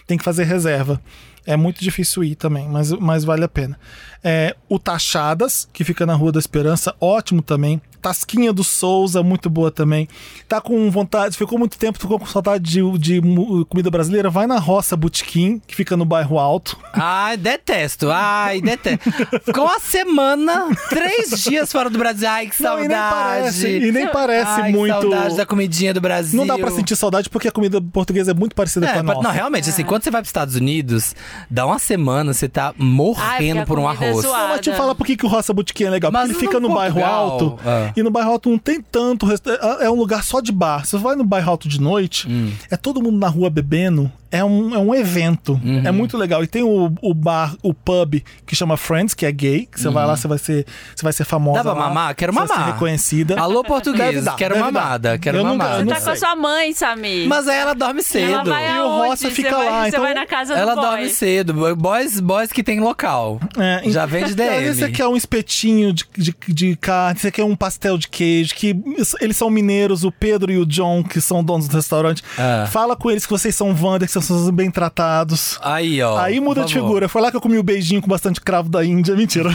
Tem 0.07 0.17
que 0.17 0.25
fazer 0.25 0.45
reserva. 0.45 1.01
É 1.47 1.57
muito 1.57 1.83
difícil 1.83 2.23
ir 2.25 2.35
também, 2.35 2.69
mas, 2.69 2.93
mas 2.93 3.25
vale 3.25 3.43
a 3.45 3.49
pena. 3.49 3.79
É, 4.23 4.55
o 4.69 4.79
Tachadas, 4.79 5.67
que 5.73 5.83
fica 5.83 6.05
na 6.05 6.15
Rua 6.15 6.31
da 6.33 6.39
Esperança, 6.39 6.95
ótimo 7.01 7.41
também. 7.41 7.81
Tasquinha 8.01 8.53
do 8.53 8.63
Souza, 8.65 9.23
muito 9.23 9.51
boa 9.51 9.71
também. 9.71 10.09
Tá 10.49 10.61
com 10.61 10.91
vontade, 10.91 11.37
ficou 11.37 11.59
muito 11.59 11.79
tempo, 11.79 11.99
ficou 11.99 12.19
com 12.19 12.27
saudade 12.27 12.65
de, 12.65 12.99
de 12.99 13.21
comida 13.69 13.91
brasileira? 13.91 14.31
Vai 14.31 14.47
na 14.47 14.59
Roça 14.59 14.97
Botequim, 14.97 15.61
que 15.67 15.75
fica 15.75 15.97
no 15.97 16.05
bairro 16.05 16.39
Alto. 16.39 16.77
Ai, 16.93 17.37
detesto. 17.37 18.09
Ai, 18.11 18.61
detesto. 18.61 19.11
Ficou 19.45 19.65
uma 19.65 19.79
semana, 19.81 20.69
três 20.89 21.31
dias 21.43 21.71
fora 21.73 21.91
do 21.91 21.99
Brasil. 21.99 22.29
Ai, 22.29 22.47
que 22.49 22.63
Não, 22.63 22.71
saudade. 22.71 22.87
e 22.87 22.89
nem 22.89 22.99
parece, 23.11 23.69
e 23.89 23.93
nem 23.93 24.07
parece 24.09 24.61
Ai, 24.63 24.73
muito. 24.73 24.93
saudade 25.01 25.37
da 25.37 25.47
comidinha 25.47 25.93
do 25.93 26.01
Brasil. 26.01 26.39
Não 26.39 26.47
dá 26.47 26.57
pra 26.59 26.71
sentir 26.71 26.97
saudade 26.97 27.29
porque 27.29 27.49
a 27.49 27.53
comida 27.53 27.81
portuguesa 27.81 28.31
é 28.31 28.35
muito 28.35 28.55
parecida 28.55 28.87
É, 28.87 28.93
com 28.95 28.99
a 29.01 29.03
nossa. 29.03 29.23
não, 29.23 29.31
realmente, 29.31 29.69
assim, 29.69 29.85
quando 29.85 30.03
você 30.05 30.11
vai 30.11 30.21
pros 30.23 30.29
Estados 30.29 30.55
Unidos, 30.55 31.15
dá 31.51 31.67
uma 31.67 31.79
semana, 31.79 32.33
você 32.33 32.49
tá 32.49 32.69
Ai, 32.69 32.75
morrendo 32.79 33.39
porque 33.39 33.59
a 33.61 33.67
por 33.67 33.79
um 33.79 33.85
é 33.91 33.93
arroz. 33.93 34.23
zoada. 34.25 34.43
Não, 34.43 34.49
mas 34.51 34.61
te 34.61 34.73
fala 34.73 34.95
por 34.95 35.07
que, 35.07 35.17
que 35.17 35.27
o 35.27 35.29
Roça 35.29 35.53
Botequim 35.53 35.85
é 35.85 35.91
legal. 35.91 36.11
Mas 36.13 36.29
Porque 36.29 36.39
ele 36.45 36.47
fica 36.47 36.61
no 36.61 36.69
no 36.69 36.75
bairro 36.75 36.95
Portugal, 37.01 37.31
alto. 37.31 37.59
E 37.97 38.03
no 38.03 38.11
bairro 38.11 38.31
alto 38.33 38.49
não 38.51 38.59
tem 38.59 38.81
tanto. 38.81 39.27
É 39.31 39.87
é 39.87 39.91
um 39.91 39.95
lugar 39.95 40.23
só 40.25 40.41
de 40.41 40.53
bar. 40.53 40.85
Você 40.87 40.97
vai 40.97 41.17
no 41.17 41.25
bairro 41.25 41.51
alto 41.51 41.69
de 41.69 41.81
noite, 41.81 42.27
Hum. 42.29 42.51
é 42.71 42.77
todo 42.77 43.03
mundo 43.03 43.19
na 43.19 43.29
rua 43.29 43.49
bebendo. 43.51 44.11
É 44.31 44.45
um, 44.45 44.75
é 44.75 44.79
um 44.79 44.95
evento. 44.95 45.59
Uhum. 45.65 45.83
É 45.87 45.91
muito 45.91 46.17
legal. 46.17 46.45
E 46.45 46.47
tem 46.47 46.63
o, 46.63 46.93
o 47.01 47.15
bar, 47.15 47.55
o 47.63 47.73
pub, 47.73 48.23
que 48.47 48.55
chama 48.55 48.77
Friends, 48.77 49.15
que 49.15 49.25
é 49.25 49.33
gay. 49.33 49.67
Que 49.73 49.81
você 49.81 49.89
vai 49.89 50.07
lá, 50.07 50.17
você 50.17 50.29
vai 50.29 50.39
ser, 50.39 50.67
você 50.95 51.03
vai 51.03 51.13
ser 51.13 51.25
famosa. 51.25 51.59
Uhum. 51.61 51.65
Dá 51.65 51.71
pra 51.75 51.81
lá, 51.83 51.89
mamar? 51.89 52.15
Quero 52.15 52.33
você 52.33 52.39
vai 52.41 52.47
ser 52.49 52.55
mamar. 52.55 52.73
reconhecida. 52.75 53.41
Alô, 53.41 53.63
Deve 53.63 53.69
português, 53.69 54.25
dar, 54.25 54.37
quero 54.37 54.55
deve 54.55 54.67
dar. 54.67 54.73
mamada, 54.73 55.19
quero 55.19 55.39
Eu 55.39 55.45
nunca- 55.45 55.57
mamada. 55.57 55.81
eu 55.81 55.85
não 55.87 55.95
Tá 55.95 56.01
com 56.03 56.11
a 56.11 56.17
sua 56.17 56.37
mãe, 56.37 56.73
Samir. 56.75 57.27
Mas 57.29 57.49
aí 57.49 57.57
ela 57.59 57.75
dorme 57.75 58.03
cedo. 58.03 58.33
ela 58.33 58.45
vai 58.45 58.77
E 58.77 58.81
o? 58.81 58.89
Roça 58.89 59.31
fica 59.31 59.49
você 59.51 59.57
vai, 59.57 59.67
lá, 59.71 59.83
Você 59.83 59.89
então- 59.89 60.01
vai 60.03 60.15
na 60.15 60.27
casa 60.27 60.55
Ela 60.55 60.75
do 60.75 60.81
boy. 60.81 60.91
dorme 60.91 61.09
cedo. 61.09 61.55
Boys, 61.77 62.21
boys 62.21 62.53
que 62.53 62.63
tem 62.63 62.81
local. 62.81 63.41
É, 63.59 63.83
Já 63.91 64.05
ent- 64.05 64.11
vende 64.11 64.25
Às 64.27 64.35
DM. 64.35 64.59
vezes 64.61 64.79
você 64.79 64.91
quer 64.91 65.07
um 65.07 65.17
espetinho 65.17 65.93
de, 65.93 66.05
de, 66.17 66.35
de 66.49 66.77
carne, 66.77 67.19
você 67.19 67.31
quer 67.31 67.45
um 67.45 67.57
pastel 67.57 67.97
de 67.97 68.09
queijo, 68.09 68.55
que 68.55 68.77
eles 69.21 69.37
são 69.37 69.49
mineiros, 69.49 70.05
o 70.05 70.13
Pedro 70.13 70.53
e 70.53 70.59
o 70.59 70.67
John, 70.67 71.03
que 71.03 71.21
são 71.21 71.43
donos 71.43 71.67
do 71.69 71.77
restaurante. 71.77 72.23
Ah. 72.39 72.67
Fala 72.71 72.95
com 72.95 73.11
eles 73.11 73.25
que 73.25 73.33
vocês 73.33 73.55
são 73.55 73.69
Wander, 73.75 74.07
que 74.07 74.13
são 74.25 74.51
bem 74.53 74.71
tratados. 74.71 75.59
Aí, 75.63 76.03
ó. 76.03 76.19
Aí 76.19 76.41
muda 76.41 76.65
de 76.65 76.75
figura. 76.75 77.09
Foi 77.09 77.21
lá 77.23 77.31
que 77.31 77.37
eu 77.37 77.41
comi 77.41 77.59
o 77.59 77.63
beijinho 77.63 78.01
com 78.01 78.09
bastante 78.09 78.41
cravo 78.41 78.69
da 78.69 78.85
Índia. 78.85 79.15
Mentira. 79.15 79.51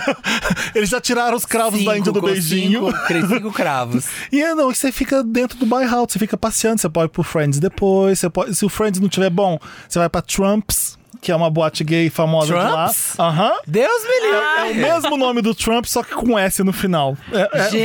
Eles 0.74 0.88
já 0.88 1.00
tiraram 1.00 1.36
os 1.36 1.44
cravos 1.44 1.84
da 1.84 1.92
Cinco, 1.92 1.96
Índia 1.96 2.12
do 2.12 2.22
beijinho. 2.22 2.86
Cinco, 3.06 3.28
cinco 3.28 3.52
cravos. 3.52 4.06
E 4.32 4.40
é, 4.40 4.54
não, 4.54 4.72
você 4.72 4.92
fica 4.92 5.24
dentro 5.24 5.58
do 5.58 5.74
alto, 5.74 6.12
você 6.12 6.18
fica 6.18 6.36
passeando, 6.36 6.80
você 6.80 6.88
pode 6.88 7.06
ir 7.06 7.08
pro 7.12 7.22
Friends 7.22 7.58
depois, 7.58 8.18
você 8.18 8.30
pode, 8.30 8.54
se 8.54 8.64
o 8.64 8.68
Friends 8.68 9.00
não 9.00 9.08
tiver 9.08 9.30
bom, 9.30 9.58
você 9.88 9.98
vai 9.98 10.08
pra 10.08 10.22
Trumps, 10.22 10.98
que 11.20 11.30
é 11.30 11.36
uma 11.36 11.50
boate 11.50 11.84
gay 11.84 12.08
famosa 12.08 12.48
Trumps? 12.54 13.12
de 13.14 13.20
lá. 13.20 13.28
Aham. 13.28 13.52
Deus 13.66 14.02
me 14.04 14.26
É 14.26 14.62
o 14.64 14.66
livre. 14.68 14.82
mesmo 14.82 15.16
nome 15.16 15.42
do 15.42 15.54
Trump, 15.54 15.84
só 15.86 16.02
que 16.02 16.14
com 16.14 16.38
S 16.38 16.62
no 16.62 16.72
final. 16.72 17.16
É- 17.32 17.48
é- 17.52 17.70
Gente! 17.70 17.76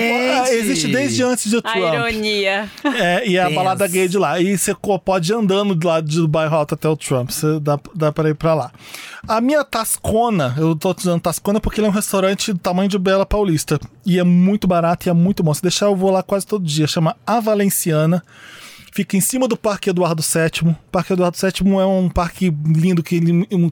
é, 0.51 0.55
existe 0.55 0.87
desde 0.87 1.23
antes 1.23 1.49
de 1.49 1.57
A 1.57 1.61
Trump. 1.61 1.93
ironia. 1.93 2.69
É, 2.97 3.27
e 3.27 3.37
é 3.37 3.43
a 3.43 3.49
balada 3.49 3.87
gay 3.87 4.07
de 4.07 4.17
lá. 4.17 4.39
E 4.39 4.57
você 4.57 4.73
pode 5.03 5.31
ir 5.31 5.35
andando 5.35 5.75
do 5.75 5.87
lado 5.87 6.07
do 6.07 6.27
bairro 6.27 6.55
alto 6.55 6.75
até 6.75 6.87
o 6.87 6.95
Trump. 6.95 7.29
Você 7.29 7.59
dá, 7.59 7.79
dá 7.93 8.11
pra 8.11 8.29
ir 8.29 8.35
pra 8.35 8.53
lá. 8.53 8.71
A 9.27 9.41
minha 9.41 9.63
Tascona, 9.63 10.53
eu 10.57 10.75
tô 10.75 10.93
dizendo 10.93 11.19
Tascona 11.19 11.59
porque 11.59 11.79
ele 11.79 11.87
é 11.87 11.89
um 11.89 11.93
restaurante 11.93 12.53
do 12.53 12.59
tamanho 12.59 12.87
de 12.87 12.97
Bela 12.99 13.25
Paulista. 13.25 13.79
E 14.05 14.19
é 14.19 14.23
muito 14.23 14.67
barato 14.67 15.07
e 15.07 15.09
é 15.09 15.13
muito 15.13 15.41
bom. 15.43 15.53
Se 15.53 15.61
deixar, 15.61 15.87
eu 15.87 15.95
vou 15.95 16.11
lá 16.11 16.21
quase 16.23 16.45
todo 16.45 16.63
dia. 16.63 16.85
Chama 16.87 17.15
A 17.25 17.39
Valenciana. 17.39 18.23
Fica 18.95 19.17
em 19.17 19.19
cima 19.19 19.45
do 19.45 19.57
Parque 19.57 19.89
Eduardo 19.89 20.23
VII. 20.23 20.69
O 20.71 20.75
Parque 20.89 21.11
Eduardo 21.11 21.37
VII 21.37 21.73
é 21.81 21.85
um 21.85 22.07
parque 22.07 22.49
lindo, 22.65 23.03
que 23.03 23.19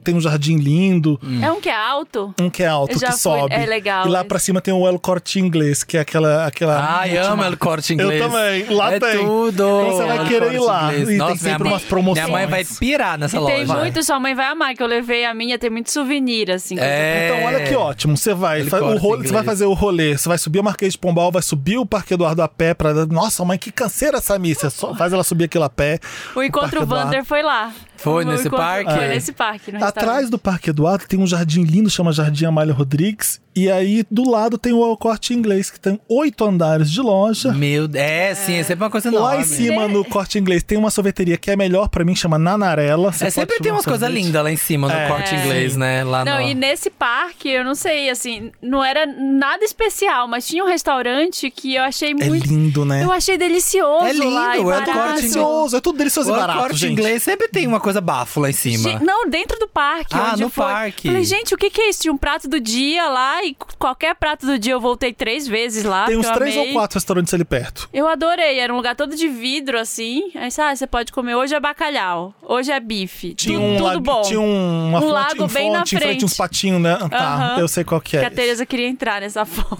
tem 0.04 0.14
um 0.14 0.20
jardim 0.20 0.56
lindo. 0.58 1.18
É 1.42 1.50
um 1.50 1.62
que 1.62 1.70
é 1.70 1.74
alto? 1.74 2.34
Um 2.38 2.50
que 2.50 2.62
é 2.62 2.66
alto, 2.66 2.92
Eu 2.92 2.98
que 3.00 3.06
fui, 3.06 3.16
sobe. 3.16 3.54
é 3.54 3.64
legal 3.64 4.06
E 4.06 4.10
lá 4.10 4.18
esse. 4.20 4.28
pra 4.28 4.38
cima 4.38 4.60
tem 4.60 4.74
o 4.74 4.86
El 4.86 4.98
Corte 4.98 5.40
Inglês, 5.40 5.82
que 5.82 5.96
é 5.96 6.00
aquela. 6.00 6.44
aquela 6.44 6.98
Ai, 7.00 7.16
amo 7.16 7.42
El 7.42 7.56
Corte 7.56 7.94
Eu 7.94 8.04
Inglês. 8.04 8.22
também, 8.22 8.64
lá 8.68 8.92
é 8.92 9.00
tem. 9.00 9.24
tudo. 9.26 9.52
Então 9.54 9.90
você 9.92 10.04
vai 10.04 10.18
El 10.18 10.24
querer 10.26 10.52
ir 10.52 10.58
lá. 10.60 10.84
Inglês. 10.92 11.02
E 11.02 11.06
tem 11.06 11.16
Nossa, 11.16 11.36
sempre 11.36 11.62
minha 11.62 11.72
umas 11.72 11.80
mãe- 11.82 11.88
promoções. 11.88 12.26
Minha 12.26 12.38
mãe 12.38 12.46
vai 12.46 12.64
pirar 12.78 13.18
nessa 13.18 13.36
E 13.36 13.40
loja. 13.40 13.54
tem 13.54 13.66
muito, 13.66 14.02
sua 14.04 14.20
mãe 14.20 14.34
vai 14.34 14.46
amar, 14.46 14.74
que 14.74 14.82
eu 14.82 14.86
levei 14.86 15.24
a 15.24 15.32
minha, 15.32 15.58
tem 15.58 15.70
muito 15.70 15.90
souvenir, 15.90 16.50
assim. 16.50 16.76
É. 16.78 17.30
Então, 17.32 17.46
olha 17.46 17.60
que 17.66 17.74
ótimo. 17.74 18.14
Você 18.14 18.34
vai, 18.34 18.60
Ele 18.60 18.68
o 18.70 18.98
rolê, 18.98 19.26
você 19.26 19.32
vai 19.32 19.42
fazer 19.42 19.64
o 19.64 19.72
rolê, 19.72 20.18
você 20.18 20.28
vai 20.28 20.36
subir 20.36 20.58
a 20.58 20.62
Marquês 20.62 20.92
de 20.92 20.98
Pombal, 20.98 21.32
vai 21.32 21.40
subir 21.40 21.78
o 21.78 21.86
Parque 21.86 22.12
Eduardo 22.12 22.42
a 22.42 22.48
pé 22.48 22.74
pra. 22.74 22.92
Nossa, 23.06 23.42
mãe, 23.42 23.56
que 23.56 23.72
canseira 23.72 24.18
essa 24.18 24.38
missa. 24.38 24.68
Só 24.68 24.94
faz 24.94 25.13
ela 25.14 25.24
subir 25.24 25.44
aquilo 25.44 25.64
a 25.64 25.70
pé. 25.70 25.98
O 26.34 26.42
encontro. 26.42 26.84
Vander 26.86 27.24
foi 27.24 27.42
lá. 27.42 27.72
Foi 28.04 28.24
nesse 28.24 28.50
parque? 28.50 28.92
Foi 28.92 29.04
É. 29.04 29.08
nesse 29.08 29.32
parque, 29.32 29.72
no 29.72 29.84
Atrás 29.84 30.28
do 30.30 30.38
Parque 30.38 30.70
Eduardo 30.70 31.04
tem 31.06 31.18
um 31.18 31.26
jardim 31.26 31.62
lindo, 31.62 31.88
chama 31.90 32.12
Jardim 32.12 32.44
Amália 32.44 32.72
Rodrigues. 32.74 33.42
E 33.56 33.70
aí, 33.70 34.04
do 34.10 34.28
lado, 34.28 34.58
tem 34.58 34.72
o 34.72 34.96
Corte 34.96 35.32
Inglês, 35.32 35.70
que 35.70 35.78
tem 35.78 36.00
oito 36.08 36.44
andares 36.44 36.90
de 36.90 37.00
loja. 37.00 37.52
Meu, 37.52 37.88
é, 37.94 38.34
sim, 38.34 38.54
é 38.56 38.64
sempre 38.64 38.82
uma 38.84 38.90
coisa 38.90 39.08
Lá 39.12 39.16
enorme. 39.36 39.42
em 39.42 39.44
cima, 39.44 39.86
no 39.86 40.04
Corte 40.04 40.40
Inglês, 40.40 40.64
tem 40.64 40.76
uma 40.76 40.90
sorveteria 40.90 41.36
que 41.36 41.52
é 41.52 41.56
melhor 41.56 41.88
pra 41.88 42.04
mim, 42.04 42.16
chama 42.16 42.36
Nanarela. 42.36 43.12
Você 43.12 43.26
É, 43.26 43.30
sempre 43.30 43.58
tem 43.60 43.70
umas 43.70 43.84
coisas 43.84 44.10
lindas 44.10 44.42
lá 44.42 44.50
em 44.50 44.56
cima, 44.56 44.88
no 44.88 44.92
É. 44.94 45.06
corte 45.06 45.36
inglês, 45.36 45.76
né? 45.76 46.02
Lá 46.02 46.24
Não, 46.24 46.42
no... 46.42 46.48
e 46.48 46.54
nesse 46.54 46.90
parque, 46.90 47.48
eu 47.48 47.64
não 47.64 47.76
sei, 47.76 48.10
assim, 48.10 48.50
não 48.60 48.84
era 48.84 49.06
nada 49.06 49.64
especial, 49.64 50.26
mas 50.26 50.48
tinha 50.48 50.64
um 50.64 50.66
restaurante 50.68 51.48
que 51.48 51.76
eu 51.76 51.82
achei 51.84 52.10
É 52.10 52.14
muito. 52.26 52.48
lindo, 52.48 52.84
né? 52.84 53.04
Eu 53.04 53.12
achei 53.12 53.38
delicioso 53.38 54.04
É 54.04 54.12
lindo, 54.12 54.30
lá. 54.30 54.56
e 54.56 54.58
é 54.58 54.62
do 54.62 54.68
barato. 54.68 54.92
corte 54.92 55.14
delicioso, 55.20 55.76
é 55.76 55.80
tudo 55.80 55.96
delicioso 55.98 56.32
o 56.32 56.34
e 56.34 56.38
barato, 56.40 56.58
corte 56.58 56.76
gente. 56.76 56.92
inglês 56.92 57.22
sempre 57.22 57.46
tem 57.46 57.68
uma 57.68 57.78
coisa 57.78 57.93
bafo 58.00 58.40
lá 58.40 58.50
em 58.50 58.52
cima. 58.52 58.90
Gente, 58.90 59.04
Não, 59.04 59.28
dentro 59.28 59.58
do 59.58 59.68
parque. 59.68 60.14
Ah, 60.16 60.30
onde 60.32 60.42
no 60.42 60.50
foi. 60.50 60.64
parque. 60.64 61.08
Falei, 61.08 61.24
gente, 61.24 61.54
o 61.54 61.58
que, 61.58 61.70
que 61.70 61.80
é 61.80 61.88
isso? 61.90 62.00
Tinha 62.02 62.12
um 62.12 62.16
prato 62.18 62.48
do 62.48 62.60
dia 62.60 63.08
lá 63.08 63.44
e 63.44 63.56
qualquer 63.78 64.14
prato 64.14 64.46
do 64.46 64.58
dia 64.58 64.72
eu 64.72 64.80
voltei 64.80 65.12
três 65.12 65.46
vezes 65.46 65.84
lá. 65.84 66.06
Tem 66.06 66.16
uns 66.16 66.28
três 66.30 66.54
amei. 66.56 66.68
ou 66.68 66.72
quatro 66.74 66.96
restaurantes 66.96 67.32
ali 67.34 67.44
perto. 67.44 67.88
Eu 67.92 68.06
adorei, 68.06 68.58
era 68.58 68.72
um 68.72 68.76
lugar 68.76 68.94
todo 68.96 69.14
de 69.16 69.28
vidro, 69.28 69.78
assim. 69.78 70.30
Aí, 70.34 70.48
ah, 70.58 70.74
você 70.76 70.86
pode 70.86 71.12
comer. 71.12 71.34
Hoje 71.34 71.54
é 71.54 71.60
bacalhau, 71.60 72.34
hoje 72.42 72.70
é 72.72 72.80
bife. 72.80 73.34
Tinha 73.34 73.58
Tu- 73.58 73.64
um, 73.64 73.76
tudo 73.76 73.84
lago- 73.86 74.00
bom. 74.00 74.22
tinha 74.22 74.40
um, 74.40 74.88
uma 74.88 74.98
Um 74.98 75.02
fonte, 75.02 75.12
lago 75.12 75.44
um 75.44 75.48
bem 75.48 75.70
na 75.70 75.78
fonte 75.80 75.94
em 75.94 75.98
frente, 75.98 76.10
frente. 76.10 76.24
uns 76.24 76.34
patinhos, 76.34 76.80
né? 76.80 76.96
Tá, 77.10 77.34
Aham. 77.34 77.58
eu 77.60 77.68
sei 77.68 77.84
qual 77.84 78.00
que 78.00 78.16
é. 78.16 78.20
Que 78.20 78.26
a. 78.26 78.30
Tereza 78.30 78.66
queria 78.66 78.88
entrar 78.88 79.20
nessa 79.20 79.44
foto. 79.46 79.78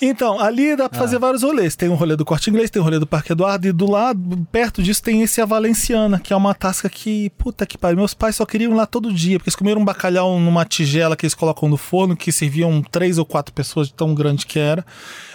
Então, 0.00 0.40
ali 0.40 0.76
dá 0.76 0.88
pra 0.88 0.98
Ah. 0.98 1.02
fazer 1.02 1.18
vários 1.18 1.42
rolês. 1.42 1.76
Tem 1.76 1.88
o 1.88 1.94
rolê 1.94 2.16
do 2.16 2.24
Corte 2.24 2.50
Inglês, 2.50 2.70
tem 2.70 2.80
o 2.80 2.84
rolê 2.84 2.98
do 2.98 3.06
Parque 3.06 3.32
Eduardo, 3.32 3.66
e 3.66 3.72
do 3.72 3.90
lado, 3.90 4.46
perto 4.50 4.82
disso, 4.82 5.02
tem 5.02 5.22
esse 5.22 5.40
A 5.40 5.44
Valenciana, 5.44 6.18
que 6.18 6.32
é 6.32 6.36
uma 6.36 6.54
tasca 6.54 6.88
que, 6.88 7.23
puta 7.30 7.66
que 7.66 7.78
pariu, 7.78 7.96
meus 7.98 8.14
pais 8.14 8.36
só 8.36 8.46
queriam 8.46 8.72
ir 8.72 8.74
lá 8.74 8.86
todo 8.86 9.12
dia, 9.12 9.38
porque 9.38 9.48
eles 9.48 9.56
comeram 9.56 9.80
um 9.80 9.84
bacalhau 9.84 10.38
numa 10.38 10.64
tigela 10.64 11.16
que 11.16 11.24
eles 11.24 11.34
colocam 11.34 11.68
no 11.68 11.76
forno, 11.76 12.16
que 12.16 12.32
serviam 12.32 12.82
três 12.82 13.18
ou 13.18 13.24
quatro 13.24 13.52
pessoas 13.52 13.88
de 13.88 13.94
tão 13.94 14.14
grande 14.14 14.46
que 14.46 14.58
era. 14.58 14.84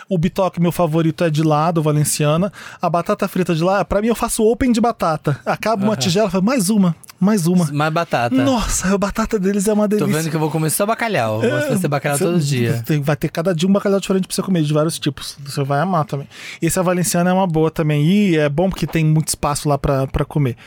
O 0.10 0.18
bitoque, 0.18 0.60
meu 0.60 0.72
favorito, 0.72 1.24
é 1.24 1.30
de 1.30 1.44
lá, 1.44 1.70
do 1.72 1.84
Valenciana. 1.84 2.52
A 2.82 2.90
batata 2.90 3.28
frita 3.28 3.54
de 3.54 3.64
lá, 3.64 3.86
pra 3.86 4.02
mim, 4.02 4.08
eu 4.08 4.16
faço 4.16 4.44
open 4.44 4.72
de 4.72 4.82
batata. 4.82 5.40
Acaba 5.46 5.84
uma 5.86 5.96
tigela, 5.96 6.30
falo, 6.32 6.44
mais 6.44 6.70
uma, 6.72 6.96
mais 7.20 7.46
uma. 7.46 7.70
Mais 7.72 7.94
batata. 7.94 8.36
Nossa, 8.36 8.92
a 8.94 8.98
batata 8.98 9.38
deles 9.38 9.68
é 9.68 9.74
uma 9.74 9.88
Tô 9.88 9.96
delícia. 9.98 10.18
vendo 10.22 10.30
que 10.32 10.36
eu 10.36 10.40
vou 10.40 10.50
comer 10.50 10.72
só 10.72 10.84
bacalhau. 10.86 11.42
Vou 11.42 11.50
fazer 11.62 11.88
bacalhau 11.88 12.18
Você- 12.18 12.24
todo 12.26 12.40
dia. 12.40 12.84
tem- 12.88 13.02
Vai 13.02 13.16
ter 13.16 13.30
cada 13.30 13.54
dia 13.54 13.70
um 13.70 13.72
bacalhau 13.72 14.00
diferente 14.00 14.26
pra 14.28 14.36
você 14.36 14.42
comer, 14.42 14.64
de 14.64 14.74
vários 14.74 14.98
tipos. 14.98 15.38
Você 15.46 15.64
vai 15.64 15.80
amar 15.80 16.06
também. 16.06 16.28
Esse 16.60 16.80
a 16.80 16.82
Valenciana 16.82 17.30
é 17.30 17.34
uma 17.34 17.46
boa 17.48 17.70
também. 17.70 18.04
E 18.06 18.36
é 18.38 18.50
bom 18.50 18.68
porque 18.70 18.88
tem 18.88 19.06
muito 19.06 19.28
espaço 19.28 19.70
lá 19.70 19.78
pra, 19.78 20.08
pra 20.08 20.26
comer. 20.26 20.58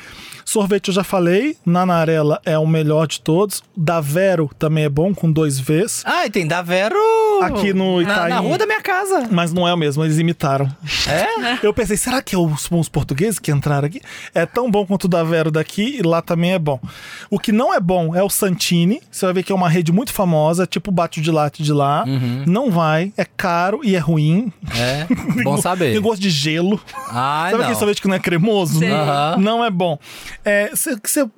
Sorvete 0.44 0.88
eu 0.88 0.94
já 0.94 1.02
falei. 1.05 1.57
Nanarela 1.66 2.40
é 2.44 2.57
o 2.59 2.66
melhor 2.66 3.07
de 3.09 3.20
todos. 3.20 3.62
Da 3.76 4.00
Vero 4.00 4.50
também 4.59 4.85
é 4.85 4.88
bom, 4.88 5.12
com 5.14 5.31
dois 5.33 5.59
Vs. 5.59 6.02
Ah, 6.05 6.26
e 6.26 6.31
tem 6.31 6.46
da 6.46 6.62
Vero. 6.62 6.96
Aqui 7.46 7.72
no 7.72 8.00
na, 8.00 8.12
Itaim. 8.12 8.31
na 8.31 8.38
rua 8.40 8.59
da 8.59 8.66
minha 8.66 8.81
casa. 8.81 9.28
Mas 9.31 9.52
não 9.52 9.66
é 9.66 9.74
o 9.74 9.76
mesmo, 9.76 10.05
eles 10.05 10.18
imitaram. 10.18 10.68
É? 11.09 11.59
Eu 11.66 11.72
pensei, 11.72 11.96
será 11.96 12.22
que 12.22 12.35
é 12.35 12.38
os, 12.38 12.68
os 12.70 12.88
portugueses 12.88 13.38
que 13.38 13.50
entraram 13.50 13.87
aqui? 13.87 14.00
É 14.35 14.46
tão 14.46 14.70
bom 14.70 14.87
quanto 14.87 15.05
o 15.05 15.09
da 15.09 15.22
Vero 15.22 15.50
daqui 15.50 15.98
e 15.98 16.02
lá 16.02 16.20
também 16.22 16.52
é 16.52 16.59
bom. 16.59 16.81
O 17.31 17.38
que 17.38 17.52
não 17.52 17.72
é 17.72 17.81
bom 17.81 18.14
é 18.14 18.22
o 18.22 18.28
Santini. 18.31 19.00
Você 19.11 19.24
vai 19.26 19.35
ver 19.35 19.42
que 19.42 19.52
é 19.52 19.55
uma 19.55 19.68
rede 19.68 19.92
muito 19.92 20.12
famosa, 20.12 20.66
tipo 20.66 20.90
Bate 20.90 21.20
de 21.20 21.31
Latte 21.31 21.62
de 21.62 21.72
lá. 21.72 22.05
Uhum. 22.07 22.44
Não 22.46 22.70
vai, 22.70 23.12
é 23.16 23.24
caro 23.24 23.81
e 23.83 23.94
é 23.94 23.98
ruim. 23.98 24.52
É. 24.76 25.07
Bom 25.42 25.57
saber. 25.57 25.92
Tem 25.92 26.00
gosto 26.00 26.20
de 26.20 26.31
gelo. 26.31 26.81
Ai, 27.09 27.50
Sabe 27.50 27.55
não. 27.55 27.61
aquele 27.62 27.78
sorvete 27.78 28.02
que 28.02 28.09
não 28.09 28.14
é 28.14 28.18
cremoso? 28.18 28.78
Sei. 28.78 28.90
Aham. 28.90 29.37
Não 29.38 29.64
é 29.64 29.70
bom. 29.70 29.98
É, 30.44 30.70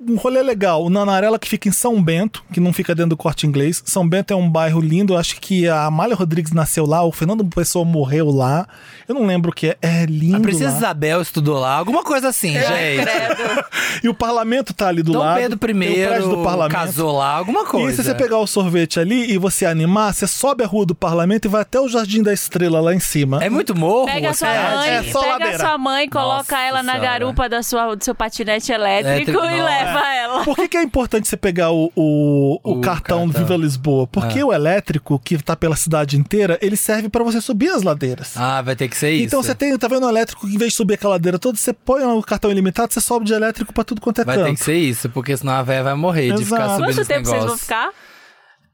um 0.07 0.15
rolê 0.15 0.41
legal. 0.41 0.83
O 0.83 0.89
Nanarela 0.89 1.39
que 1.39 1.47
fica 1.47 1.67
em 1.67 1.71
São 1.71 2.01
Bento, 2.01 2.43
que 2.51 2.59
não 2.59 2.73
fica 2.73 2.93
dentro 2.93 3.11
do 3.11 3.17
corte 3.17 3.47
inglês. 3.47 3.81
São 3.85 4.07
Bento 4.07 4.31
é 4.33 4.35
um 4.35 4.49
bairro 4.49 4.79
lindo. 4.79 5.13
Eu 5.13 5.17
acho 5.17 5.39
que 5.39 5.67
a 5.67 5.89
Amália 5.95 6.15
Rodrigues 6.15 6.51
nasceu 6.51 6.85
lá, 6.85 7.03
o 7.03 7.11
Fernando 7.11 7.45
Pessoa 7.45 7.85
morreu 7.85 8.29
lá. 8.29 8.67
Eu 9.07 9.15
não 9.15 9.25
lembro 9.25 9.51
o 9.51 9.53
que 9.53 9.67
é. 9.69 9.77
É 9.81 10.05
lindo. 10.05 10.35
A 10.37 10.39
Princesa 10.41 10.71
lá. 10.71 10.77
Isabel 10.77 11.21
estudou 11.21 11.57
lá, 11.59 11.77
alguma 11.77 12.03
coisa 12.03 12.27
assim, 12.29 12.55
É, 12.57 12.63
gente. 12.97 13.05
E 14.03 14.09
o 14.09 14.13
parlamento 14.13 14.73
tá 14.73 14.87
ali 14.89 15.01
do 15.01 15.13
Dom 15.13 15.19
lado. 15.19 15.37
Pedro 15.39 15.57
tem 15.57 15.71
o 15.73 16.07
prédio 16.07 16.29
do 16.29 16.41
I 16.41 16.43
parlamento. 16.43 16.73
casou 16.77 17.11
lá, 17.17 17.29
alguma 17.37 17.65
coisa. 17.65 17.91
E 17.91 17.95
se 17.95 18.03
você 18.03 18.13
pegar 18.13 18.37
o 18.39 18.45
sorvete 18.47 18.99
ali 18.99 19.31
e 19.31 19.37
você 19.37 19.65
animar, 19.65 20.13
você 20.13 20.27
sobe 20.27 20.63
a 20.63 20.67
rua 20.67 20.85
do 20.85 20.93
parlamento 20.93 21.45
e 21.45 21.47
vai 21.47 21.61
até 21.61 21.79
o 21.79 21.87
Jardim 21.87 22.21
da 22.21 22.33
Estrela 22.33 22.81
lá 22.81 22.93
em 22.93 22.99
cima. 22.99 23.41
É 23.43 23.49
muito 23.49 23.73
morro, 23.75 24.05
Pega 24.07 24.33
você 24.33 24.45
sua 24.45 24.75
mãe, 24.75 24.89
É 24.89 25.03
só 25.03 25.21
pega 25.21 25.31
ladeira. 25.33 25.59
sua 25.59 25.77
mãe, 25.77 26.09
coloca 26.09 26.35
Nossa 26.55 26.59
ela 26.59 26.83
na 26.83 26.93
Senhora. 26.93 27.09
garupa 27.09 27.47
da 27.49 27.63
sua, 27.63 27.95
do 27.95 28.03
seu 28.03 28.13
patinete 28.15 28.71
elétrico 28.71 29.31
Elétrico, 29.31 29.45
e 29.45 29.57
não. 29.59 29.65
leva 29.65 30.13
ela. 30.15 30.43
Por 30.43 30.55
que, 30.57 30.67
que 30.67 30.77
é 30.77 30.83
importante 30.83 31.27
você 31.27 31.37
pegar 31.37 31.71
o, 31.71 31.91
o, 31.95 32.59
o 32.63 32.71
O 32.73 32.81
cartão, 32.81 33.19
cartão. 33.27 33.27
Viva 33.45 33.55
Lisboa? 33.55 34.07
Porque 34.07 34.39
Ah. 34.39 34.45
o 34.47 34.53
elétrico, 34.53 35.19
que 35.23 35.37
tá 35.37 35.55
pela 35.55 35.75
cidade 35.85 36.17
inteira, 36.17 36.59
ele 36.61 36.75
serve 36.75 37.07
pra 37.09 37.23
você 37.23 37.39
subir 37.39 37.69
as 37.69 37.81
ladeiras. 37.83 38.35
Ah, 38.35 38.61
vai 38.61 38.75
ter 38.75 38.87
que 38.89 38.97
ser 38.97 39.11
isso. 39.11 39.25
Então 39.27 39.41
você 39.41 39.55
tem, 39.55 39.75
tá 39.77 39.87
vendo 39.87 40.05
o 40.05 40.09
elétrico 40.09 40.47
que 40.47 40.53
em 40.55 40.57
vez 40.57 40.71
de 40.71 40.77
subir 40.77 40.95
aquela 40.95 41.13
ladeira 41.13 41.39
toda, 41.39 41.57
você 41.57 41.71
põe 41.73 42.03
o 42.03 42.21
cartão 42.21 42.51
ilimitado, 42.51 42.93
você 42.93 42.99
sobe 43.01 43.25
de 43.25 43.33
elétrico 43.33 43.71
pra 43.73 43.83
tudo 43.83 44.01
quanto 44.01 44.21
é 44.21 44.25
Vai 44.25 44.35
canto. 44.35 44.47
ter 44.47 44.53
que 44.55 44.63
ser 44.63 44.75
isso, 44.77 45.09
porque 45.09 45.35
senão 45.37 45.53
a 45.53 45.63
véia 45.63 45.83
vai 45.83 45.95
morrer 45.95 46.33
de 46.33 46.43
ficar 46.43 46.57
Exato. 46.57 46.69
subindo 46.73 46.85
Quanto 46.87 46.99
esse 47.01 47.07
tempo 47.07 47.27
vocês 47.27 47.45
vão 47.45 47.57
ficar? 47.57 47.91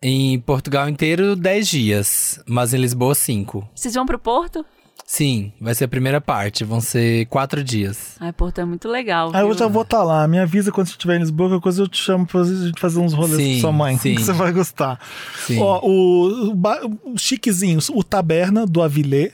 Em 0.01 0.39
Portugal 0.39 0.89
inteiro, 0.89 1.35
10 1.35 1.67
dias. 1.67 2.39
Mas 2.47 2.73
em 2.73 2.77
Lisboa, 2.77 3.13
5. 3.13 3.69
Vocês 3.75 3.93
vão 3.93 4.05
pro 4.05 4.17
Porto? 4.17 4.65
Sim, 5.13 5.51
vai 5.59 5.75
ser 5.75 5.83
a 5.83 5.87
primeira 5.89 6.21
parte. 6.21 6.63
Vão 6.63 6.79
ser 6.79 7.25
4 7.25 7.61
dias. 7.65 8.15
Ai, 8.17 8.31
Porto 8.31 8.61
é 8.61 8.63
muito 8.65 8.87
legal. 8.87 9.29
Aí 9.33 9.41
eu 9.41 9.49
viu? 9.49 9.57
já 9.57 9.67
vou 9.67 9.81
estar 9.81 10.03
lá. 10.03 10.25
Me 10.25 10.39
avisa 10.39 10.71
quando 10.71 10.87
você 10.87 10.93
estiver 10.93 11.17
em 11.17 11.19
Lisboa, 11.19 11.49
qualquer 11.49 11.63
coisa 11.63 11.81
eu 11.83 11.87
te 11.89 12.01
chamo 12.01 12.25
pra 12.25 12.41
gente 12.45 12.79
fazer 12.79 13.01
uns 13.01 13.11
rolês 13.11 13.35
Sim, 13.35 13.53
com 13.55 13.59
sua 13.59 13.71
mãe. 13.73 13.97
sim. 13.99 14.15
Que 14.15 14.23
você 14.23 14.31
vai 14.31 14.53
gostar. 14.53 15.01
Sim. 15.45 15.59
Ó, 15.59 15.81
o, 15.83 16.53
o, 16.53 17.13
o 17.13 17.17
chiquezinhos, 17.17 17.89
o 17.89 18.01
Taberna 18.05 18.65
do 18.65 18.81
Avilé. 18.81 19.33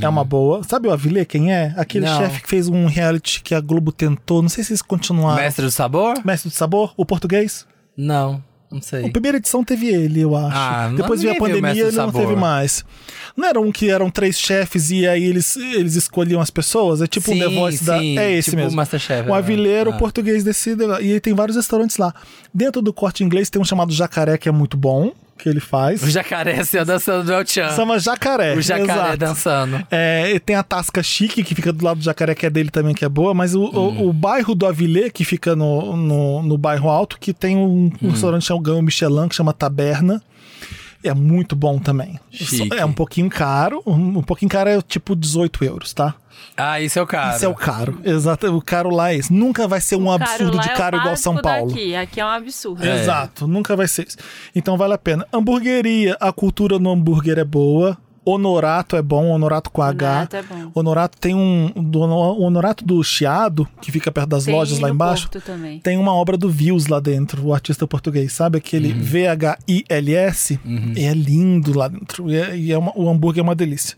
É 0.00 0.08
uma 0.08 0.24
boa. 0.24 0.64
Sabe 0.64 0.88
o 0.88 0.92
Avilé 0.92 1.26
quem 1.26 1.52
é? 1.52 1.74
Aquele 1.76 2.08
Uhum. 2.08 2.16
Chefe 2.16 2.42
que 2.42 2.48
fez 2.48 2.66
um 2.66 2.86
reality 2.86 3.42
que 3.42 3.54
a 3.54 3.60
Globo 3.60 3.92
tentou. 3.92 4.40
Não 4.40 4.48
sei 4.48 4.64
se 4.64 4.72
eles 4.72 4.80
continuaram. 4.80 5.42
Mestre 5.42 5.66
do 5.66 5.70
Sabor? 5.70 6.24
Mestre 6.24 6.48
do 6.48 6.54
Sabor? 6.54 6.94
O 6.96 7.04
português? 7.04 7.66
Não, 7.94 8.42
não 8.70 8.82
sei. 8.82 9.06
A 9.06 9.10
primeira 9.10 9.38
edição 9.38 9.64
teve 9.64 9.88
ele, 9.88 10.20
eu 10.20 10.36
acho. 10.36 10.56
Ah, 10.56 10.92
Depois 10.94 11.20
veio 11.22 11.32
a 11.32 11.36
o 11.36 11.38
pandemia 11.38 11.88
e 11.88 11.92
não 11.92 12.12
teve 12.12 12.36
mais. 12.36 12.84
Não 13.36 13.46
era 13.48 13.60
um 13.60 13.70
que 13.72 13.88
eram 13.90 14.10
três 14.10 14.38
chefes 14.38 14.90
e 14.90 15.06
aí 15.06 15.24
eles, 15.24 15.56
eles 15.56 15.94
escolhiam 15.94 16.40
as 16.40 16.50
pessoas? 16.50 17.00
É 17.00 17.06
tipo 17.06 17.30
Sim, 17.32 17.38
The 17.38 17.48
Voice 17.48 17.84
da. 17.84 17.98
sim, 17.98 18.18
É 18.18 18.32
esse 18.32 18.50
tipo 18.50 18.62
mesmo. 18.62 18.76
Masterchef, 18.76 19.28
O 19.28 19.32
né? 19.32 19.38
avileiro 19.38 19.90
Ah. 19.92 19.96
português 19.96 20.42
desse. 20.44 20.76
E 21.00 21.12
aí 21.12 21.20
tem 21.20 21.32
vários 21.34 21.56
restaurantes 21.56 21.96
lá. 21.96 22.12
Dentro 22.52 22.82
do 22.82 22.92
corte 22.92 23.22
inglês 23.24 23.48
tem 23.48 23.60
um 23.60 23.64
chamado 23.64 23.92
Jacaré, 23.92 24.36
que 24.36 24.48
é 24.48 24.52
muito 24.52 24.76
bom, 24.76 25.12
que 25.38 25.48
ele 25.48 25.60
faz. 25.60 26.02
O 26.02 26.10
jacaré 26.10 26.58
assim, 26.60 26.76
ó, 26.78 26.84
dançando 26.84 27.24
do 27.24 27.32
El 27.32 27.46
Chan. 27.46 27.70
Chama 27.74 27.98
Jacaré. 27.98 28.54
O 28.56 28.60
jacaré 28.60 28.92
exato. 28.92 29.16
dançando. 29.18 29.86
É, 29.90 30.32
e 30.34 30.40
tem 30.40 30.56
a 30.56 30.62
Tasca 30.62 31.02
Chique, 31.02 31.42
que 31.42 31.54
fica 31.54 31.72
do 31.72 31.84
lado 31.84 31.98
do 31.98 32.04
Jacaré, 32.04 32.34
que 32.34 32.44
é 32.44 32.50
dele 32.50 32.70
também, 32.70 32.94
que 32.94 33.04
é 33.04 33.08
boa, 33.08 33.32
mas 33.32 33.54
o, 33.54 33.62
Hum. 33.64 34.02
o, 34.04 34.08
o 34.08 34.12
bairro 34.12 34.54
do 34.54 34.66
Avilé, 34.66 35.08
que 35.10 35.24
fica 35.24 35.54
no, 35.56 35.96
no, 35.96 36.42
no 36.42 36.58
bairro 36.58 36.88
alto, 36.90 37.18
que 37.18 37.32
tem 37.32 37.56
um, 37.56 37.86
Hum. 37.86 37.92
um 38.02 38.10
restaurante 38.10 38.42
que 38.42 38.48
chama 38.48 38.62
ganhou 38.62 38.82
Michelin, 38.82 39.28
que 39.28 39.34
chama 39.34 39.52
Taberna. 39.52 40.22
É 41.02 41.14
muito 41.14 41.54
bom 41.54 41.78
também. 41.78 42.18
Chique. 42.30 42.76
É 42.76 42.84
um 42.84 42.92
pouquinho 42.92 43.30
caro. 43.30 43.82
Um, 43.86 44.18
um 44.18 44.22
pouquinho 44.22 44.50
caro 44.50 44.68
é 44.68 44.82
tipo 44.82 45.14
18 45.14 45.64
euros, 45.64 45.92
tá? 45.92 46.14
Ah, 46.56 46.80
isso 46.80 46.98
é 46.98 47.02
o 47.02 47.06
cara. 47.06 47.36
Isso 47.36 47.44
é 47.44 47.48
o 47.48 47.54
caro. 47.54 48.00
Exato. 48.04 48.46
O 48.54 48.60
caro 48.60 48.90
lá 48.90 49.12
é 49.12 49.16
esse. 49.16 49.32
Nunca 49.32 49.68
vai 49.68 49.80
ser 49.80 49.96
um 49.96 50.06
Caro 50.06 50.24
absurdo 50.24 50.58
de 50.58 50.68
é 50.68 50.74
caro 50.74 50.96
igual 50.96 51.10
básico 51.10 51.22
São 51.32 51.42
Paulo. 51.42 51.68
Daqui. 51.68 51.94
aqui 51.94 52.20
é 52.20 52.24
um 52.24 52.28
absurdo. 52.28 52.84
É. 52.84 53.02
Exato, 53.02 53.46
nunca 53.46 53.76
vai 53.76 53.86
ser 53.86 54.06
isso. 54.08 54.16
Então 54.54 54.76
vale 54.76 54.94
a 54.94 54.98
pena. 54.98 55.26
Hamburgueria, 55.32 56.16
a 56.20 56.32
cultura 56.32 56.78
no 56.78 56.90
hambúrguer 56.90 57.38
é 57.38 57.44
boa. 57.44 57.96
Honorato 58.24 58.94
é 58.96 59.02
bom, 59.02 59.30
Honorato 59.30 59.70
com 59.70 59.80
Honorato 59.82 60.36
H. 60.36 60.38
é 60.38 60.42
bom. 60.42 60.70
Honorato 60.74 61.18
tem 61.18 61.34
um. 61.34 61.72
Do, 61.74 62.00
o 62.00 62.42
Honorato 62.42 62.84
do 62.84 63.02
Chiado, 63.02 63.66
que 63.80 63.90
fica 63.90 64.12
perto 64.12 64.28
das 64.28 64.44
Tem 64.44 64.54
lojas 64.54 64.78
lá 64.80 64.90
embaixo. 64.90 65.30
Porto 65.30 65.44
também. 65.44 65.78
Tem 65.80 65.96
uma 65.96 66.12
obra 66.12 66.36
do 66.36 66.50
Vils 66.50 66.86
lá 66.88 67.00
dentro, 67.00 67.46
o 67.46 67.54
artista 67.54 67.86
português, 67.86 68.32
sabe? 68.32 68.58
Aquele 68.58 68.92
V-H-I-L-S. 68.92 70.58
E 70.96 71.04
é 71.04 71.12
lindo 71.14 71.76
lá 71.76 71.88
dentro. 71.88 72.30
E, 72.30 72.36
é, 72.36 72.56
e 72.56 72.72
é 72.72 72.78
uma- 72.78 72.92
o 72.96 73.08
hambúrguer 73.08 73.40
é 73.40 73.42
uma 73.44 73.54
delícia. 73.54 73.96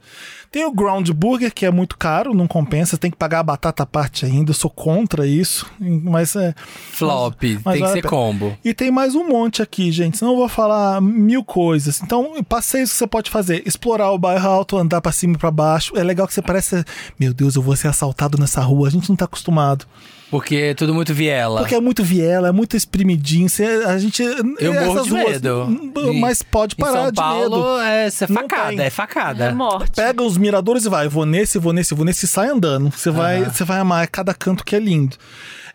Tem 0.50 0.66
o 0.66 0.72
Ground 0.72 1.08
Burger, 1.10 1.54
que 1.54 1.64
é 1.64 1.70
muito 1.70 1.96
caro, 1.96 2.34
não 2.34 2.48
compensa, 2.48 2.98
tem 2.98 3.08
que 3.08 3.16
pagar 3.16 3.38
a 3.38 3.42
batata 3.44 3.84
à 3.84 3.86
parte 3.86 4.26
ainda. 4.26 4.50
Eu 4.50 4.54
sou 4.54 4.68
contra 4.68 5.24
isso, 5.24 5.64
mas 5.78 6.34
é. 6.34 6.52
Flop, 6.56 7.40
mas 7.64 7.78
tem 7.78 7.84
que 7.84 7.92
ser 7.92 8.02
combo. 8.02 8.58
E 8.64 8.74
tem 8.74 8.90
mais 8.90 9.14
um 9.14 9.28
monte 9.28 9.62
aqui, 9.62 9.92
gente. 9.92 10.18
Senão 10.18 10.32
eu 10.32 10.38
vou 10.38 10.48
falar 10.48 11.00
mil 11.00 11.44
coisas. 11.44 12.02
Então, 12.02 12.42
passeios 12.42 12.90
que 12.90 12.96
você 12.96 13.06
pode 13.06 13.30
fazer: 13.30 13.62
explorar 13.64 14.10
o 14.10 14.18
bairro 14.18 14.48
alto, 14.48 14.76
andar 14.76 15.00
pra 15.00 15.12
cima 15.12 15.34
e 15.34 15.38
pra 15.38 15.52
baixo. 15.52 15.96
É 15.96 16.02
legal 16.02 16.26
que 16.26 16.34
você 16.34 16.42
parece. 16.42 16.84
Meu 17.18 17.32
Deus, 17.32 17.54
eu 17.54 17.62
vou 17.62 17.76
ser 17.76 17.86
assaltado 17.86 18.36
nessa 18.36 18.60
rua. 18.60 18.88
A 18.88 18.90
gente 18.90 19.08
não 19.08 19.16
tá 19.16 19.26
acostumado. 19.26 19.86
Porque 20.30 20.54
é 20.54 20.74
tudo 20.74 20.94
muito 20.94 21.12
viela. 21.12 21.60
Porque 21.60 21.74
é 21.74 21.80
muito 21.80 22.04
viela, 22.04 22.48
é 22.48 22.52
muito 22.52 22.76
espremidinho. 22.76 23.48
Você, 23.48 23.64
a 23.64 23.98
gente. 23.98 24.22
Eu 24.22 24.72
morro 24.74 25.02
de 25.02 25.10
ruas- 25.10 25.28
medo. 25.32 25.90
Mas 26.20 26.40
pode 26.42 26.76
Em 26.78 26.80
parar 26.80 27.02
São 27.02 27.10
de 27.10 27.16
Paulo 27.16 27.56
medo. 27.56 27.80
é 27.80 28.04
Não 28.28 28.36
facada, 28.36 28.82
é 28.84 28.90
facada. 28.90 29.44
É 29.46 29.52
morte. 29.52 29.92
Pega 29.96 30.22
os 30.22 30.36
miradores 30.38 30.84
e 30.84 30.88
vai. 30.88 31.08
Vou 31.08 31.26
nesse, 31.26 31.58
vou 31.58 31.72
nesse, 31.72 31.94
vou 31.94 32.04
nesse 32.04 32.26
e 32.26 32.28
sai 32.28 32.48
andando. 32.48 32.90
Você 32.92 33.10
vai, 33.10 33.42
você 33.44 33.64
vai 33.64 33.80
amar 33.80 34.06
cada 34.06 34.32
canto 34.32 34.64
que 34.64 34.76
é 34.76 34.78
lindo. 34.78 35.16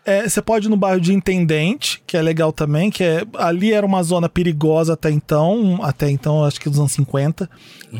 É, 0.06 0.28
você 0.28 0.40
pode 0.40 0.68
ir 0.68 0.70
no 0.70 0.76
bairro 0.76 1.00
de 1.00 1.12
Intendente, 1.12 2.00
que 2.06 2.16
é 2.16 2.22
legal 2.22 2.52
também, 2.52 2.90
que 2.90 3.02
é 3.02 3.24
ali 3.38 3.72
era 3.72 3.84
uma 3.84 4.02
zona 4.04 4.28
perigosa 4.28 4.92
até 4.92 5.10
então, 5.10 5.80
até 5.82 6.08
então 6.08 6.44
acho 6.44 6.60
que 6.60 6.70
dos 6.70 6.78
anos 6.78 6.92
50. 6.92 7.50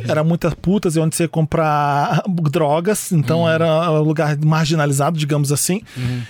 Era 0.06 0.22
muitas 0.22 0.52
putas 0.54 0.94
e 0.94 1.00
onde 1.00 1.16
você 1.16 1.24
ia 1.24 1.28
comprar 1.28 2.22
drogas, 2.50 3.12
então 3.12 3.48
era 3.48 3.90
um 3.90 4.02
lugar 4.02 4.36
marginalizado, 4.44 5.18
digamos 5.18 5.50
assim. 5.50 5.80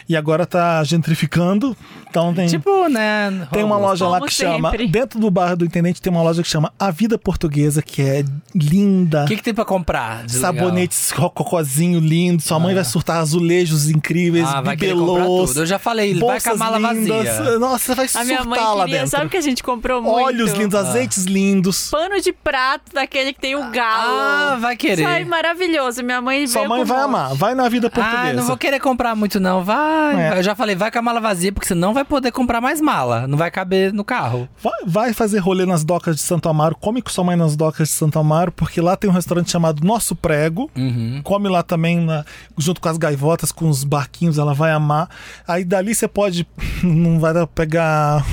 E 0.08 0.16
agora 0.16 0.46
tá 0.46 0.82
gentrificando, 0.84 1.76
então 2.08 2.32
tem 2.32 2.46
Tipo, 2.46 2.88
né? 2.88 3.46
tem 3.52 3.64
uma 3.64 3.76
loja 3.76 4.06
lá 4.08 4.20
que 4.20 4.32
chama. 4.32 4.70
sempre. 4.70 4.86
Dentro 4.88 5.18
do 5.20 5.30
bairro 5.30 5.56
do 5.56 5.64
Intendente 5.64 6.00
tem 6.00 6.12
uma 6.12 6.22
loja 6.22 6.42
que 6.42 6.48
chama 6.48 6.72
A 6.78 6.90
Vida 6.90 7.18
Portuguesa, 7.18 7.82
que 7.82 8.00
é 8.02 8.24
linda. 8.54 9.24
O 9.24 9.26
que, 9.26 9.36
que 9.36 9.42
tem 9.42 9.54
pra 9.54 9.64
comprar? 9.64 10.18
legal? 10.18 10.28
Sabonetes 10.40 11.10
rococozinho 11.10 11.98
lindo. 12.00 12.42
Sua 12.42 12.58
mãe 12.58 12.74
vai 12.74 12.84
surtar 12.84 13.18
azulejos 13.18 13.88
incríveis, 13.90 14.46
Ah, 14.48 14.62
bibelôs. 14.62 15.65
Eu 15.66 15.68
já 15.70 15.78
falei, 15.80 16.14
vai 16.14 16.40
com 16.40 16.50
a 16.50 16.56
mala 16.56 16.92
lindas. 16.92 17.26
vazia. 17.38 17.58
Nossa, 17.58 17.78
você 17.78 17.94
vai 17.94 18.22
A 18.22 18.24
minha 18.24 18.44
mãe 18.44 18.54
surtar 18.58 18.74
lá 18.76 18.84
queria, 18.84 18.98
dentro. 19.00 19.10
sabe 19.10 19.26
o 19.26 19.28
que 19.30 19.36
a 19.36 19.40
gente 19.40 19.62
comprou 19.62 20.00
muito? 20.00 20.16
Olhos 20.16 20.52
lindos, 20.52 20.74
azeites 20.78 21.24
lindos. 21.24 21.90
Pano 21.90 22.20
de 22.20 22.32
prato 22.32 22.92
daquele 22.94 23.32
que 23.32 23.40
tem 23.40 23.56
o 23.56 23.70
galo. 23.70 24.18
Ah, 24.20 24.58
vai 24.60 24.76
querer. 24.76 25.02
Sai 25.02 25.24
maravilhoso. 25.24 26.02
Minha 26.04 26.20
mãe 26.20 26.46
Sua 26.46 26.60
veio 26.62 26.68
mãe 26.68 26.80
com 26.80 26.86
vai 26.86 26.98
um 26.98 27.04
amar. 27.04 27.34
Vai 27.34 27.54
na 27.54 27.68
vida 27.68 27.90
portuguesa. 27.90 28.22
Ah, 28.28 28.32
não 28.32 28.44
vou 28.44 28.56
querer 28.56 28.78
comprar 28.80 29.14
muito 29.16 29.40
não. 29.40 29.64
Vai. 29.64 30.14
É. 30.34 30.38
Eu 30.38 30.42
já 30.42 30.54
falei, 30.54 30.76
vai 30.76 30.90
com 30.90 30.98
a 30.98 31.02
mala 31.02 31.20
vazia, 31.20 31.52
porque 31.52 31.66
você 31.66 31.74
não 31.74 31.92
vai 31.92 32.04
poder 32.04 32.30
comprar 32.30 32.60
mais 32.60 32.80
mala. 32.80 33.26
Não 33.26 33.36
vai 33.36 33.50
caber 33.50 33.92
no 33.92 34.04
carro. 34.04 34.48
Vai, 34.62 34.72
vai 34.86 35.12
fazer 35.12 35.38
rolê 35.40 35.66
nas 35.66 35.84
docas 35.84 36.16
de 36.16 36.22
Santo 36.22 36.48
Amaro. 36.48 36.76
Come 36.76 37.02
com 37.02 37.10
sua 37.10 37.24
mãe 37.24 37.34
nas 37.36 37.56
docas 37.56 37.88
de 37.88 37.94
Santo 37.94 38.18
Amaro, 38.18 38.52
porque 38.52 38.80
lá 38.80 38.96
tem 38.96 39.10
um 39.10 39.12
restaurante 39.12 39.50
chamado 39.50 39.84
Nosso 39.84 40.14
Prego. 40.14 40.70
Uhum. 40.76 41.20
Come 41.24 41.48
lá 41.48 41.62
também, 41.62 41.98
na- 42.00 42.24
junto 42.56 42.80
com 42.80 42.88
as 42.88 42.96
gaivotas, 42.98 43.50
com 43.50 43.68
os 43.68 43.82
barquinhos, 43.84 44.38
ela 44.38 44.54
vai 44.54 44.70
amar. 44.70 45.08
Aí 45.48 45.55
dali 45.64 45.94
você 45.94 46.08
pode. 46.08 46.46
Não 46.82 47.18
vai 47.20 47.32
dar 47.32 47.46
pra 47.46 47.64
pegar. 47.64 48.26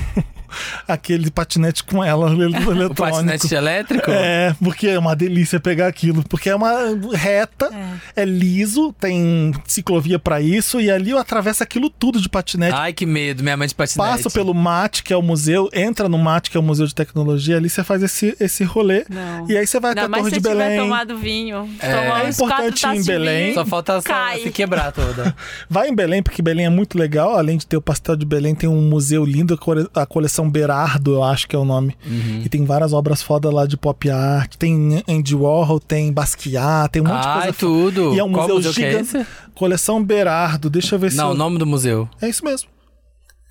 Aquele 0.88 1.30
patinete 1.32 1.84
com 1.84 2.04
ela 2.04 2.30
eletrônico. 2.34 2.92
O 2.92 2.96
patinete 2.96 3.54
elétrico? 3.54 4.10
É, 4.12 4.56
porque 4.64 4.88
é 4.88 5.00
uma 5.00 5.16
delícia 5.16 5.60
pegar 5.60 5.88
aquilo. 5.88 6.24
Porque 6.28 6.50
é 6.50 6.56
uma 6.56 6.74
reta, 7.14 7.70
é, 8.16 8.26
liso, 8.26 8.94
tem 9.00 9.54
ciclovia 9.66 10.20
pra 10.20 10.42
isso, 10.42 10.80
e 10.80 10.90
ali 10.90 11.12
eu 11.12 11.18
atravesso 11.18 11.64
aquilo 11.64 11.90
tudo 11.90 12.20
de 12.22 12.30
patinete. 12.30 12.76
Ai, 12.76 12.94
que 12.94 13.06
medo, 13.06 13.44
minha 13.44 13.58
mãe 13.58 13.68
de 13.68 13.76
patinete. 13.76 14.10
Passo 14.10 14.30
pelo 14.32 14.54
MAT, 14.54 15.02
que 15.04 15.14
é 15.14 15.18
o 15.18 15.22
museu, 15.22 15.70
entra 15.74 16.08
no 16.10 16.18
MAT, 16.18 16.50
que 16.50 16.58
é 16.58 16.60
o 16.60 16.64
Museu 16.64 16.86
de 16.88 16.96
Tecnologia, 16.96 17.58
ali 17.58 17.70
você 17.70 17.84
faz 17.84 18.04
esse, 18.04 18.36
esse 18.40 18.64
rolê. 18.64 19.06
Não. 19.10 19.50
E 19.50 19.58
aí 19.58 19.66
você 19.68 19.80
vai 19.80 19.92
até 19.92 20.02
Ainda 20.02 20.08
a 20.08 20.10
mais 20.10 20.24
Torre 20.24 20.36
se 20.36 20.42
de 20.42 20.48
você 20.48 20.54
tiver 20.54 20.64
Belém. 20.70 20.80
tomado 20.80 21.18
vinho. 21.18 21.70
É. 21.80 21.94
É 22.26 22.30
importante 22.30 22.86
ir 22.86 22.96
em 22.98 23.04
Belém. 23.04 23.54
Só 23.54 23.66
falta 23.66 24.02
só 24.02 24.34
se 24.42 24.50
quebrar 24.52 24.92
toda. 24.92 25.36
Vai 25.70 25.90
em 25.90 25.96
Belém, 25.96 26.22
porque 26.24 26.42
Belém 26.42 26.66
é 26.66 26.70
muito 26.70 26.98
legal. 26.98 27.38
Além 27.38 27.58
de 27.58 27.66
ter 27.66 27.78
o 27.78 27.82
Pastel 27.82 28.16
de 28.16 28.26
Belém, 28.26 28.54
tem 28.56 28.70
um 28.70 28.82
museu 28.82 29.24
lindo, 29.26 29.54
a 29.54 30.06
cole- 30.06 30.30
coleção 30.44 30.50
Berardo, 30.50 31.14
eu 31.14 31.24
acho 31.24 31.48
que 31.48 31.56
é 31.56 31.60
o 31.60 31.66
nome. 31.66 31.96
Uhum. 32.06 32.42
E 32.44 32.50
tem 32.50 32.66
várias 32.66 32.94
obras 32.94 33.22
foda 33.22 33.50
lá 33.52 33.66
de 33.66 33.78
pop 33.78 34.10
art. 34.10 34.56
Tem 34.56 35.04
Andy 35.08 35.36
Warhol, 35.36 35.80
tem 35.80 36.12
Basquiat, 36.12 36.92
tem 36.92 37.02
um 37.02 37.06
monte 37.06 37.22
de 37.22 37.28
Ai, 37.28 37.42
coisa. 37.44 37.58
tudo. 37.60 38.14
E 38.14 38.20
é 38.20 38.24
um 38.24 38.32
Qual 38.32 38.48
museu, 38.48 38.56
museu 38.56 38.72
é 38.72 38.74
gigante. 38.74 39.18
esse? 39.18 39.28
Coleção 39.54 40.04
Berardo. 40.04 40.70
Deixa 40.70 40.96
eu 40.96 41.00
ver 41.00 41.12
se. 41.12 41.18
Não, 41.18 41.28
eu- 41.30 41.32
o 41.34 41.38
nome 41.38 41.58
do 41.58 41.66
museu. 41.66 42.10
É 42.22 42.28
isso 42.30 42.44
mesmo. 42.44 42.70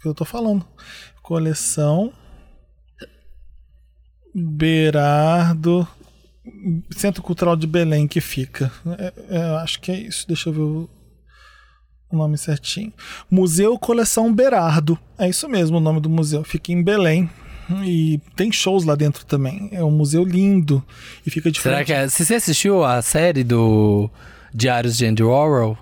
Que 0.01 0.09
eu 0.09 0.14
tô 0.14 0.24
falando. 0.24 0.64
Coleção 1.22 2.12
Berardo. 4.34 5.86
Centro 6.90 7.22
Cultural 7.22 7.55
de 7.55 7.66
Belém 7.66 8.09
que 8.09 8.20
fica. 8.20 8.70
É, 8.99 9.12
é, 9.30 9.51
eu 9.51 9.57
acho 9.59 9.80
que 9.80 9.93
é 9.93 9.97
isso. 10.01 10.26
Deixa 10.26 10.49
eu 10.49 10.53
ver 10.53 10.61
o, 10.61 10.90
o 12.12 12.16
nome 12.16 12.36
certinho. 12.36 12.92
Museu 13.30 13.78
Coleção 13.78 14.32
Berardo. 14.32 14.98
É 15.18 15.28
isso 15.28 15.48
mesmo 15.48 15.78
o 15.78 15.80
nome 15.80 16.00
do 16.00 16.10
museu. 16.10 16.44
Fica 16.44 16.72
em 16.72 16.82
Belém. 16.82 17.28
E 17.84 18.20
tem 18.36 18.52
shows 18.52 18.84
lá 18.84 18.94
dentro 18.94 19.24
também. 19.24 19.68
É 19.72 19.82
um 19.82 19.90
museu 19.90 20.24
lindo. 20.24 20.84
E 21.26 21.30
fica 21.30 21.50
de 21.50 21.60
Será 21.60 21.84
que 21.84 21.92
é... 21.92 22.08
Se 22.08 22.24
você 22.24 22.34
assistiu 22.34 22.84
a 22.84 23.00
série 23.00 23.42
do 23.42 24.10
Diários 24.52 24.96
de 24.96 25.06
Andy 25.06 25.22
Warhol? 25.22 25.78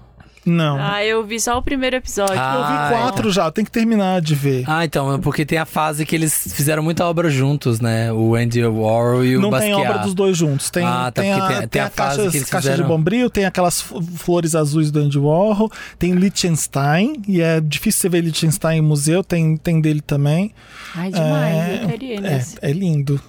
Não. 0.51 0.77
Ah, 0.81 1.05
eu 1.05 1.25
vi 1.25 1.39
só 1.39 1.57
o 1.59 1.63
primeiro 1.63 1.97
episódio. 1.97 2.35
Ah, 2.37 2.55
eu 2.55 2.61
vi 2.97 3.01
quatro 3.03 3.31
já. 3.31 3.51
Tem 3.51 3.65
que 3.65 3.71
terminar 3.71 4.21
de 4.21 4.35
ver. 4.35 4.65
Ah, 4.67 4.85
então, 4.85 5.21
porque 5.21 5.45
tem 5.47 5.59
a 5.59 5.65
fase 5.65 6.05
que 6.05 6.15
eles 6.15 6.53
fizeram 6.55 6.83
muita 6.83 7.05
obra 7.07 7.31
juntos, 7.31 7.79
né? 7.81 8.13
O 8.13 8.35
Andy 8.35 8.65
Warhol 8.65 9.25
e 9.25 9.37
o 9.37 9.41
Não 9.41 9.51
tem 9.51 9.71
Basquiat. 9.71 9.81
obra 9.91 9.99
dos 10.03 10.15
dois 10.15 10.37
juntos. 10.37 10.71
Tem, 10.71 10.85
Ah, 10.85 11.11
tá, 11.13 11.23
tem, 11.23 11.33
porque 11.33 11.53
a, 11.53 11.59
tem- 11.59 11.69
tem 11.69 11.83
a 11.83 11.91
fase 11.91 12.17
caixas- 12.17 12.31
que 12.33 12.39
eles 12.39 12.49
caixa 12.51 12.69
de 12.69 12.73
fizeram- 12.75 12.89
bombril, 12.89 13.31
tem 13.31 13.45
aquelas 13.45 13.81
flores 14.17 14.55
azuis 14.55 14.91
do 14.91 14.99
Andy 15.01 15.19
Warhol, 15.19 15.71
tem 15.99 16.13
Liechtenstein, 16.13 17.23
e 17.29 17.41
é 17.41 17.61
difícil 17.61 18.01
você 18.03 18.09
ver 18.09 18.23
Liechtenstein 18.23 18.79
em 18.79 18.83
museu, 18.83 19.23
tem, 19.23 19.57
tem 19.57 19.81
dele 19.81 20.01
também. 20.01 20.53
Ai, 20.95 21.11
demais. 21.13 21.55
É, 21.55 21.81
eu 21.85 21.89
queria 21.89 22.21
É, 22.27 22.45
é 22.63 22.73
lindo. 22.73 23.21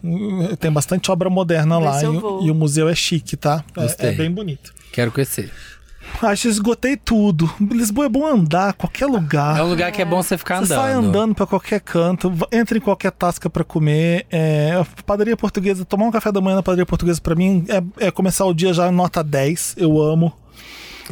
Tem 0.60 0.72
bastante 0.72 1.12
obra 1.12 1.30
moderna 1.30 1.78
lá. 1.78 2.02
E, 2.02 2.06
e 2.48 2.52
o 2.52 2.56
museu 2.56 2.90
é 2.90 2.96
chique, 2.96 3.38
tá? 3.38 3.64
É-. 3.78 4.08
É, 4.08 4.12
bem 4.14 4.32
bonito. 4.32 4.74
Quero 4.92 5.12
conhecer. 5.12 5.52
Acho 6.22 6.43
que 6.43 6.47
esgotei 6.49 6.97
tudo. 6.97 7.49
Lisboa 7.59 8.05
é 8.05 8.09
bom 8.09 8.26
andar, 8.26 8.74
qualquer 8.74 9.05
lugar. 9.05 9.57
É 9.59 9.64
um 9.64 9.70
lugar 9.70 9.91
que 9.91 10.01
é 10.01 10.05
bom 10.05 10.22
você 10.22 10.38
ficar 10.38 10.57
Você 10.59 10.74
andando. 10.74 10.82
sai 10.84 10.93
andando 10.93 11.36
pra 11.36 11.45
qualquer 11.45 11.80
canto, 11.82 12.32
entra 12.51 12.78
em 12.78 12.82
qualquer 12.82 13.12
tasca 13.12 13.49
pra 13.49 13.64
comer. 13.64 14.26
É, 14.32 14.74
a 14.80 15.03
padaria 15.03 15.36
portuguesa, 15.38 15.84
tomar 15.86 16.05
um 16.05 16.12
café 16.12 16.32
da 16.32 16.41
manhã 16.41 16.55
na 16.57 16.64
padaria 16.64 16.86
portuguesa 16.86 17.20
pra 17.22 17.36
mim 17.36 17.66
é, 17.99 18.07
é 18.07 18.12
começar 18.12 18.45
o 18.45 18.53
dia 18.53 18.74
já 18.74 18.91
nota 18.91 19.24
10. 19.24 19.76
Eu 19.78 20.01
amo. 20.01 20.34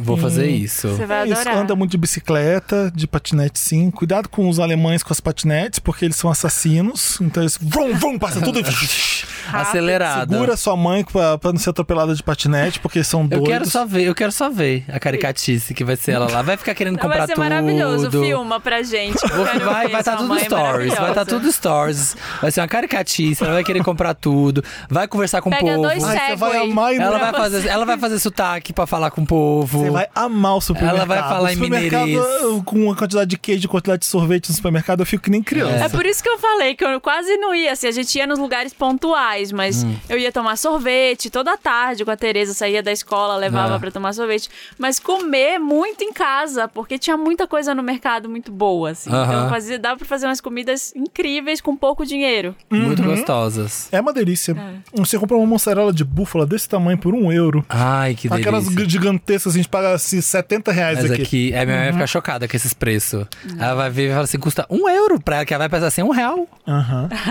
Vou 0.02 0.16
fazer 0.16 0.48
isso. 0.48 0.88
Você 0.88 1.06
vai 1.06 1.28
É 1.28 1.32
isso, 1.32 1.48
anda 1.48 1.74
muito 1.76 1.90
de 1.92 1.98
bicicleta, 1.98 2.90
de 2.94 3.06
patinete 3.06 3.58
sim. 3.58 3.90
Cuidado 3.90 4.28
com 4.28 4.48
os 4.48 4.58
alemães 4.58 5.02
com 5.02 5.12
as 5.12 5.20
patinetes, 5.20 5.78
porque 5.78 6.04
eles 6.04 6.16
são 6.16 6.30
assassinos. 6.30 7.18
Então 7.20 7.42
eles 7.42 7.58
vrum, 7.60 7.94
vrum, 7.94 8.18
passa 8.18 8.40
tudo. 8.40 8.60
Acelerado. 9.52 10.30
Segura 10.30 10.56
sua 10.56 10.76
mãe 10.76 11.04
pra, 11.04 11.38
pra 11.38 11.52
não 11.52 11.58
ser 11.58 11.70
atropelada 11.70 12.14
de 12.14 12.22
patinete, 12.22 12.78
porque 12.80 13.02
são 13.02 13.22
Eu 13.22 13.28
doidos. 13.28 13.48
quero 13.48 13.66
só 13.70 13.84
ver, 13.86 14.02
eu 14.04 14.14
quero 14.14 14.32
só 14.32 14.48
ver 14.50 14.84
a 14.88 14.98
caricatice 14.98 15.74
que 15.74 15.82
vai 15.84 15.96
ser 15.96 16.12
ela 16.12 16.30
lá. 16.30 16.42
Vai 16.42 16.56
ficar 16.56 16.74
querendo 16.74 16.94
Vai 16.96 17.02
comprar 17.02 17.26
ser 17.26 17.34
tudo. 17.34 17.42
maravilhoso. 17.42 18.10
Filma 18.10 18.60
pra 18.60 18.82
gente. 18.82 19.16
Vou- 19.34 19.44
vai 19.44 19.88
vai 19.88 20.00
estar 20.00 20.18
sua 20.18 20.26
tudo 20.26 20.38
stories, 20.38 20.48
vai 20.48 20.84
estar 20.86 21.00
maravilhosa. 21.00 21.24
tudo 21.26 21.52
stories. 21.52 22.16
Vai 22.40 22.50
ser 22.50 22.60
uma 22.60 22.68
caricatice, 22.68 23.42
ela 23.42 23.54
vai 23.54 23.64
querer 23.64 23.82
comprar 23.82 24.14
tudo, 24.14 24.62
vai 24.88 25.08
conversar 25.08 25.40
com 25.42 25.48
o 25.48 25.52
Pega 25.52 25.64
povo. 25.64 25.82
dois 25.82 26.02
Ai, 26.04 26.30
você 26.30 26.36
vai 26.36 26.56
amar 26.58 26.94
Ela 26.94 27.18
vai 27.18 27.32
fazer, 27.32 27.66
ela 27.66 27.84
vai 27.84 27.98
fazer 27.98 28.18
sotaque 28.18 28.72
pra 28.72 28.86
falar 28.86 29.10
com 29.10 29.22
o 29.22 29.26
povo. 29.26 29.89
Você 29.90 29.98
vai 29.98 30.08
amar 30.14 30.56
o 30.56 30.60
supermercado. 30.60 30.96
Ela 30.96 31.04
vai 31.06 31.18
falar 31.18 31.48
O 31.48 31.52
em 31.52 31.54
supermercado, 31.54 32.06
mineirês. 32.06 32.62
Com 32.64 32.84
uma 32.84 32.94
quantidade 32.96 33.30
de 33.30 33.38
queijo, 33.38 33.68
quantidade 33.68 34.00
de 34.00 34.06
sorvete 34.06 34.48
no 34.48 34.54
supermercado, 34.54 35.00
eu 35.00 35.06
fico 35.06 35.24
que 35.24 35.30
nem 35.30 35.42
criança. 35.42 35.84
É 35.84 35.88
por 35.88 36.04
isso 36.06 36.22
que 36.22 36.28
eu 36.28 36.38
falei 36.38 36.74
que 36.74 36.84
eu 36.84 37.00
quase 37.00 37.36
não 37.36 37.54
ia, 37.54 37.72
assim, 37.72 37.86
a 37.86 37.92
gente 37.92 38.16
ia 38.16 38.26
nos 38.26 38.38
lugares 38.38 38.72
pontuais, 38.72 39.52
mas 39.52 39.84
Hum. 39.84 39.94
eu 40.08 40.18
ia 40.18 40.32
tomar 40.32 40.56
sorvete 40.56 41.30
toda 41.30 41.56
tarde 41.56 42.04
com 42.04 42.10
a 42.10 42.16
Tereza, 42.16 42.54
saía 42.54 42.82
da 42.82 42.92
escola, 42.92 43.36
levava 43.36 43.76
Ah. 43.76 43.78
pra 43.80 43.90
tomar 43.90 44.12
sorvete, 44.12 44.48
mas 44.78 44.98
comer 44.98 45.58
muito 45.58 46.02
em 46.04 46.12
casa, 46.12 46.68
porque 46.68 46.98
tinha 46.98 47.16
muita 47.16 47.46
coisa 47.46 47.74
no 47.74 47.82
mercado 47.82 48.28
muito 48.28 48.50
boa, 48.52 48.90
assim. 48.90 49.10
Aham. 49.10 49.24
Então 49.24 49.48
fazia, 49.50 49.78
dava 49.78 49.96
pra 49.98 50.06
fazer 50.06 50.26
umas 50.26 50.40
comidas 50.40 50.92
incríveis 50.94 51.60
com 51.60 51.76
pouco 51.76 52.04
dinheiro. 52.04 52.54
Muito 52.70 53.02
gostosas. 53.02 53.88
É 53.92 54.00
uma 54.00 54.12
delícia. 54.12 54.56
Você 54.94 55.18
compra 55.18 55.36
uma 55.36 55.46
mussarela 55.46 55.92
de 55.92 56.04
búfala 56.04 56.46
desse 56.46 56.68
tamanho 56.68 56.98
por 56.98 57.14
um 57.14 57.30
euro. 57.32 57.64
Ai, 57.68 58.14
que 58.14 58.28
delícia. 58.28 58.50
Aquelas 58.50 58.90
gigantescas, 58.90 59.54
a 59.54 59.56
paga 59.70 59.92
assim, 59.94 60.20
70 60.20 60.72
reais 60.72 61.00
Mas 61.02 61.10
aqui. 61.12 61.22
aqui, 61.22 61.52
é, 61.54 61.64
minha 61.64 61.76
mãe 61.76 61.84
vai 61.86 61.92
ficar 61.94 62.06
chocada 62.06 62.48
com 62.48 62.56
esses 62.56 62.74
preços. 62.74 63.24
Ela 63.58 63.74
vai 63.74 63.90
ver 63.90 64.02
e 64.02 64.06
vai 64.06 64.14
falar 64.14 64.24
assim, 64.24 64.38
custa 64.38 64.66
um 64.68 64.88
euro 64.88 65.20
pra 65.20 65.36
ela, 65.36 65.44
que 65.44 65.54
ela 65.54 65.60
vai 65.62 65.68
pensar 65.68 65.86
assim, 65.86 66.02
um 66.02 66.10
real. 66.10 66.46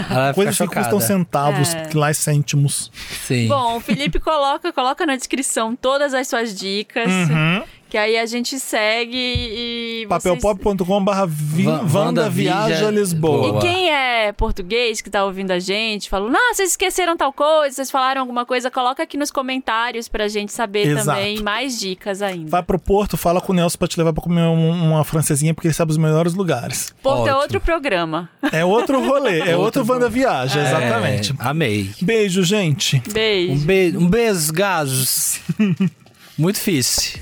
Vai 0.10 0.34
Coisas 0.34 0.58
que 0.58 0.64
chocada. 0.64 0.90
custam 0.90 1.00
centavos, 1.00 1.74
É. 1.74 1.90
lá 1.94 2.10
é 2.10 2.14
cêntimos. 2.14 2.92
Sim. 3.28 3.48
Bom, 3.48 3.78
o 3.78 3.80
Felipe 3.80 4.20
coloca, 4.20 4.72
coloca 4.74 5.06
na 5.06 5.16
descrição 5.16 5.76
todas 5.76 6.14
as 6.14 6.28
suas 6.28 6.54
dicas, 6.58 7.08
Uhum. 7.12 7.64
Que 7.90 7.98
aí 7.98 8.18
a 8.18 8.26
gente 8.26 8.60
segue 8.60 9.18
e 9.18 10.06
vocês... 10.08 10.40
papelpop.com 10.40 11.04
barra 11.04 11.26
Va- 11.26 11.82
Wanda 11.82 11.98
Wanda 12.00 12.30
viaja 12.30 12.88
a 12.88 12.92
Lisboa. 12.92 13.52
Boa. 13.54 13.58
E 13.58 13.62
quem 13.62 13.90
é 13.92 14.32
português 14.32 15.02
que 15.02 15.10
tá 15.10 15.26
ouvindo 15.26 15.52
a 15.52 15.60
gente, 15.60 16.10
falou, 16.10 16.30
ah, 16.34 16.54
vocês 16.54 16.70
esqueceram 16.72 17.18
tal 17.18 17.34
coisa, 17.34 17.76
vocês 17.76 17.90
falaram 17.90 18.22
alguma 18.22 18.46
coisa, 18.46 18.70
coloca 18.70 19.02
aqui 19.04 19.18
nos 19.18 19.32
comentários 19.32 20.08
pra 20.08 20.28
gente 20.28 20.52
saber 20.54 20.88
Exato. 20.88 21.06
também 21.18 21.42
mais 21.42 21.80
dicas 21.80 22.22
ainda. 22.22 22.50
Vai 22.50 22.62
pro 22.64 22.78
Porto, 22.78 23.18
fala 23.18 23.42
com 23.42 23.52
o 23.52 23.56
Nelson 23.56 23.78
pra 23.78 23.88
te 23.88 23.98
levar 23.98 24.14
pra 24.14 24.22
comer 24.24 24.42
um- 24.44 24.90
uma 24.92 25.04
francesinha, 25.04 25.54
porque 25.54 25.68
ele 25.68 25.74
sabe 25.74 25.92
os 25.92 25.98
melhores 25.98 26.34
lugares. 26.34 26.94
Porto 27.02 27.20
é 27.28 27.32
Ótimo. 27.32 27.38
outro 27.42 27.60
programa. 27.62 28.30
É 28.52 28.64
outro 28.64 29.04
rolê, 29.06 29.40
é 29.40 29.56
outro 29.58 29.80
Outro 29.80 29.94
Wanda 29.94 30.10
Viaja, 30.10 30.62
exatamente. 30.62 31.32
É, 31.32 31.36
amei. 31.40 31.90
Beijo, 32.02 32.44
gente. 32.44 33.02
Beijo. 33.12 33.54
Um, 33.54 33.60
be 33.66 33.94
um 33.98 34.08
beijo, 34.08 34.52
gajos. 34.54 35.40
Muito 36.38 36.60
fixe. 36.60 37.22